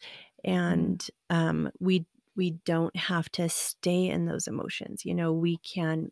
Mm. 0.69 0.93
and, 0.97 1.07
um, 1.29 1.71
we 1.79 2.05
we 2.35 2.51
don't 2.65 2.95
have 2.95 3.29
to 3.31 3.47
stay 3.47 4.07
in 4.09 4.25
those 4.25 4.47
emotions, 4.47 5.05
you 5.05 5.13
know, 5.13 5.31
we 5.31 5.57
can, 5.57 6.11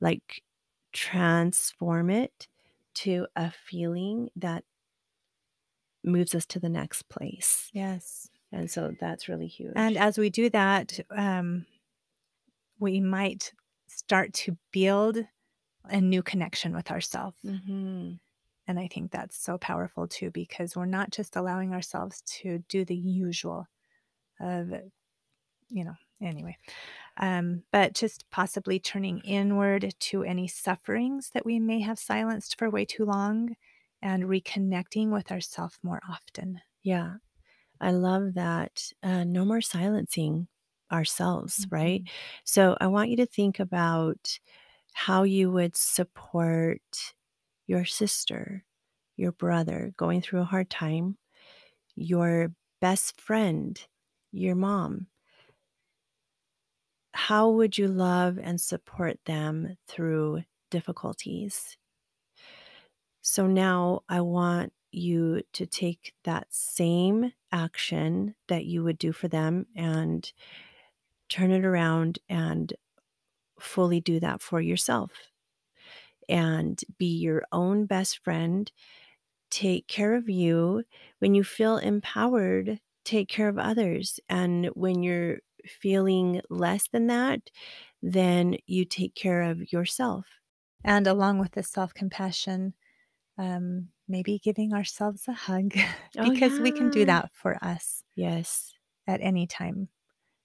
like, 0.00 0.42
transform 0.92 2.10
it 2.10 2.48
to 2.94 3.26
a 3.36 3.50
feeling 3.50 4.30
that 4.36 4.64
moves 6.04 6.34
us 6.34 6.46
to 6.46 6.58
the 6.58 6.68
next 6.68 7.08
place, 7.08 7.72
Yes. 7.72 8.30
and 8.52 8.70
so 8.70 8.94
that's 9.00 9.28
really 9.28 9.48
huge. 9.48 9.74
And 9.74 9.96
as 9.96 10.18
we 10.18 10.30
do 10.30 10.50
that, 10.50 11.00
um 11.10 11.66
we 12.78 13.00
might 13.00 13.52
start 13.88 14.32
to 14.32 14.56
build 14.72 15.18
a 15.84 16.00
new 16.00 16.22
connection 16.22 16.74
with 16.74 16.90
ourself. 16.90 17.36
Mhm. 17.44 18.20
And 18.66 18.78
I 18.78 18.88
think 18.88 19.10
that's 19.10 19.36
so 19.36 19.58
powerful 19.58 20.06
too 20.06 20.30
because 20.30 20.76
we're 20.76 20.84
not 20.86 21.10
just 21.10 21.36
allowing 21.36 21.72
ourselves 21.72 22.22
to 22.42 22.58
do 22.68 22.84
the 22.84 22.96
usual 22.96 23.66
of, 24.40 24.72
you 25.68 25.84
know, 25.84 25.94
anyway. 26.20 26.56
Um, 27.20 27.64
but 27.72 27.94
just 27.94 28.28
possibly 28.30 28.80
turning 28.80 29.20
inward 29.20 29.94
to 30.00 30.24
any 30.24 30.48
sufferings 30.48 31.30
that 31.34 31.46
we 31.46 31.60
may 31.60 31.80
have 31.80 31.98
silenced 31.98 32.58
for 32.58 32.70
way 32.70 32.84
too 32.86 33.04
long 33.04 33.56
and 34.02 34.24
reconnecting 34.24 35.10
with 35.12 35.30
ourself 35.30 35.78
more 35.82 36.00
often. 36.08 36.62
Yeah. 36.82 37.16
I 37.80 37.92
love 37.92 38.34
that, 38.34 38.92
uh, 39.02 39.24
no 39.24 39.44
more 39.44 39.60
silencing 39.62 40.48
ourselves, 40.92 41.66
right? 41.70 42.02
Mhm. 42.02 42.10
So 42.44 42.76
I 42.80 42.88
want 42.88 43.10
you 43.10 43.16
to 43.18 43.26
think 43.26 43.60
about 43.60 44.38
how 44.94 45.24
you 45.24 45.50
would 45.52 45.76
support 45.76 47.14
your 47.66 47.84
sister, 47.86 48.64
your 49.16 49.32
brother 49.32 49.92
going 49.96 50.22
through 50.22 50.40
a 50.42 50.44
hard 50.44 50.70
time, 50.70 51.18
your 51.96 52.52
best 52.80 53.20
friend, 53.20 53.86
your 54.32 54.56
mom. 54.56 55.08
How 57.14 57.48
would 57.50 57.78
you 57.78 57.86
love 57.86 58.38
and 58.38 58.60
support 58.60 59.24
them 59.24 59.76
through 59.86 60.42
difficulties? 60.70 61.76
So 63.22 63.46
now 63.46 64.02
I 64.08 64.20
want 64.20 64.72
you 64.92 65.42
to 65.52 65.66
take 65.66 66.14
that 66.24 66.52
same 66.52 67.32
action 67.52 68.34
that 68.48 68.64
you 68.64 68.82
would 68.82 68.98
do 68.98 69.12
for 69.12 69.28
them 69.28 69.66
and 69.76 70.32
turn 71.28 71.50
it 71.50 71.64
around 71.64 72.18
and 72.28 72.72
fully 73.60 74.00
do 74.00 74.20
that 74.20 74.42
for 74.42 74.60
yourself. 74.60 75.12
And 76.28 76.80
be 76.98 77.18
your 77.18 77.42
own 77.50 77.86
best 77.86 78.18
friend. 78.18 78.70
Take 79.50 79.88
care 79.88 80.14
of 80.14 80.28
you. 80.28 80.84
When 81.18 81.34
you 81.34 81.44
feel 81.44 81.78
empowered, 81.78 82.80
take 83.04 83.28
care 83.28 83.48
of 83.48 83.58
others, 83.58 84.20
and 84.28 84.66
when 84.68 85.02
you're 85.02 85.40
feeling 85.66 86.40
less 86.50 86.88
than 86.88 87.06
that, 87.08 87.50
then 88.02 88.56
you 88.66 88.84
take 88.84 89.14
care 89.14 89.42
of 89.42 89.72
yourself. 89.72 90.26
And 90.84 91.06
along 91.06 91.38
with 91.38 91.52
the 91.52 91.62
self-compassion, 91.62 92.74
um, 93.38 93.90
maybe 94.08 94.38
giving 94.40 94.74
ourselves 94.74 95.28
a 95.28 95.32
hug 95.34 95.74
Oh, 96.18 96.22
because 96.22 96.60
we 96.60 96.72
can 96.72 96.90
do 96.90 97.04
that 97.06 97.34
for 97.34 97.58
us 97.64 98.04
Yes. 98.14 98.76
at 99.06 99.20
any 99.20 99.46
time. 99.46 99.88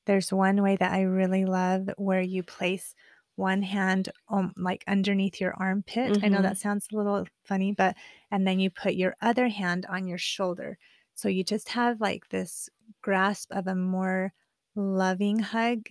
There's 0.05 0.33
one 0.33 0.61
way 0.63 0.77
that 0.77 0.93
I 0.93 1.03
really 1.03 1.45
love 1.45 1.89
where 1.97 2.21
you 2.21 2.43
place 2.43 2.95
one 3.35 3.63
hand, 3.63 4.09
um, 4.29 4.53
like, 4.57 4.83
underneath 4.87 5.41
your 5.41 5.55
armpit. 5.55 6.17
I 6.23 6.29
know 6.29 6.41
Mhm. 6.41 6.43
that 6.43 6.57
sounds 6.57 6.87
a 6.93 6.97
little 6.97 7.27
funny, 7.45 7.73
but 7.73 7.97
and 8.31 8.47
then 8.47 8.59
you 8.59 8.69
put 8.71 8.95
your 8.95 9.15
other 9.21 9.49
hand 9.49 9.85
on 9.87 10.07
your 10.07 10.19
shoulder. 10.19 10.77
So 11.15 11.29
you 11.29 11.43
just 11.43 11.69
have, 11.69 12.01
like, 12.01 12.29
this 12.29 12.69
grasp 13.01 13.51
of 13.51 13.67
a 13.67 13.75
more 13.75 14.33
loving 14.75 15.39
hug. 15.39 15.87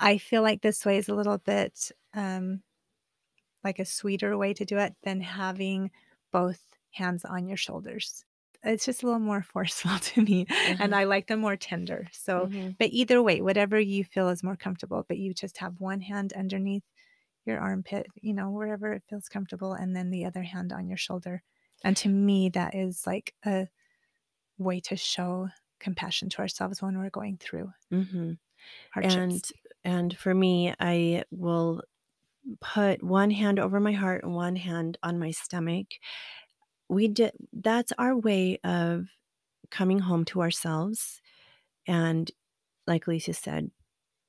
I 0.00 0.18
feel 0.18 0.42
like 0.42 0.62
this 0.62 0.86
way 0.86 0.98
is 0.98 1.08
a 1.08 1.14
little 1.16 1.38
bit, 1.38 1.92
um 2.14 2.62
like 3.64 3.78
a 3.78 3.84
sweeter 3.84 4.36
way 4.36 4.54
to 4.54 4.64
do 4.64 4.78
it 4.78 4.96
than 5.02 5.20
having 5.20 5.90
both 6.32 6.62
hands 6.92 7.24
on 7.24 7.46
your 7.46 7.56
shoulders. 7.56 8.24
It's 8.62 8.84
just 8.84 9.02
a 9.02 9.06
little 9.06 9.20
more 9.20 9.42
forceful 9.54 9.98
to 9.98 10.22
me, 10.22 10.46
and 10.78 10.94
Mhm. 10.94 10.94
I 10.94 11.04
like 11.04 11.26
them 11.26 11.40
more 11.40 11.56
tender. 11.56 12.08
So, 12.12 12.48
Mhm. 12.48 12.76
but 12.78 12.90
either 12.90 13.22
way, 13.22 13.40
whatever 13.40 13.78
you 13.78 14.04
feel 14.04 14.28
is 14.28 14.42
more 14.42 14.56
comfortable, 14.56 15.04
but 15.08 15.18
you 15.18 15.34
just 15.34 15.58
have 15.58 15.80
one 15.80 16.00
hand 16.00 16.32
underneath 16.34 16.84
your 17.46 17.60
armpit, 17.60 18.08
you 18.16 18.34
know, 18.34 18.50
wherever 18.50 18.92
it 18.92 19.04
feels 19.08 19.28
comfortable, 19.28 19.74
and 19.74 19.96
then 19.96 20.10
the 20.10 20.26
other 20.26 20.42
hand 20.44 20.72
on 20.72 20.88
your 20.88 20.98
shoulder. 20.98 21.42
And 21.84 21.96
to 21.98 22.08
me, 22.10 22.50
that 22.50 22.74
is 22.74 23.06
like 23.06 23.34
a 23.46 23.68
way 24.58 24.80
to 24.80 24.96
show 24.96 25.48
compassion 25.80 26.28
to 26.30 26.40
ourselves 26.40 26.82
when 26.82 26.98
we're 26.98 27.10
going 27.10 27.38
through 27.38 27.72
Mhm. 27.90 28.38
hardships. 28.90 29.42
And 29.42 29.52
and 29.84 30.16
for 30.18 30.34
me, 30.34 30.74
I 30.80 31.24
will 31.30 31.82
put 32.60 33.02
one 33.02 33.30
hand 33.32 33.58
over 33.60 33.80
my 33.80 33.92
heart 33.92 34.24
and 34.24 34.34
one 34.34 34.56
hand 34.56 34.98
on 35.02 35.18
my 35.18 35.32
stomach. 35.32 35.88
We 36.88 37.08
did 37.08 37.32
that's 37.52 37.92
our 37.98 38.16
way 38.16 38.58
of 38.64 39.06
coming 39.70 40.00
home 40.00 40.24
to 40.26 40.42
ourselves 40.42 41.20
and 41.86 42.30
like 42.86 43.06
Lisa 43.08 43.34
said, 43.34 43.70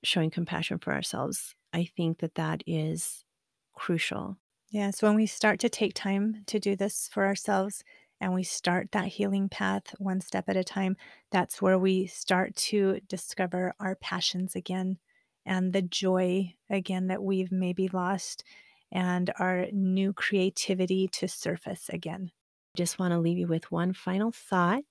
showing 0.04 0.32
compassion 0.32 0.80
for 0.80 0.94
ourselves. 0.94 1.56
I 1.74 1.86
think 1.86 2.20
that 2.20 2.36
that 2.36 2.64
is 2.68 3.26
crucial. 3.74 4.38
Yes, 4.70 4.82
yeah, 4.86 4.92
so 4.92 5.08
when 5.08 5.16
we 5.16 5.26
start 5.26 5.60
to 5.62 5.70
take 5.70 5.94
time 5.94 6.44
to 6.48 6.60
do 6.60 6.76
this 6.76 7.08
for 7.10 7.26
ourselves 7.26 7.84
and 8.22 8.34
we 8.34 8.44
start 8.44 8.92
that 8.92 9.08
healing 9.08 9.50
path 9.50 9.96
one 9.98 10.22
step 10.22 10.48
at 10.48 10.56
a 10.56 10.64
time, 10.64 10.96
that's 11.32 11.62
where 11.62 11.80
we 11.80 12.06
start 12.06 12.56
to 12.56 13.00
discover 13.10 13.74
our 13.80 13.96
passions 13.96 14.56
again 14.56 15.00
and 15.46 15.74
the 15.74 15.82
joy 15.82 16.54
again 16.70 17.08
that 17.08 17.24
we've 17.24 17.52
maybe 17.52 17.90
lost 17.90 18.44
and 18.92 19.34
our 19.40 19.66
new 19.72 20.14
creativity 20.14 21.08
to 21.08 21.28
surface 21.28 21.90
again. 21.90 22.32
Just 22.78 23.00
want 23.00 23.12
to 23.12 23.20
leave 23.20 23.40
you 23.40 23.48
with 23.48 23.72
one 23.72 23.92
final 23.92 24.32
thought. 24.32 24.84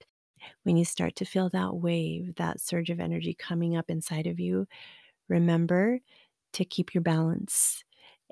When 0.65 0.77
you 0.77 0.85
start 0.85 1.15
to 1.17 1.25
feel 1.25 1.51
that 1.51 1.77
wave, 1.77 2.35
that 2.37 2.61
surge 2.61 2.91
of 2.91 2.99
energy 2.99 3.35
coming 3.35 3.77
up 3.77 3.91
inside 3.91 4.27
of 4.27 4.41
you, 4.41 4.67
remember 5.29 6.01
to 6.55 6.65
keep 6.65 6.95
your 6.95 7.03
balance 7.03 7.85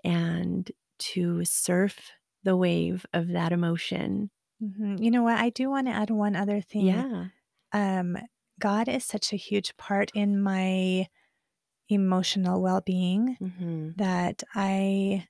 and 0.03 0.71
to 0.99 1.45
surf 1.45 2.11
the 2.43 2.57
wave 2.57 3.07
of 3.13 3.29
that 3.29 3.53
emotion. 3.53 4.31
Mhm. 4.63 5.03
You 5.03 5.11
know 5.11 5.23
what? 5.23 5.39
I 5.39 5.51
do 5.51 5.71
want 5.71 5.87
to 5.87 5.93
add 5.93 6.11
one 6.11 6.35
other 6.37 6.61
thing. 6.61 7.05
Yeah. 7.05 7.29
Um, 7.73 8.19
God 8.61 8.89
is 8.89 9.05
such 9.05 9.33
a 9.33 9.37
huge 9.37 9.77
part 9.79 10.11
in 10.15 10.41
my 10.43 11.09
emotional 11.89 12.63
well-being 12.63 13.39
Mhm. 13.41 13.97
that 13.97 14.43
I 14.55 15.29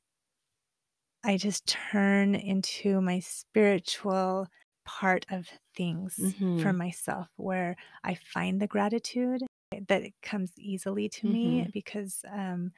I 1.25 1.37
just 1.37 1.67
turn 1.67 2.35
into 2.35 3.01
my 3.01 3.21
spiritual 3.21 4.49
part 4.85 5.27
of 5.31 5.49
things 5.77 6.35
for 6.55 6.73
Mhm. 6.73 6.73
myself 6.73 7.29
where 7.37 7.77
I 8.05 8.15
find 8.15 8.61
the 8.61 8.67
gratitude 8.67 9.43
that 9.89 10.03
it 10.03 10.15
comes 10.23 10.53
easily 10.59 11.09
to 11.11 11.27
me 11.27 11.65
Mhm. 11.65 11.73
because 11.73 12.25
um 12.31 12.73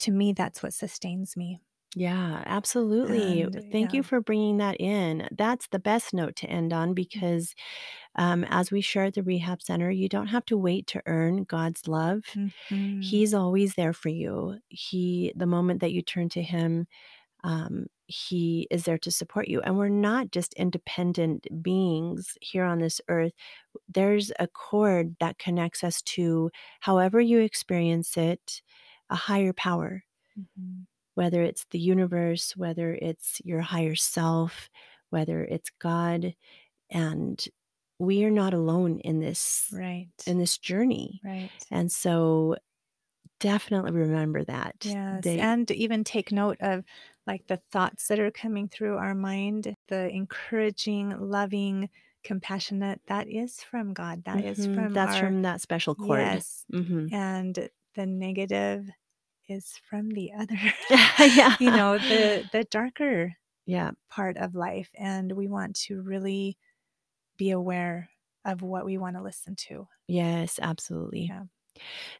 to 0.00 0.12
me 0.12 0.32
that's 0.32 0.62
what 0.62 0.74
sustains 0.74 1.36
me. 1.36 1.60
Yeah, 1.94 2.42
absolutely. 2.46 3.42
And 3.42 3.52
Thank 3.70 3.92
you 3.92 4.02
yeah. 4.02 4.02
for 4.02 4.20
bringing 4.22 4.56
that 4.58 4.80
in. 4.80 5.28
That's 5.30 5.66
the 5.68 5.78
best 5.78 6.14
note 6.14 6.36
to 6.36 6.46
end 6.46 6.72
on 6.72 6.94
because, 6.94 7.54
um, 8.16 8.44
as 8.50 8.70
we 8.72 8.80
share 8.82 9.04
at 9.06 9.14
the 9.14 9.22
rehab 9.22 9.62
center, 9.62 9.90
you 9.90 10.08
don't 10.08 10.28
have 10.28 10.46
to 10.46 10.58
wait 10.58 10.86
to 10.88 11.02
earn 11.06 11.44
God's 11.44 11.88
love. 11.88 12.24
Mhm. 12.34 12.52
He's 13.00 13.34
always 13.34 13.74
there 13.76 13.92
for 13.94 14.10
you. 14.10 14.58
He 14.68 15.32
the 15.36 15.46
moment 15.46 15.80
that 15.82 15.92
you 15.92 16.02
turn 16.02 16.28
to 16.30 16.42
him, 16.42 16.86
um, 17.44 17.86
he 18.06 18.68
is 18.70 18.84
there 18.84 18.98
to 18.98 19.10
support 19.12 19.48
you. 19.48 19.60
And 19.62 19.78
we're 19.78 19.88
not 19.90 20.30
just 20.32 20.54
independent 20.54 21.46
beings 21.62 22.38
here 22.42 22.64
on 22.64 22.80
this 22.80 23.00
earth. 23.08 23.32
There's 23.88 24.32
a 24.40 24.48
cord 24.48 25.16
that 25.20 25.38
connects 25.38 25.84
us 25.84 26.02
to 26.02 26.50
however 26.80 27.20
you 27.20 27.40
experience 27.40 28.16
it, 28.18 28.62
a 29.10 29.16
higher 29.16 29.52
power. 29.54 30.04
Mhm. 30.36 30.86
Whether 31.14 31.42
it's 31.42 31.66
the 31.70 31.78
universe, 31.78 32.56
whether 32.56 32.94
it's 32.94 33.40
your 33.44 33.60
higher 33.60 33.94
self, 33.96 34.70
whether 35.10 35.44
it's 35.44 35.70
God, 35.80 36.34
and 36.90 37.44
we 37.98 38.24
are 38.24 38.30
not 38.30 38.54
alone 38.54 39.00
in 39.00 39.20
this 39.20 39.72
Right. 39.72 40.22
in 40.26 40.38
this 40.38 40.58
journey. 40.58 41.24
Right. 41.24 41.66
And 41.70 41.92
so 41.92 42.56
definitely 43.40 43.92
remember 43.92 44.44
that. 44.44 44.84
Yes, 44.84 45.34
They 45.34 45.38
and 45.38 45.70
even 45.70 46.02
take 46.02 46.32
note 46.32 46.56
of 46.60 46.84
like 47.26 47.46
the 47.46 47.58
thoughts 47.70 48.08
that 48.08 48.18
are 48.18 48.32
coming 48.32 48.68
through 48.68 48.96
our 48.96 49.14
mind, 49.14 49.76
the 49.88 50.08
encouraging, 50.10 51.10
loving, 51.20 51.88
compassionate 52.24 53.00
that 53.06 53.28
is 53.28 53.62
from 53.62 53.92
God. 53.94 54.24
That 54.24 54.44
is 54.44 54.66
Mhm, 54.66 54.66
from 54.66 54.94
that's 54.94 55.14
our 55.16 55.16
from 55.16 55.42
that 55.42 55.60
special 55.60 55.94
cord. 55.94 56.42
yes. 56.42 56.64
Mhm. 56.72 57.12
And 57.12 57.70
the 57.94 58.06
negative 58.06 58.90
is 59.48 59.74
from 59.88 60.10
the 60.10 60.32
other, 60.38 60.58
Yeah. 61.18 61.56
you 61.60 61.70
know, 61.70 61.98
the 61.98 62.48
the 62.52 62.64
darker 62.70 63.32
Yeah. 63.66 63.92
part 64.10 64.36
of 64.36 64.54
life 64.54 64.90
and 64.94 65.32
we 65.32 65.48
want 65.48 65.76
to 65.86 66.02
really 66.02 66.56
be 67.36 67.50
aware 67.50 68.08
of 68.44 68.62
what 68.62 68.84
we 68.84 68.98
want 68.98 69.16
to 69.16 69.22
listen 69.22 69.54
to. 69.56 69.88
Yes, 70.08 70.58
absolutely. 70.60 71.26
Yeah. 71.28 71.44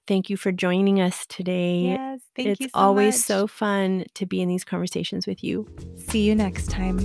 Thank 0.07 0.31
you 0.31 0.37
for 0.37 0.51
joining 0.53 1.01
us 1.01 1.27
today. 1.27 1.81
Yes, 1.99 2.20
thank 2.35 2.49
It's 2.49 2.61
you 2.61 2.68
so 2.68 2.79
always 2.79 3.14
much. 3.14 3.23
so 3.25 3.47
fun 3.47 4.05
to 4.14 4.27
be 4.27 4.41
in 4.41 4.49
these 4.49 4.64
conversations 4.64 5.27
with 5.27 5.45
you. 5.45 5.66
See 5.97 6.23
you 6.23 6.35
next 6.35 6.70
time. 6.70 6.99